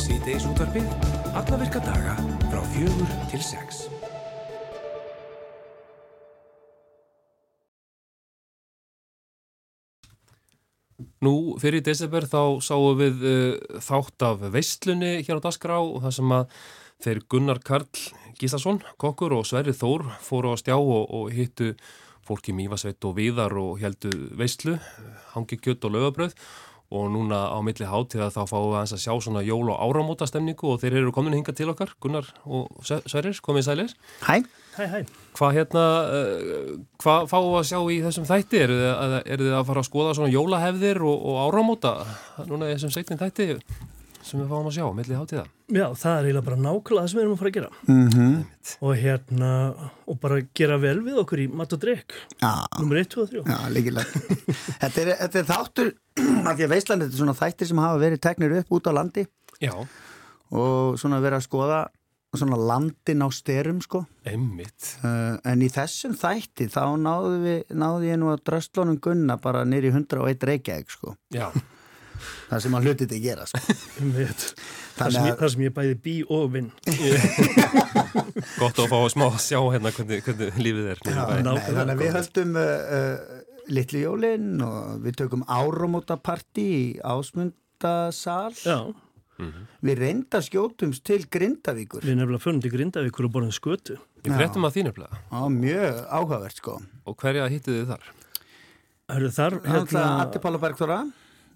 Síðdeis 0.00 0.48
útvarpið 0.48 0.88
alla 1.34 1.60
virka 1.60 1.84
daga 1.84 2.16
frá 2.48 2.64
fjögur 2.72 3.12
til 3.28 3.44
sex. 3.44 3.84
Nú, 11.22 11.54
fyrir 11.62 11.84
desember 11.86 12.24
þá 12.26 12.58
sáum 12.66 12.96
við 12.98 13.20
uh, 13.22 13.80
þátt 13.84 14.24
af 14.26 14.40
veistlunni 14.50 15.20
hér 15.22 15.38
á 15.38 15.44
Dasgrá 15.44 15.76
og 15.78 16.00
það 16.02 16.16
sem 16.16 16.32
að 16.34 16.56
þeir 17.04 17.20
Gunnar 17.30 17.60
Karl 17.62 17.86
Gíslason, 18.40 18.80
kokkur 18.98 19.36
og 19.36 19.46
Sverri 19.46 19.74
Þór 19.76 20.08
fóru 20.24 20.50
á 20.50 20.56
stjá 20.58 20.74
og, 20.74 21.06
og 21.14 21.30
hittu 21.34 21.72
fólki 22.26 22.54
Mývasveit 22.54 23.02
og 23.06 23.16
Víðar 23.18 23.54
og 23.58 23.78
heldu 23.82 24.10
veistlu, 24.38 24.76
hangi 25.36 25.58
kjött 25.62 25.86
og 25.86 25.94
lögabröð 25.94 26.34
og 26.92 27.06
núna 27.14 27.38
á 27.54 27.58
milli 27.64 27.86
hátíða 27.88 28.28
þá 28.34 28.42
fáum 28.50 28.66
við 28.72 28.76
aðeins 28.80 28.96
að 28.98 29.02
sjá 29.06 29.14
svona 29.24 29.42
jól 29.46 29.70
og 29.72 29.78
áramóta 29.80 30.26
stemningu 30.28 30.74
og 30.74 30.82
þeir 30.82 30.98
eru 31.00 31.14
komin 31.14 31.38
hinga 31.38 31.54
til 31.56 31.70
okkar, 31.72 31.94
Gunnar 32.02 32.26
og 32.44 32.66
Sve- 32.84 33.00
Sverrir, 33.08 33.38
komið 33.46 33.68
sælir. 33.70 33.94
Hæ. 34.26 34.42
Hæ, 34.72 34.84
hæ. 34.88 34.98
Hvað 35.36 35.56
hérna, 35.58 35.84
uh, 36.08 36.74
hvað 37.02 37.26
fáum 37.28 37.48
við 37.50 37.58
að 37.60 37.70
sjá 37.70 37.80
í 37.92 37.96
þessum 38.06 38.28
þætti? 38.28 38.60
Eru 38.64 38.76
þið 38.78 38.92
að, 38.92 39.16
eru 39.34 39.48
þið 39.48 39.56
að 39.58 39.66
fara 39.70 39.82
að 39.82 39.88
skoða 39.88 40.14
svona 40.18 40.32
jólahefðir 40.32 41.02
og, 41.08 41.24
og 41.28 41.40
áramóta 41.46 41.92
núna 42.48 42.70
í 42.70 42.76
þessum 42.76 42.94
seitin 42.94 43.20
þætti 43.20 43.48
sem 44.22 44.38
við 44.38 44.52
fáum 44.52 44.68
að 44.70 44.76
sjá, 44.76 44.84
milli 44.94 45.16
hátíða? 45.18 45.44
Já, 45.72 45.84
það 45.98 46.12
er 46.12 46.26
eiginlega 46.28 46.46
bara 46.46 46.58
nákvæmlega 46.62 47.02
það 47.02 47.08
sem 47.10 47.18
við 47.18 47.22
erum 47.24 47.32
að 47.32 47.40
fara 47.40 47.50
að 47.50 47.56
gera. 47.56 47.70
Mhm. 47.88 48.34
Og 48.86 48.92
hérna, 49.02 49.50
og 50.06 50.20
bara 50.22 50.38
gera 50.60 50.76
vel 50.82 50.94
við 51.02 51.18
okkur 51.24 51.42
í 51.42 51.46
mat 51.50 51.74
og 51.74 51.82
drikk. 51.82 52.14
Já. 52.38 52.52
Númer 52.78 53.00
1, 53.02 53.10
2 53.16 53.24
og 53.24 53.32
3. 53.32 53.42
Já, 53.50 53.58
líkilega. 53.74 54.22
þetta, 54.84 55.02
er, 55.02 55.10
þetta 55.24 55.40
er 55.42 55.48
þáttur, 55.50 55.90
af 56.48 56.54
því 56.54 56.68
að 56.68 56.74
Veisland, 56.76 57.06
þetta 57.06 57.18
er 57.18 57.22
svona 57.24 57.36
þættir 57.42 57.72
sem 57.72 57.82
hafa 57.82 58.02
verið 58.04 58.22
teknir 58.28 58.56
upp 58.60 58.78
út 58.78 58.88
á 58.88 58.92
landi. 59.00 59.26
Já. 59.62 59.74
Og 60.52 61.00
svona 61.02 61.20
verið 61.24 61.40
að 61.40 61.46
skoða 61.48 61.82
svona 62.40 62.56
landin 62.56 63.20
á 63.20 63.28
styrum, 63.34 63.82
sko. 63.84 64.04
Emmitt. 64.24 64.94
Uh, 65.04 65.36
en 65.44 65.60
í 65.60 65.68
þessum 65.72 66.14
þætti 66.16 66.68
þá 66.72 66.82
náðu, 67.02 67.34
við, 67.44 67.60
náðu 67.76 68.08
ég 68.08 68.16
nú 68.22 68.30
að 68.32 68.42
dröstlónum 68.48 68.96
gunna 69.04 69.36
bara 69.42 69.66
nýri 69.68 69.90
101 69.92 70.46
reykjaðeg, 70.48 70.88
sko. 70.94 71.16
Já. 71.34 71.50
Það 72.48 72.60
sem 72.62 72.74
hann 72.76 72.84
hlutið 72.86 73.08
til 73.10 73.18
að 73.18 73.24
gera, 73.26 73.44
sko. 73.50 73.60
Það 73.62 74.36
Þannig 74.96 75.14
sem, 75.16 75.26
ég, 75.26 75.32
að- 75.32 75.38
það 75.42 75.52
sem 75.56 75.62
ég 75.66 75.72
bæði 75.76 75.94
bí 76.04 76.16
og 76.30 76.44
vinn. 76.54 76.68
Gott 78.60 78.78
að 78.82 78.90
fá 78.92 78.98
smá 79.12 79.24
að 79.28 79.38
sjá 79.42 79.58
hérna 79.72 79.92
hvernig, 79.96 80.20
hvernig 80.26 80.60
lífið 80.62 80.90
er. 80.92 81.00
í 81.02 81.14
Já, 81.16 81.22
nei, 81.42 81.62
þannig 81.66 81.94
að 81.96 82.02
við 82.02 82.12
höldum 82.18 82.58
uh, 82.60 82.66
uh, 82.98 83.40
litli 83.72 84.02
jólin 84.04 84.48
og 84.66 85.00
við 85.04 85.16
tökum 85.22 85.42
áramótapartí 85.50 86.66
í 86.76 86.84
ásmundasal 87.02 88.52
Já. 88.62 88.78
Við 89.82 89.98
reynda 89.98 90.42
skjótumst 90.44 91.04
til 91.08 91.22
Grindavíkur 91.32 92.04
Við 92.04 92.18
nefnilega 92.18 92.44
förum 92.44 92.60
til 92.62 92.72
Grindavíkur 92.74 93.28
og 93.28 93.34
borðum 93.34 93.54
skötu. 93.56 93.96
Við 94.22 94.36
fréttum 94.38 94.68
að 94.68 94.76
þínu 94.76 94.92
plega. 94.96 95.22
Já, 95.32 95.40
mjög 95.56 96.02
áhugavert 96.06 96.60
sko 96.60 96.76
Og 97.08 97.16
hverja 97.18 97.48
hittu 97.50 97.74
þið 97.74 97.90
þar? 97.94 98.06
Hörru 99.12 99.32
þar, 99.34 99.58
hérna... 99.66 100.06
Atti 100.22 100.42
Pála 100.42 100.62
Bergþóra 100.62 101.02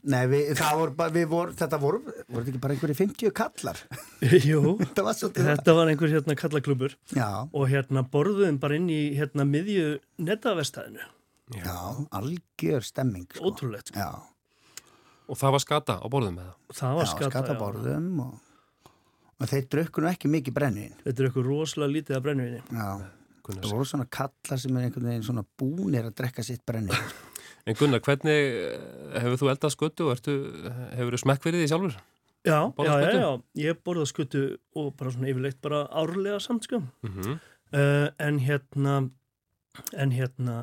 Nei, 0.07 0.23
við, 0.31 0.53
það 0.55 0.77
voru 0.79 1.09
við 1.17 1.25
voru, 1.31 1.55
þetta 1.59 1.79
voru, 1.83 1.99
voru 2.07 2.45
þetta 2.45 2.53
ekki 2.53 2.61
bara 2.63 2.75
einhverju 2.77 2.97
50 3.01 3.33
kallar? 3.35 3.81
Jú, 4.51 4.61
var 4.79 5.17
þetta 5.19 5.75
var 5.75 5.91
einhver 5.91 6.13
hérna 6.13 6.37
kallaklubur 6.39 6.95
Já. 7.11 7.27
og 7.51 7.67
hérna 7.73 8.05
borðuðum 8.13 8.61
bara 8.63 8.79
inn 8.79 8.87
í 8.93 9.01
hérna 9.19 9.47
miðju 9.49 9.97
netavestæðinu. 10.23 11.09
Já, 11.59 12.07
algjör 12.15 12.87
stemming 12.87 13.27
sko. 13.35 13.51
Ótrúlegt. 13.51 13.91
Já. 13.99 14.23
Og 15.27 15.39
það 15.39 15.55
var 15.57 15.63
skata 15.65 15.99
á 15.99 16.07
borðum 16.11 16.37
með 16.39 16.49
það? 16.49 16.57
Það 16.79 16.99
var 16.99 17.07
Já, 17.07 17.11
skata, 17.13 17.31
skata 17.33 17.55
já. 17.55 17.61
borðum 17.61 18.21
og, 18.23 18.91
og 19.37 19.51
þeir 19.53 19.69
drukku 19.75 20.03
nú 20.03 20.11
ekki 20.11 20.31
mikið. 20.31 20.61
Þetta 21.03 21.15
er 21.17 21.29
eitthvað 21.29 21.49
rosalega 21.51 21.95
lítið 21.97 22.19
af 22.19 22.27
brennuvinni. 22.27 22.61
Já, 22.71 22.91
það 23.47 23.73
voru 23.73 23.89
svona 23.91 24.07
kallar 24.19 24.61
sem 24.63 24.77
er 24.77 24.87
einhvern 24.87 25.11
veginn 25.11 25.27
svona 25.27 25.47
búnir 25.59 26.07
að 26.07 26.15
drekka 26.23 26.47
sitt 26.47 26.63
brenniðin. 26.69 27.17
En 27.67 27.75
Gunnar, 27.75 27.99
hvernig 27.99 28.37
eh, 28.63 29.17
hefur 29.25 29.41
þú 29.41 29.49
eldað 29.51 29.73
skötu 29.75 30.05
og 30.07 30.13
ertu, 30.15 30.37
hefur 30.95 31.17
þú 31.17 31.19
smekk 31.25 31.43
fyrir 31.43 31.65
því 31.65 31.71
sjálfur? 31.73 31.97
Já, 32.47 32.59
Borðað 32.77 33.01
já, 33.03 33.09
já, 33.11 33.19
já, 33.19 33.31
ég 33.65 33.79
borða 33.83 34.07
skötu 34.07 34.43
og 34.79 34.93
bara 34.99 35.11
svona 35.11 35.31
yfirleitt 35.33 35.59
bara 35.67 35.81
árlega 35.91 36.39
samt 36.43 36.69
sko. 36.69 36.79
Mhm. 37.03 37.39
uh, 37.75 38.09
en 38.23 38.39
hérna, 38.39 38.97
en 39.99 40.15
hérna, 40.15 40.61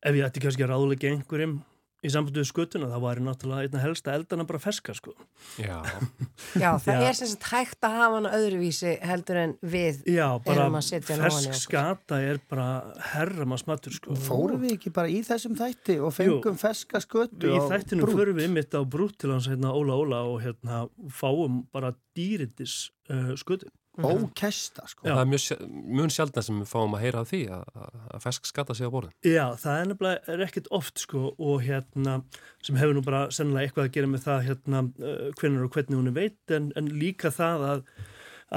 ef 0.00 0.16
ég 0.16 0.24
ætti 0.24 0.40
kannski 0.40 0.64
að 0.64 0.72
ráðleika 0.72 1.10
einhverjum 1.12 1.58
í 2.04 2.10
sambundu 2.12 2.42
við 2.42 2.48
skötuna, 2.50 2.88
það 2.92 3.04
væri 3.06 3.22
náttúrulega 3.26 3.66
einna 3.66 3.80
helsta 3.82 4.12
eldana 4.14 4.44
bara 4.46 4.60
ferska 4.62 4.94
sko. 4.94 5.14
Já. 5.58 5.78
Já, 6.62 6.68
það 6.82 6.90
Já. 6.92 7.06
er 7.08 7.16
sem 7.18 7.30
sagt 7.30 7.46
hægt 7.50 7.86
að 7.88 7.94
hafa 7.96 8.18
hana 8.18 8.32
öðruvísi 8.36 8.92
heldur 9.08 9.40
en 9.40 9.54
við 9.64 10.02
Já, 10.12 10.26
bara 10.44 10.66
erum 10.66 10.76
að 10.78 10.84
setja 10.90 11.16
hana 11.16 11.30
ofan 11.32 11.46
í 11.46 11.50
fersk 11.50 11.64
skata 11.70 12.20
er 12.22 12.40
bara 12.52 12.68
herrama 13.14 13.58
smattur 13.60 13.96
sko. 13.96 14.18
Fórum 14.26 14.60
við 14.66 14.76
ekki 14.76 14.92
bara 14.98 15.10
í 15.10 15.22
þessum 15.26 15.56
þætti 15.58 15.96
og 16.04 16.14
fengum 16.16 16.60
ferska 16.60 17.00
skötu 17.04 17.48
Í 17.50 17.56
á 17.56 17.64
þættinu 17.72 18.04
brút? 18.06 18.20
förum 18.20 18.38
við 18.42 18.52
mitt 18.58 18.76
á 18.76 18.80
brút 18.84 19.16
til 19.22 19.32
hans 19.32 19.48
hérna 19.50 19.72
Óla 19.74 19.96
Óla 19.98 20.22
og 20.28 20.38
hérna 20.44 20.84
fáum 21.10 21.64
bara 21.74 21.94
dýrindis 22.16 22.90
uh, 23.10 23.32
skötu. 23.40 23.72
Ókesta 24.04 24.84
sko. 24.90 25.06
Það 25.06 25.20
er 25.22 25.28
mjög, 25.30 25.62
mjög 25.96 26.10
sjaldna 26.12 26.42
sem 26.44 26.58
við 26.60 26.68
fáum 26.68 26.96
að 26.98 27.04
heyra 27.06 27.22
af 27.24 27.30
því 27.30 27.40
að, 27.56 27.62
að- 27.80 28.02
að 28.16 28.22
fersk 28.26 28.46
skata 28.50 28.74
sig 28.76 28.86
á 28.86 28.90
borðum. 28.92 29.14
Já, 29.24 29.44
það 29.62 29.80
er 29.80 29.88
nefnilega 29.92 30.34
er 30.36 30.44
ekkert 30.46 30.68
oft 30.70 30.98
sko 31.00 31.22
og 31.38 31.62
hérna 31.64 32.18
sem 32.62 32.76
hefur 32.76 32.94
nú 32.98 33.02
bara 33.06 33.22
sennilega 33.30 33.70
eitthvað 33.70 33.88
að 33.88 33.94
gera 33.96 34.12
með 34.12 34.26
það 34.26 34.44
hérna 34.50 34.84
uh, 34.84 35.32
hvernig 35.40 35.64
og 35.64 35.72
hvernig 35.78 35.96
hún 36.00 36.12
er 36.12 36.16
veit 36.20 36.54
en, 36.58 36.70
en 36.76 36.92
líka 37.00 37.30
það 37.32 37.66
að, 37.72 37.82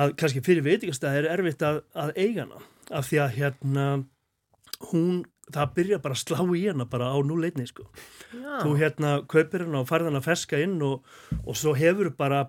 að 0.03 0.15
kannski 0.19 0.43
fyrir 0.45 0.65
veitingastæði 0.67 1.23
er 1.23 1.31
erfitt 1.37 1.63
að, 1.69 1.81
að 1.95 2.13
eiga 2.17 2.45
hana 2.47 2.63
af 2.99 3.07
því 3.09 3.21
að 3.23 3.35
hérna 3.39 3.87
hún, 4.91 5.23
það 5.53 5.73
byrja 5.75 5.97
bara 6.03 6.15
að 6.15 6.21
slá 6.23 6.39
í 6.55 6.61
hana 6.67 6.85
bara 6.89 7.09
á 7.13 7.17
núleitni 7.25 7.65
sko. 7.69 7.85
Já. 8.33 8.59
Þú 8.63 8.75
hérna 8.79 9.15
kaupir 9.29 9.65
hana 9.65 9.81
og 9.83 9.89
farð 9.89 10.09
hana 10.11 10.21
ferska 10.25 10.59
inn 10.61 10.77
og, 10.85 11.03
og 11.43 11.57
svo 11.57 11.73
hefur 11.77 12.11
bara 12.17 12.45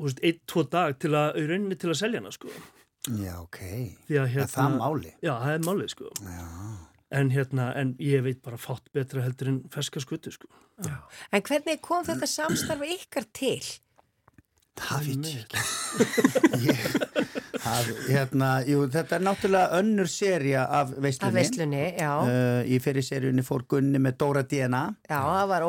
einn, 0.00 0.38
tvo 0.50 0.64
dag 0.70 0.98
til 1.02 1.12
að, 1.14 1.40
í 1.40 1.46
rauninni 1.48 1.78
til 1.80 1.90
að 1.92 1.98
selja 2.02 2.22
hana 2.22 2.32
sko. 2.34 2.52
Já, 3.16 3.34
ok. 3.40 3.60
Að, 4.12 4.38
Er 4.44 4.48
það 4.52 4.76
máli? 4.76 5.12
Já, 5.24 5.32
það 5.40 5.52
er 5.54 5.66
máli 5.68 5.88
sko. 5.92 6.10
Já. 6.26 6.48
En 7.20 7.30
hérna, 7.34 7.70
en 7.74 7.94
ég 7.98 8.22
veit 8.22 8.38
bara 8.44 8.58
fátt 8.60 8.86
betra 8.94 9.24
heldur 9.24 9.48
en 9.50 9.62
ferska 9.74 10.02
skutu 10.02 10.30
sko. 10.34 10.50
En 11.34 11.42
hvernig 11.42 11.80
kom 11.82 12.04
þetta 12.06 12.28
samstarfi 12.30 12.92
ykkar 13.00 13.26
til? 13.34 13.64
Það, 17.60 17.88
hérna, 18.08 18.48
jú, 18.64 18.86
þetta 18.90 19.18
er 19.18 19.22
náttúrulega 19.26 19.76
önnur 19.80 20.08
serja 20.10 20.62
af 20.78 20.94
veislunni. 20.96 21.28
Af 21.28 21.34
veislunni, 21.36 21.82
já. 22.00 22.12
Uh, 22.24 22.60
í 22.64 22.78
fyrir 22.82 23.04
serjunni 23.04 23.42
fór 23.44 23.66
Gunni 23.68 24.00
með 24.00 24.16
Dóra 24.22 24.42
DNA. 24.48 24.80
Já, 25.10 25.18
það 25.20 25.50
var 25.52 25.66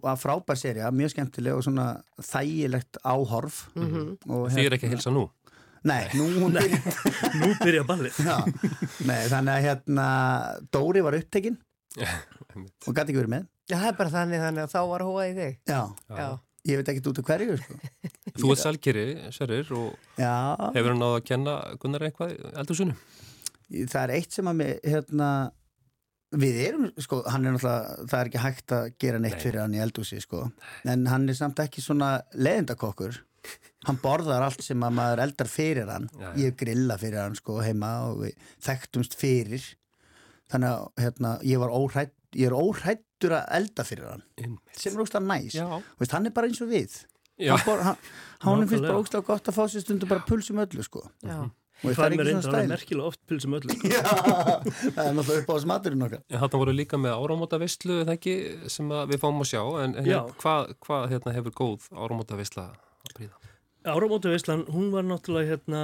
á 0.00 0.12
frábær 0.20 0.56
serja, 0.58 0.88
mjög 0.96 1.12
skemmtileg 1.12 1.52
og 1.58 1.62
svona 1.66 1.86
þægilegt 2.24 2.96
áhorf. 3.04 3.66
Mhm. 3.76 4.06
Og 4.32 4.46
Því 4.54 4.64
er 4.64 4.72
ekki 4.78 4.88
að 4.88 4.94
hilsa 4.96 5.12
nú? 5.14 5.26
Nei, 5.84 6.02
nú 6.16 6.24
hún 6.40 6.56
byrja. 6.56 6.80
nú 7.42 7.50
byrja 7.60 7.84
ballið. 7.90 8.14
Já, 8.24 8.38
nei, 9.04 9.20
þannig 9.28 9.52
að 9.58 9.64
hérna 9.68 10.06
Dóri 10.72 11.04
var 11.04 11.18
upptekinn 11.20 11.60
og 12.00 12.96
gæti 12.96 13.12
ekki 13.12 13.20
verið 13.20 13.34
með. 13.36 13.44
Já, 13.68 13.76
það 13.76 13.90
er 13.92 14.00
bara 14.00 14.14
þannig 14.16 14.40
þannig 14.48 14.64
að 14.66 14.72
þá 14.72 14.80
var 14.94 15.04
hóa 15.10 15.28
í 15.28 15.36
þig. 15.36 15.60
Já. 15.68 15.82
Já. 16.08 16.28
Ég 16.64 16.80
veit 16.80 16.88
ekki 16.88 17.02
út 17.10 17.18
af 17.20 17.26
hverju, 17.28 17.58
sko. 17.60 17.74
Þú 18.40 18.52
ert 18.54 18.62
selgeri, 18.62 19.04
Sverrir, 19.34 19.68
og 19.76 20.16
Já. 20.18 20.32
hefur 20.74 20.94
hann 20.94 21.02
náða 21.02 21.18
að 21.18 21.26
kenna 21.28 21.56
Gunnar 21.82 22.06
eitthvað 22.08 22.32
eldur 22.54 22.78
sunnu? 22.80 22.96
Það 23.74 24.00
er 24.00 24.12
eitt 24.16 24.34
sem 24.36 24.48
að 24.48 24.56
mig, 24.60 24.72
hérna, 24.86 25.28
við 26.40 26.58
erum, 26.64 26.88
sko, 27.04 27.20
hann 27.30 27.44
er 27.46 27.54
náttúrulega, 27.54 28.08
það 28.10 28.18
er 28.20 28.30
ekki 28.30 28.42
hægt 28.46 28.74
að 28.78 28.88
gera 29.04 29.20
neitt 29.22 29.38
fyrir 29.44 29.62
hann 29.62 29.76
í 29.76 29.82
eldúsi, 29.84 30.18
sko, 30.24 30.42
en 30.90 31.06
hann 31.10 31.28
er 31.30 31.38
samt 31.38 31.62
ekki 31.62 31.84
svona 31.84 32.10
leðendakokkur. 32.34 33.20
Hann 33.84 34.00
borðar 34.00 34.46
allt 34.46 34.64
sem 34.64 34.80
að 34.86 34.94
maður 34.96 35.20
eldar 35.26 35.50
fyrir 35.52 35.90
hann. 35.92 36.08
Já, 36.16 36.30
já. 36.30 36.36
Ég 36.46 36.54
grilla 36.60 36.96
fyrir 37.00 37.20
hann, 37.20 37.36
sko, 37.36 37.58
heima 37.60 37.90
og 38.08 38.22
við 38.24 38.38
þekktumst 38.64 39.16
fyrir. 39.20 39.66
Þannig 40.52 40.70
að, 40.70 40.86
hérna, 41.04 41.34
ég 41.44 41.60
var 41.60 41.72
óhrætt, 41.76 42.14
ég 42.36 42.46
er 42.50 42.54
óhrættur 42.58 43.34
að 43.38 43.50
elda 43.58 43.84
fyrir 43.88 44.08
hann. 44.12 44.22
Einmitt. 44.40 44.78
Sem 44.78 44.94
er 44.96 45.02
ógstað 45.04 45.26
næs. 45.28 45.58
Veist, 46.00 46.14
hann 46.16 46.26
er 46.30 46.34
bara 46.36 46.50
eins 46.50 46.62
og 46.64 46.70
við. 46.72 46.96
Hann, 47.40 47.96
hann, 48.44 48.64
finnst 48.70 48.86
bara 48.86 49.00
ógstað 49.02 49.24
gott 49.26 49.48
að 49.50 49.56
fá 49.58 49.64
sér 49.72 49.82
stundu 49.84 50.06
bara 50.10 50.22
pulsum 50.28 50.60
öllu, 50.62 50.82
sko. 50.86 51.02
Já. 51.26 51.42
Og 51.84 51.90
Það 51.90 51.96
það 51.98 52.04
er 52.04 52.06
er 52.06 52.14
mér 52.14 52.20
ekki 52.20 52.28
reyndar 52.28 52.44
svona 52.44 52.58
alveg 52.58 52.64
stæl. 52.64 52.72
merkilega 52.72 53.08
oft 53.10 53.20
pilsum 53.28 53.54
öllu. 53.58 53.74
sko. 53.74 53.88
Já, 53.94 54.02
það 54.94 55.00
er 55.04 55.16
náttúrulega 55.18 55.40
upp 55.42 55.50
á 55.50 55.56
smaturinn 55.64 56.04
okkar. 56.06 56.20
Þarna 56.30 56.60
voru 56.62 56.74
líka 56.78 57.00
með 57.02 57.16
áramóta 57.18 57.58
veistlu, 57.60 57.96
eða 58.04 58.14
ekki, 58.14 58.34
sem 58.72 58.92
að 58.94 59.10
við 59.10 59.20
fáum 59.24 59.42
að 59.42 59.48
sjá, 59.50 59.62
en, 59.82 59.96
en 60.00 60.08
hvað 60.40 60.70
hva, 60.86 61.00
hérna, 61.10 61.34
hefur 61.34 61.56
góð 61.58 61.88
áramóta 62.06 62.38
veistla 62.38 62.68
að 62.70 63.16
príða? 63.18 63.34
Áramótu 63.84 64.30
Veislan, 64.32 64.62
hún 64.72 64.86
var 64.94 65.04
náttúrulega 65.04 65.50
hérna 65.58 65.80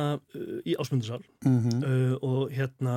í 0.64 0.72
Ásmundusal 0.80 1.18
Mhm. 1.44 1.82
uh, 1.84 2.14
og 2.24 2.54
hérna 2.56 2.94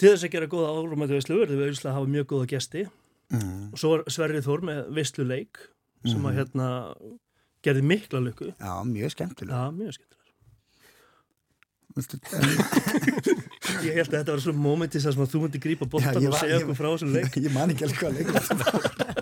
til 0.00 0.08
þess 0.14 0.24
að 0.26 0.32
gera 0.34 0.48
góða 0.50 0.70
Áramótu 0.72 1.12
Veislu 1.16 1.36
verður 1.42 1.58
við 1.60 1.66
auðvitað 1.68 1.90
að 1.90 1.98
hafa 1.98 2.12
mjög 2.16 2.26
góða 2.32 2.46
gesti 2.54 2.86
Mhm. 3.30 3.68
og 3.72 3.78
svo 3.78 3.88
var 3.92 4.00
Sverrið 4.10 4.46
Þór 4.48 4.60
með 4.66 4.78
Veisluleik 4.96 5.58
sem 6.04 6.16
Mhm. 6.18 6.26
að 6.26 6.36
hérna 6.40 6.66
gerði 7.62 7.82
mikla 7.84 8.18
lukku. 8.24 8.48
Já, 8.58 8.72
mjög 8.88 9.10
skemmtilega. 9.14 9.54
Já, 9.54 9.70
mjög 9.76 9.92
skemmtilega. 9.94 10.18
Ég 13.84 13.94
held 13.98 14.08
að 14.12 14.18
þetta 14.20 14.32
var 14.34 14.40
svona 14.44 14.58
momentis 14.62 15.06
að 15.06 15.18
þú 15.26 15.40
myndi 15.44 15.60
grípa 15.62 15.86
bóttan 15.90 16.26
og 16.26 16.36
segja 16.38 16.58
okkur 16.60 16.76
frá 16.78 16.88
þessum 16.94 17.12
leik. 17.14 17.34
Ég 17.46 17.52
man 17.54 17.70
ekki 17.74 17.84
alveg 17.86 17.98
hvað 18.00 18.12
leik. 18.18 18.28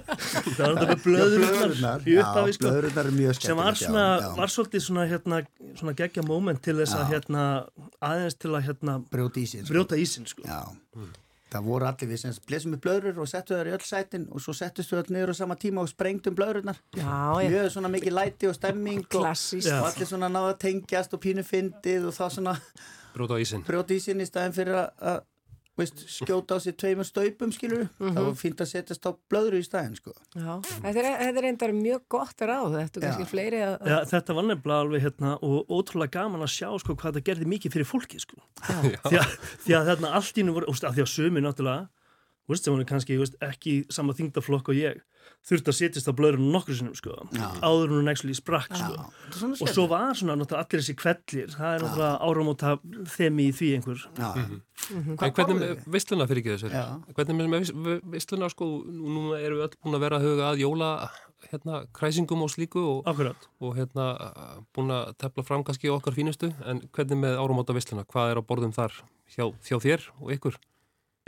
það 0.57 0.65
var 0.65 0.75
þetta 0.79 0.89
með 0.89 1.05
blöðrurnar, 1.05 2.03
í 2.05 2.17
upphafi 2.23 2.57
sko, 2.57 2.73
er 2.73 3.39
sem 3.39 3.59
var 3.59 3.79
svona, 3.79 4.05
já, 4.09 4.25
já. 4.25 4.29
var 4.39 4.53
svolítið 4.55 4.85
svona 4.85 5.07
hérna, 5.11 5.41
svona 5.79 5.95
geggja 5.99 6.27
moment 6.27 6.61
til 6.65 6.77
þess 6.81 6.99
að 6.99 7.15
hérna 7.15 7.47
aðeins 8.11 8.37
til 8.39 8.53
að 8.53 8.69
hérna 8.69 8.99
brjóta 9.13 9.43
ísinn 9.43 9.65
sko. 9.65 9.75
brjóta 9.75 10.01
ísinn 10.01 10.29
sko. 10.31 10.45
Já, 10.49 10.61
það 11.53 11.71
voru 11.71 11.89
allir 11.89 12.11
við 12.11 12.23
sem 12.23 12.37
blesum 12.49 12.75
með 12.75 12.83
blöðrur 12.85 13.23
og 13.23 13.31
settu 13.31 13.57
þær 13.57 13.71
í 13.71 13.75
öll 13.79 13.87
sætin 13.89 14.29
og 14.29 14.45
svo 14.45 14.55
settust 14.57 14.93
við 14.93 15.03
öll 15.03 15.17
niður 15.17 15.33
á 15.33 15.41
sama 15.41 15.57
tíma 15.61 15.85
og 15.85 15.89
sprengtum 15.93 16.37
já. 16.37 17.09
mjög 17.49 17.73
svona 17.73 17.93
mikið 17.95 18.17
læti 18.19 18.51
og 18.51 18.55
stemming 18.59 19.07
og, 19.07 19.17
Klassískt. 19.17 19.73
og 19.73 19.89
allir 19.89 20.11
svona 20.11 20.29
náða 20.29 20.59
tengjast 20.61 21.17
og 21.17 21.25
pínu 21.25 21.45
fyndið 21.47 22.11
og 22.11 22.17
þá 22.17 22.25
svona 22.37 22.59
brjóta 23.17 23.97
ísinn 23.97 24.21
í 24.21 24.29
staðin 24.29 24.57
fyrir 24.57 24.83
að 24.85 25.25
veist, 25.79 26.03
skjóta 26.11 26.57
á 26.57 26.59
sér 26.61 26.75
tveimur 26.79 27.07
staupum 27.07 27.53
skilur 27.55 27.85
Mhm. 27.99 28.15
það 28.17 28.25
var 28.29 28.35
fínt 28.41 28.63
að 28.65 28.71
setjast 28.73 29.07
á 29.07 29.11
blöðru 29.31 29.59
í 29.63 29.67
staðin 29.67 29.95
sko. 29.99 30.13
Já, 30.35 30.59
þetta 30.83 31.03
er, 31.05 31.11
þetta 31.23 31.39
er 31.39 31.45
reyndar 31.47 31.73
mjög 31.79 32.01
gott 32.09 32.39
ráð, 32.43 32.77
þetta 32.79 32.97
er 33.01 33.07
kannski 33.07 33.29
fleiri 33.31 33.61
að... 33.63 33.77
Já, 33.87 33.99
þetta 34.13 34.35
var 34.39 34.49
nefnilega 34.49 34.81
alveg 34.85 35.03
hérna 35.07 35.35
og 35.43 35.71
ótrúlega 35.79 36.11
gaman 36.19 36.43
að 36.43 36.53
sjá 36.57 36.69
sko 36.83 36.95
hvað 36.99 37.19
það 37.21 37.27
gerði 37.31 37.47
mikið 37.55 37.73
fyrir 37.79 37.89
fólki 37.89 38.21
sko. 38.23 38.37
því, 39.09 39.17
að, 39.23 39.39
því 39.67 39.79
að 39.79 39.87
þarna 39.93 40.13
allt 40.19 40.39
í 40.39 40.43
nú 40.45 40.53
voru, 40.59 40.67
því 40.75 41.05
að 41.07 41.13
sömi 41.15 41.41
náttúrulega 41.47 41.89
úst, 42.49 42.65
sem 42.65 42.73
voru 42.75 42.85
kannski 42.89 43.19
úst, 43.21 43.37
ekki 43.45 43.85
sama 43.93 44.13
þingdaflokk 44.17 44.69
og 44.73 44.79
ég 44.79 45.01
þurfti 45.49 45.69
að 45.71 45.77
setjast 45.77 46.09
á 46.09 46.13
blöðurinn 46.17 46.51
nokkur 46.55 46.75
sinnum 46.79 46.95
sko, 46.97 47.13
áður 47.61 47.91
en 47.93 47.97
hún 48.01 48.09
actually 48.11 48.35
sprakk 48.35 48.73
sko. 48.75 49.05
og 49.63 49.69
svo 49.75 49.85
var 49.91 50.15
svona 50.17 50.35
náttúrulega 50.41 50.65
allir 50.65 50.81
þessi 50.83 50.97
kvellir 50.99 51.53
það 51.53 51.75
er 51.77 51.85
náttúrulega 51.85 52.21
áramóta 52.25 52.73
þemi 53.17 53.49
í 53.51 53.53
því 53.59 53.69
einhver. 53.77 54.03
En 55.29 55.33
hvernig 55.37 55.59
með 55.61 55.85
vissluna 55.93 56.27
fyrir 56.31 56.43
ekki 56.43 56.55
þessu? 56.57 56.71
Hvernig 57.15 57.49
með- 57.53 57.73
með 57.77 58.01
vissluna 58.17 58.49
sko, 58.51 58.69
nú 58.89 59.35
erum 59.37 59.59
við 59.61 59.67
öll 59.69 59.77
búin 59.85 59.95
að 59.99 60.05
vera 60.07 60.17
að 60.19 60.27
huga 60.29 60.49
að 60.53 60.63
jóla 60.65 60.91
hérna, 61.53 61.87
kræsingum 61.95 62.43
og 62.43 62.51
slíku 62.51 62.81
og, 62.83 63.07
og 63.61 63.77
hérna 63.77 64.09
búin 64.75 64.91
að 64.91 65.13
tefla 65.19 65.45
fram 65.45 65.63
kannski 65.65 65.89
okkar 65.93 66.17
fínustu. 66.17 66.51
En 66.67 66.81
hvernig 66.93 67.21
með 67.21 67.37
áramóta 67.39 67.77
vissluna? 67.77 68.05
Hvað 68.09 68.33
er 68.33 68.41
á 68.41 68.43
borðum 68.43 68.73
þar 68.75 68.93
hjá, 69.37 69.45
hjá 69.63 69.77
þér 69.79 70.09
og 70.21 70.33
ykkur? 70.35 70.57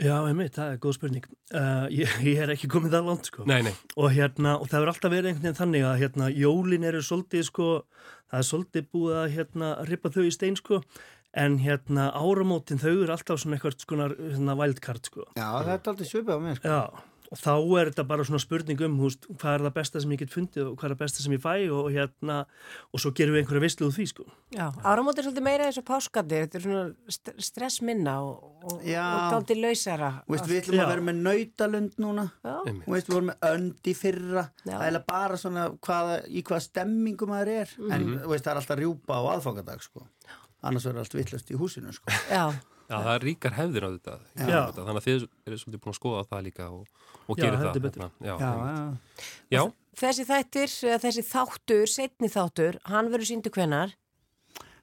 Já, 0.01 0.15
einmitt, 0.25 0.55
það 0.55 0.73
er 0.73 0.79
góð 0.81 0.95
spurning. 0.97 1.25
Uh, 1.53 1.85
ég, 1.93 2.13
ég 2.25 2.39
er 2.41 2.53
ekki 2.55 2.69
komið 2.71 2.95
það 2.95 3.09
langt, 3.11 3.29
sko. 3.29 3.45
Nei, 3.49 3.59
nei. 3.67 3.73
Og 4.01 4.09
hérna, 4.15 4.55
og 4.57 4.69
það 4.71 4.79
hefur 4.79 4.91
alltaf 4.95 5.13
verið 5.13 5.29
einhvern 5.31 5.45
veginn 5.45 5.59
þannig 5.59 5.85
að 5.85 6.01
hérna, 6.01 6.29
jólin 6.33 6.87
eru 6.89 7.01
svolítið, 7.05 7.43
sko, 7.51 7.67
það 8.31 8.41
er 8.41 8.47
svolítið 8.49 8.87
búið 8.95 9.19
að 9.21 9.27
hérna, 9.35 9.71
ripa 9.91 10.13
þau 10.15 10.23
í 10.25 10.33
stein, 10.33 10.57
sko, 10.57 10.81
en 11.45 11.59
hérna, 11.61 12.07
áramótin, 12.17 12.81
þau 12.81 12.91
eru 12.95 13.13
alltaf 13.13 13.43
svona 13.43 13.59
eitthvað 13.59 13.77
svona, 13.85 14.09
svona 14.33 14.57
wildcard, 14.63 15.11
sko. 15.11 15.27
Já, 15.37 15.45
það 15.45 15.71
er 15.75 15.91
aldrei 15.93 16.09
svipað 16.09 16.41
á 16.41 16.41
mér 16.47 16.57
sko. 16.57 16.73
Já, 16.73 17.10
og 17.31 17.39
þá 17.39 17.51
er 17.79 17.89
þetta 17.91 18.03
bara 18.09 18.23
svona 18.27 18.41
spurning 18.43 18.81
um, 18.83 18.97
húst, 18.99 19.23
hvað 19.39 19.53
er 19.55 19.61
það 19.65 19.73
besta 19.77 20.01
sem 20.03 20.11
ég 20.11 20.19
get 20.19 20.33
fundið 20.35 20.65
og 20.67 20.73
hvað 20.75 20.89
er 20.89 20.93
það 20.95 20.99
besta 21.03 21.23
sem 21.23 21.35
ég 21.37 21.41
fæ 21.45 21.53
og 21.71 21.85
hérna, 21.93 22.39
og 22.91 22.99
svo 22.99 23.11
gerum 23.15 23.37
við 23.37 23.43
einhverja 23.45 23.63
vislu 23.63 23.87
úr 23.87 23.93
því, 23.95 24.05
sko. 24.11 24.25
Já, 24.51 24.65
áramóti 24.83 25.21
er 25.23 25.27
svolítið 25.29 25.45
meira 25.47 25.69
eins 25.69 25.79
og 25.79 25.85
páskandi, 25.87 26.41
þetta 26.43 26.59
er 26.59 26.65
svona 26.65 27.13
st 27.15 27.33
stressminna 27.47 28.15
og, 28.25 28.41
og, 28.67 28.75
og 28.83 28.83
dálítið 29.31 29.61
lausara. 29.63 30.09
Veist, 30.27 30.49
við 30.51 30.59
ætlum 30.65 30.83
að 30.83 30.91
vera 30.91 31.05
með 31.07 31.21
nautalund 31.29 31.95
núna 32.03 32.27
Já. 32.43 32.57
og 32.67 32.91
veist, 32.97 33.07
við 33.07 33.15
vorum 33.15 33.31
með 33.31 33.47
önd 33.53 33.91
í 33.91 33.95
fyrra 34.01 34.45
Já. 34.67 34.75
það 34.75 34.87
er 34.91 34.99
bara 35.07 35.39
svona 35.39 35.69
hvaða, 35.79 36.19
í 36.27 36.43
hvaða 36.43 36.65
stemmingu 36.67 37.31
maður 37.31 37.53
er 37.61 37.75
en 37.79 38.01
Mhm. 38.11 38.27
veist, 38.27 38.43
það 38.43 38.51
er 38.51 38.59
alltaf 38.61 38.79
rjúpa 38.83 39.15
á 39.15 39.21
aðfangadag 39.37 39.81
sko. 39.87 40.03
annars 40.61 40.83
verður 40.85 40.99
allt 41.01 41.15
vittlust 41.17 41.49
í 41.49 41.55
húsinu 41.57 41.89
sko. 41.95 42.11
Já. 42.29 42.51
Já, 42.91 42.97
það 42.99 43.11
er 43.15 43.25
ríkar 43.27 43.55
hefðir 43.55 43.85
á 43.87 43.89
þetta. 43.95 44.15
Þetta. 44.35 44.75
Þannig 44.81 44.99
að 44.99 45.05
þið 45.07 45.25
eru 45.47 45.59
svolítið 45.61 45.81
búin 45.85 45.93
að 45.93 45.97
skoða 46.01 46.23
það 46.31 46.43
líka 46.49 46.67
og, 46.67 46.83
og 47.31 47.39
gerir 47.39 47.61
það. 47.61 47.79
hérna. 47.87 48.09
Já, 48.19 48.33
Já, 48.41 48.51
já. 49.55 49.61
Þessi 50.01 50.25
þættir, 50.27 50.75
eða 50.91 50.99
þessi 51.05 51.23
þáttur, 51.27 51.85
setni 51.91 52.29
þáttur, 52.31 52.77
hann 52.91 53.11
verður 53.13 53.29
síndu 53.31 53.51
hvenar? 53.55 53.95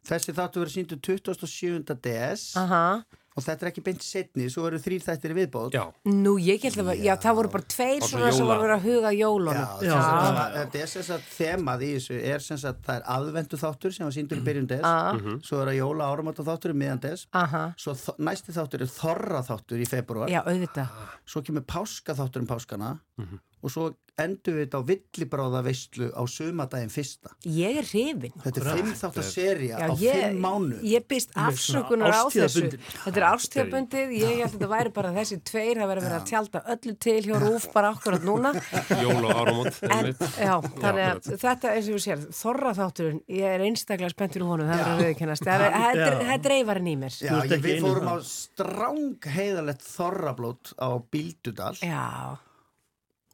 þessi 0.08 0.32
þáttu 0.32 0.62
verður 0.62 0.72
síndu 0.72 0.96
27. 1.04 1.96
DS 2.04 2.44
Aha. 2.56 3.02
Og 3.38 3.44
þetta 3.46 3.64
er 3.66 3.70
ekki 3.70 3.82
beint 3.86 4.02
setni 4.04 4.48
svo 4.50 4.64
verður 4.66 4.82
þrýr 4.84 5.04
þættir 5.06 5.34
viðbót 5.38 5.76
já. 5.78 5.84
Nú, 6.10 6.32
ég 6.42 6.64
held 6.66 6.80
að, 6.82 6.90
já, 7.06 7.14
það 7.22 7.36
voru 7.38 7.52
bara 7.54 7.68
tveir 7.74 8.02
svo 8.02 8.10
svona 8.18 8.32
sem 8.34 8.42
jóla. 8.44 8.50
voru 8.50 8.66
verið 8.66 8.76
að 8.76 8.86
huga 8.88 9.12
jólunum. 9.14 9.68
Já, 9.86 9.94
það- 10.02 10.52
þetta 10.58 10.82
er 10.82 10.86
sem 10.92 11.02
sagt 11.08 11.30
þemað 11.38 11.84
í 11.86 11.90
þessu 11.94 12.18
er 12.34 12.38
sem 12.48 12.58
sagt 12.58 12.82
það 12.88 12.96
er 12.98 13.06
aðvendu 13.16 13.60
þáttur 13.62 13.94
sem 13.94 14.06
var 14.08 14.12
síndur 14.18 14.40
í 14.42 14.44
byrjun 14.48 14.66
des 14.74 14.80
Ah. 14.84 15.12
Mhm. 15.14 15.40
svo 15.46 15.60
er 15.62 15.66
það 15.70 15.78
jóla 15.78 16.10
áramóta 16.10 16.44
þáttur 16.44 16.74
í 16.74 16.78
miðan 16.82 17.00
des 17.00 17.26
Aha. 17.32 17.74
svo 17.78 17.92
þ- 17.94 18.18
næsti 18.18 18.52
þáttur 18.58 18.80
er 18.82 18.90
þorra 18.98 19.42
þáttur 19.46 19.78
í 19.78 19.86
februar 19.88 20.28
Já, 20.28 20.42
auðvitað. 20.44 20.88
svo 21.26 21.42
kemur 21.42 21.62
páska 21.62 22.14
þáttur 22.14 22.40
um 22.42 22.46
páskana 22.46 22.98
Mhm. 23.18 23.38
Og 23.62 23.70
svo 23.74 23.88
endur 24.18 24.56
við 24.56 24.64
þetta 24.64 24.78
á 24.82 24.88
villibráða 24.88 25.58
veistlu 25.62 26.06
á 26.10 26.22
sumadaginn 26.26 26.90
fyrsta 26.90 27.30
Ég 27.46 27.76
er 27.78 27.86
hrifin. 27.86 28.32
þetta 28.42 28.58
er 28.64 28.78
fimm 28.80 28.88
þáttar 28.98 29.26
seria 29.28 29.76
á 29.78 29.94
ég- 29.94 30.16
fimm 30.18 30.40
mánu 30.42 30.78
Ég 30.82 31.04
byrst 31.06 31.30
afsökunar 31.38 32.10
á 32.10 32.26
þessu. 32.26 32.64
Þetta 33.04 33.14
er 33.20 33.26
ástíðabundið, 33.28 34.14
ég 34.18 34.32
held 34.42 34.48
að 34.48 34.56
þetta 34.56 34.70
væri 34.72 34.92
bara 34.96 35.12
þessi 35.14 35.38
tveir, 35.46 35.78
það 35.78 35.90
verið 35.92 36.02
að 36.02 36.08
vera 36.08 36.18
að 36.18 36.26
tjálta 36.32 36.62
öllu 36.74 36.94
til 36.98 37.22
hjá 37.28 37.36
Rúf 37.44 37.68
bara 37.76 37.92
akkurat 37.94 38.26
núna. 38.26 38.52
Jól 39.04 39.22
og 39.22 39.36
áramót. 39.38 39.78
En, 39.86 39.94
einmitt. 40.00 40.18
já, 40.34 40.54
þannig 40.66 41.04
að 41.06 41.14
akkurat. 41.14 41.38
þetta 41.46 41.72
eins 41.76 41.88
og 41.92 41.94
við 41.94 42.02
sér, 42.08 42.26
þorra 42.42 42.74
þátturinn, 42.74 43.22
ég 43.38 43.54
er 43.54 43.64
einstaklega 43.68 44.10
spenntur 44.16 44.42
í 44.42 44.50
honum, 44.50 44.66
það 44.66 44.82
verður 44.82 44.98
að 44.98 45.04
viðkennast. 45.06 45.46
Það 45.46 45.64
er- 45.68 45.78
þetta 45.78 46.10
er- 46.10 46.34
er 46.34 46.50
reyfarinn 46.56 46.90
í 46.90 46.96
mér. 46.98 47.14
Ég, 47.22 47.56
við 47.62 47.80
fórum 47.86 48.10
á 48.10 48.16
stráng 48.26 49.30
heiðalegt 49.38 49.86
þorrablót 49.86 50.74
á 50.82 50.88
Bíldudal 51.06 51.74
Já. 51.86 52.34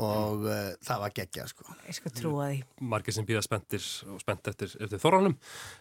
Og 0.02 0.46
uh, 0.48 0.70
það 0.82 1.02
var 1.04 1.12
geggja 1.14 1.46
sko. 1.46 1.66
Ég 1.86 1.96
skal 1.98 2.14
trúa 2.14 2.48
því. 2.50 2.62
margir 2.90 3.14
sem 3.14 3.26
býða 3.28 3.44
spenntir 3.46 3.84
og 4.10 4.22
spennt 4.22 4.50
eftir, 4.50 4.72
eftir 4.82 5.02
þorranum. 5.02 5.36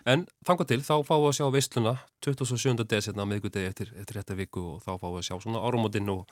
En 0.10 0.28
þangað 0.46 0.74
til 0.74 0.82
þá 0.86 0.96
fáum 1.08 1.24
við 1.24 1.30
að 1.32 1.38
sjá 1.40 1.48
veisluna 1.56 1.96
27. 2.26 2.86
des 2.86 3.10
hérna 3.10 3.26
á 3.26 3.32
miðgudegi 3.32 3.72
eftir, 3.72 3.94
eftir 3.98 4.22
þetta 4.22 4.38
viku 4.38 4.68
og 4.76 4.84
þá 4.86 4.92
fáum 4.94 5.16
við 5.16 5.24
að 5.24 5.28
sjá 5.30 5.36
svona 5.48 5.64
áramótin 5.66 6.14
og, 6.14 6.26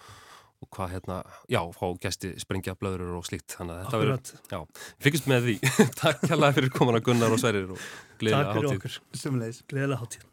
og 0.61 0.71
hvað 0.77 0.95
hérna, 0.95 1.19
já, 1.49 1.61
fá 1.73 1.85
gæsti 2.05 2.35
sprengja 2.43 2.77
blöður 2.77 3.15
og 3.17 3.25
slíkt, 3.25 3.57
þannig 3.57 3.79
að 3.79 3.85
þetta 3.85 4.01
verður 4.03 4.35
já, 4.53 4.83
fyrkist 5.07 5.31
með 5.31 5.47
því. 5.47 5.55
Takk 6.03 6.27
hérlega 6.29 6.59
fyrir 6.59 6.75
komin 6.75 7.01
að 7.01 7.07
Gunnar 7.09 7.33
og 7.33 7.41
Sverrir 7.41 7.73
og 7.73 7.87
gleðilega 8.21 8.51
Takk 8.51 8.59
fyrir 8.61 10.03
hátíð 10.05 10.30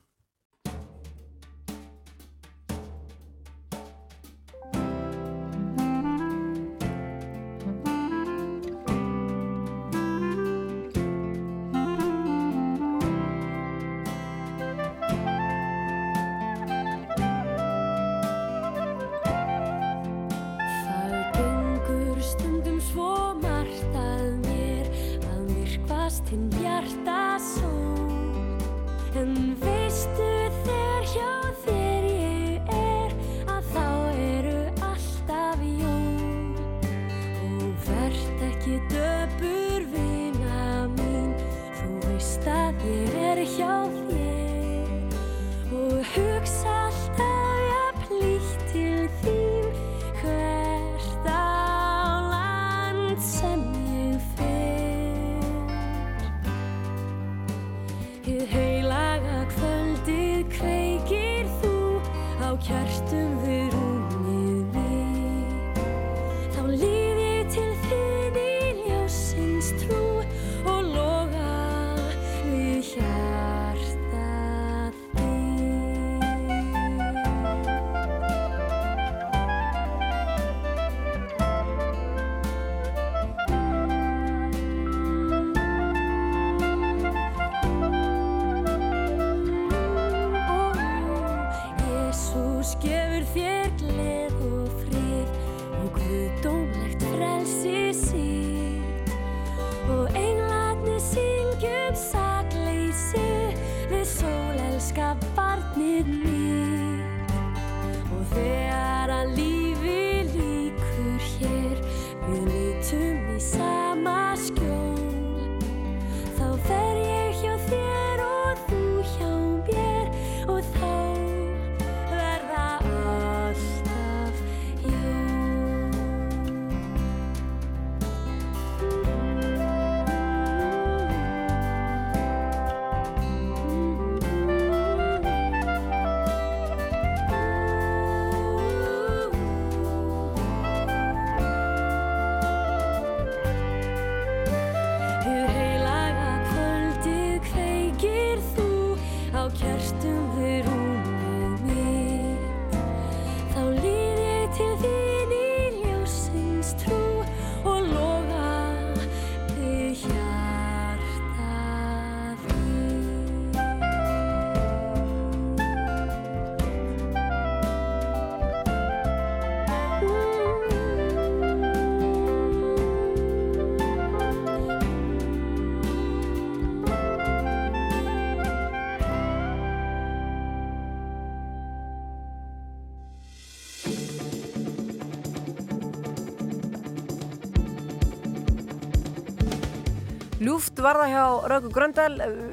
Ljúft 190.78 190.86
var 190.94 190.98
það 191.02 191.08
hjá 191.10 191.22
Rauku 191.50 191.70
Gröndal, 191.74 192.12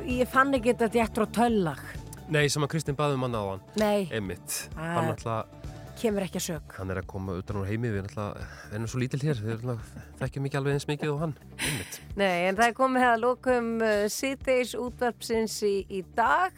ég 0.09 0.25
fann 0.33 0.55
ekki 0.57 0.71
þetta 0.71 0.87
djættur 0.95 1.23
og 1.27 1.33
töllag. 1.35 1.81
Nei, 2.33 2.47
sem 2.49 2.63
að 2.65 2.71
Kristinn 2.71 2.95
baði 2.97 3.19
um 3.19 3.25
hann 3.27 3.35
á 3.37 3.43
hann 3.51 3.59
Nei. 3.77 4.07
Einmitt, 4.09 4.55
Ah. 4.73 4.95
hann 4.95 5.11
alltaf 5.11 5.45
Kemur 6.01 6.23
ekki 6.25 6.39
að 6.41 6.45
sög. 6.47 6.73
hann 6.79 6.89
er 6.89 7.01
að 7.03 7.05
koma 7.05 7.35
utan 7.37 7.57
úr 7.61 7.67
heimi 7.69 7.87
við 7.93 7.99
erum 8.01 8.09
alltaf, 8.09 8.47
við 8.71 8.73
erum 8.79 8.87
svo 8.89 8.97
lítil 9.03 9.19
hér 9.21 9.35
við 9.43 9.51
erum 9.59 9.69
alltaf, 9.75 9.91
þekkjum 10.23 10.45
ekki 10.49 10.57
alveg 10.57 10.73
eins 10.73 10.87
mikið 10.89 11.11
og 11.13 11.19
hann 11.21 11.35
Einmitt, 11.59 11.99
Nei, 12.17 12.47
en 12.49 12.55
það 12.57 12.65
er 12.67 12.73
komið 12.73 13.05
að 13.11 13.21
lokum 13.27 13.69
uh, 13.85 14.09
síðdeis 14.09 14.73
útvarpsins 14.73 15.59
í, 15.69 15.75
í 15.87 16.01
dag. 16.17 16.51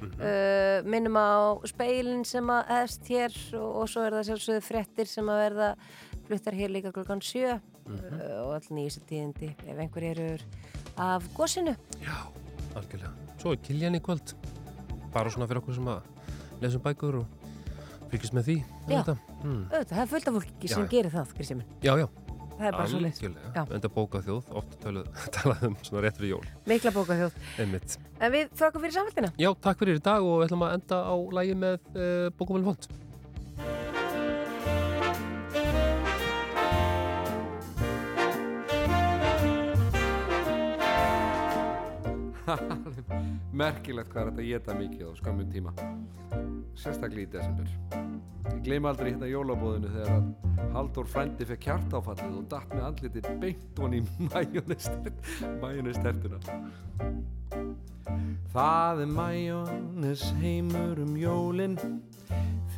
uh, 0.00 0.80
minnum 0.88 1.20
á 1.20 1.60
speilin 1.68 2.24
sem 2.24 2.48
að 2.48 2.64
hefst 2.72 3.04
hér 3.12 3.36
og, 3.60 3.82
og 3.84 3.88
svo 3.92 4.06
er 4.08 4.16
það 4.16 4.24
sjálfsögðu 4.30 4.64
frettir 4.64 5.04
sem 5.06 5.28
að 5.28 5.42
verða 5.44 5.70
fluttar 6.30 6.56
hér 6.56 6.72
líka 6.72 6.92
klokkan 6.96 7.20
sjö 7.20 7.58
uh, 7.60 8.46
og 8.48 8.56
all 8.56 8.68
nýjus 8.72 9.02
tíðindi 9.04 9.52
ef 9.68 9.76
einhver 9.84 10.08
eru 10.14 10.30
af 11.00 11.26
gósinu. 11.36 11.74
algjörlega 12.76 13.12
Svo 13.40 13.54
er 13.56 13.60
Kiljan 13.64 13.96
í 13.96 14.00
kvöld 14.04 14.34
bara 15.14 15.30
svona 15.32 15.46
fyrir 15.48 15.62
okkur 15.62 15.74
sem 15.78 15.86
að 15.88 16.02
lesum 16.60 16.82
bækur 16.84 17.22
og 17.22 17.26
fylgjast 18.10 18.34
með 18.36 18.48
því 18.50 18.56
Já, 18.60 18.98
auðvitað. 18.98 19.22
mm. 19.44 19.62
auðvitað, 19.70 19.94
það 19.94 20.02
er 20.04 20.10
fullt 20.12 20.28
af 20.28 20.36
fólki 20.36 20.68
Já, 20.68 20.74
sem 20.74 20.84
já. 20.84 20.90
gerir 20.92 21.14
það, 21.14 21.32
Kristi 21.38 21.56
minn. 21.56 21.70
Já, 21.82 21.94
já 22.02 22.08
Það 22.60 22.66
er 22.68 22.74
bara 22.76 22.88
svo 22.92 22.98
leið. 23.00 23.14
Algjörlega, 23.16 23.62
enda 23.78 23.88
bókað 23.94 24.26
þjóð, 24.26 24.48
oft 24.60 24.74
talað 25.38 25.62
um 25.70 25.76
svona 25.80 26.02
rétt 26.04 26.18
fyrir 26.20 26.34
jól 26.34 26.48
Mikla 26.68 26.90
bókaþjóð. 26.92 27.38
Einmitt. 27.64 27.94
En 28.20 28.34
við 28.34 28.50
þökkum 28.60 28.84
fyrir 28.84 28.96
samfélgina. 28.98 29.30
Já, 29.40 29.48
takk 29.64 29.80
fyrir 29.80 29.96
í 29.96 30.02
dag 30.04 30.20
og 30.26 30.42
við 30.42 30.50
ætlum 30.50 30.64
að 30.66 30.74
enda 30.76 30.98
á 31.00 31.14
lægi 31.38 31.54
með 31.56 31.78
uh, 31.94 32.26
Bókumælum 32.36 32.68
fónt 32.74 32.90
Merkilegt 43.60 44.12
hvað 44.12 44.22
er 44.22 44.30
þetta 44.30 44.42
að 44.42 44.50
geta 44.50 44.76
mikið 44.78 45.04
á 45.06 45.12
skömmun 45.20 45.52
tíma. 45.52 45.72
Sérstaklega 46.80 47.26
í 47.26 47.32
desember. 47.34 47.68
Ég 48.50 48.62
gleyma 48.66 48.92
aldrei 48.92 49.10
hérna 49.12 49.28
jólabóðinu 49.30 49.88
þegar 49.94 50.12
að 50.16 50.24
Halldór 50.74 51.08
frændi 51.10 51.46
fekk 51.48 51.64
hjartáfallið 51.66 52.36
og 52.38 52.46
datt 52.52 52.70
með 52.74 52.86
andlitið 52.90 53.24
beint 53.42 53.80
hon 53.80 53.96
í 53.98 54.00
majónestertuna 55.64 56.38
Það 58.50 59.04
er 59.04 59.12
majónes 59.14 60.24
heimur 60.40 60.98
um 61.02 61.16
jólin 61.18 61.78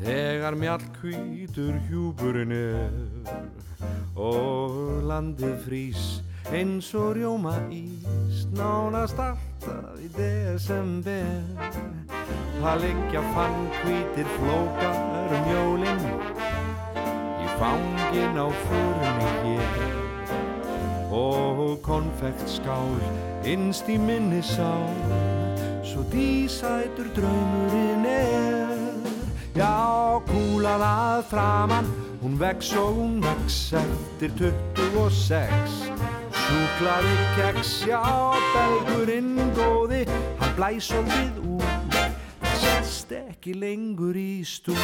Þegar 0.02 0.56
mjallkvítur 0.58 1.76
hjúburinn 1.86 2.52
er. 2.56 2.94
Og 4.18 5.02
landið 5.06 5.54
frís 5.62 6.04
eins 6.50 6.88
og 6.98 7.14
rjóma 7.16 7.54
ís 7.70 8.42
Nánast 8.56 9.20
alltaf 9.22 10.02
í 10.02 10.10
desember. 10.16 11.38
Það 12.58 12.82
liggja 12.82 13.22
fann 13.36 13.58
hvítir 13.80 14.30
flókar 14.36 15.34
um 15.38 15.50
jólin 15.54 16.06
Í 17.42 17.50
fangin 17.60 18.42
á 18.42 18.46
förunni 18.66 19.34
hér. 19.42 20.00
Og 21.12 21.78
konfektskál 21.84 23.31
innst 23.48 23.88
í 23.90 23.98
minni 23.98 24.42
sá 24.44 24.70
Svo 25.82 26.04
dísætur 26.12 27.10
draumurinn 27.16 28.06
er. 28.06 28.78
Já, 29.56 30.20
kúlan 30.30 30.84
að 30.84 31.24
framann 31.32 31.88
Hún 32.22 32.38
vex 32.40 32.72
og 32.78 32.94
hún 32.96 33.18
vex 33.20 33.72
eftir 33.76 34.32
26 34.38 35.90
Súklaði 36.42 37.16
keks, 37.36 37.74
já, 37.90 38.02
belgurinn 38.54 39.36
góði 39.56 40.04
Hann 40.40 40.56
blæs 40.56 40.88
svolítið 40.92 41.42
út. 41.58 41.98
Það 42.40 42.56
sest 42.62 43.12
ekki 43.18 43.56
lengur 43.58 44.16
í 44.16 44.40
stúd 44.46 44.80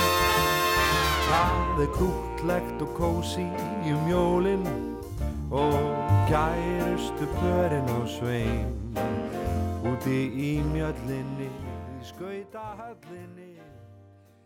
Það 1.28 1.82
er 1.84 1.90
krútlegt 1.96 2.84
og 2.84 2.94
kósi 2.96 3.48
um 3.88 4.06
jólin 4.10 4.87
Og 5.50 5.72
kærustu 6.28 7.24
pörin 7.40 7.88
á 7.88 8.00
svein 8.04 8.68
Úti 9.88 10.20
í 10.36 10.50
mjöllinni, 10.72 11.48
í 11.48 12.04
skautahöllinni 12.04 13.47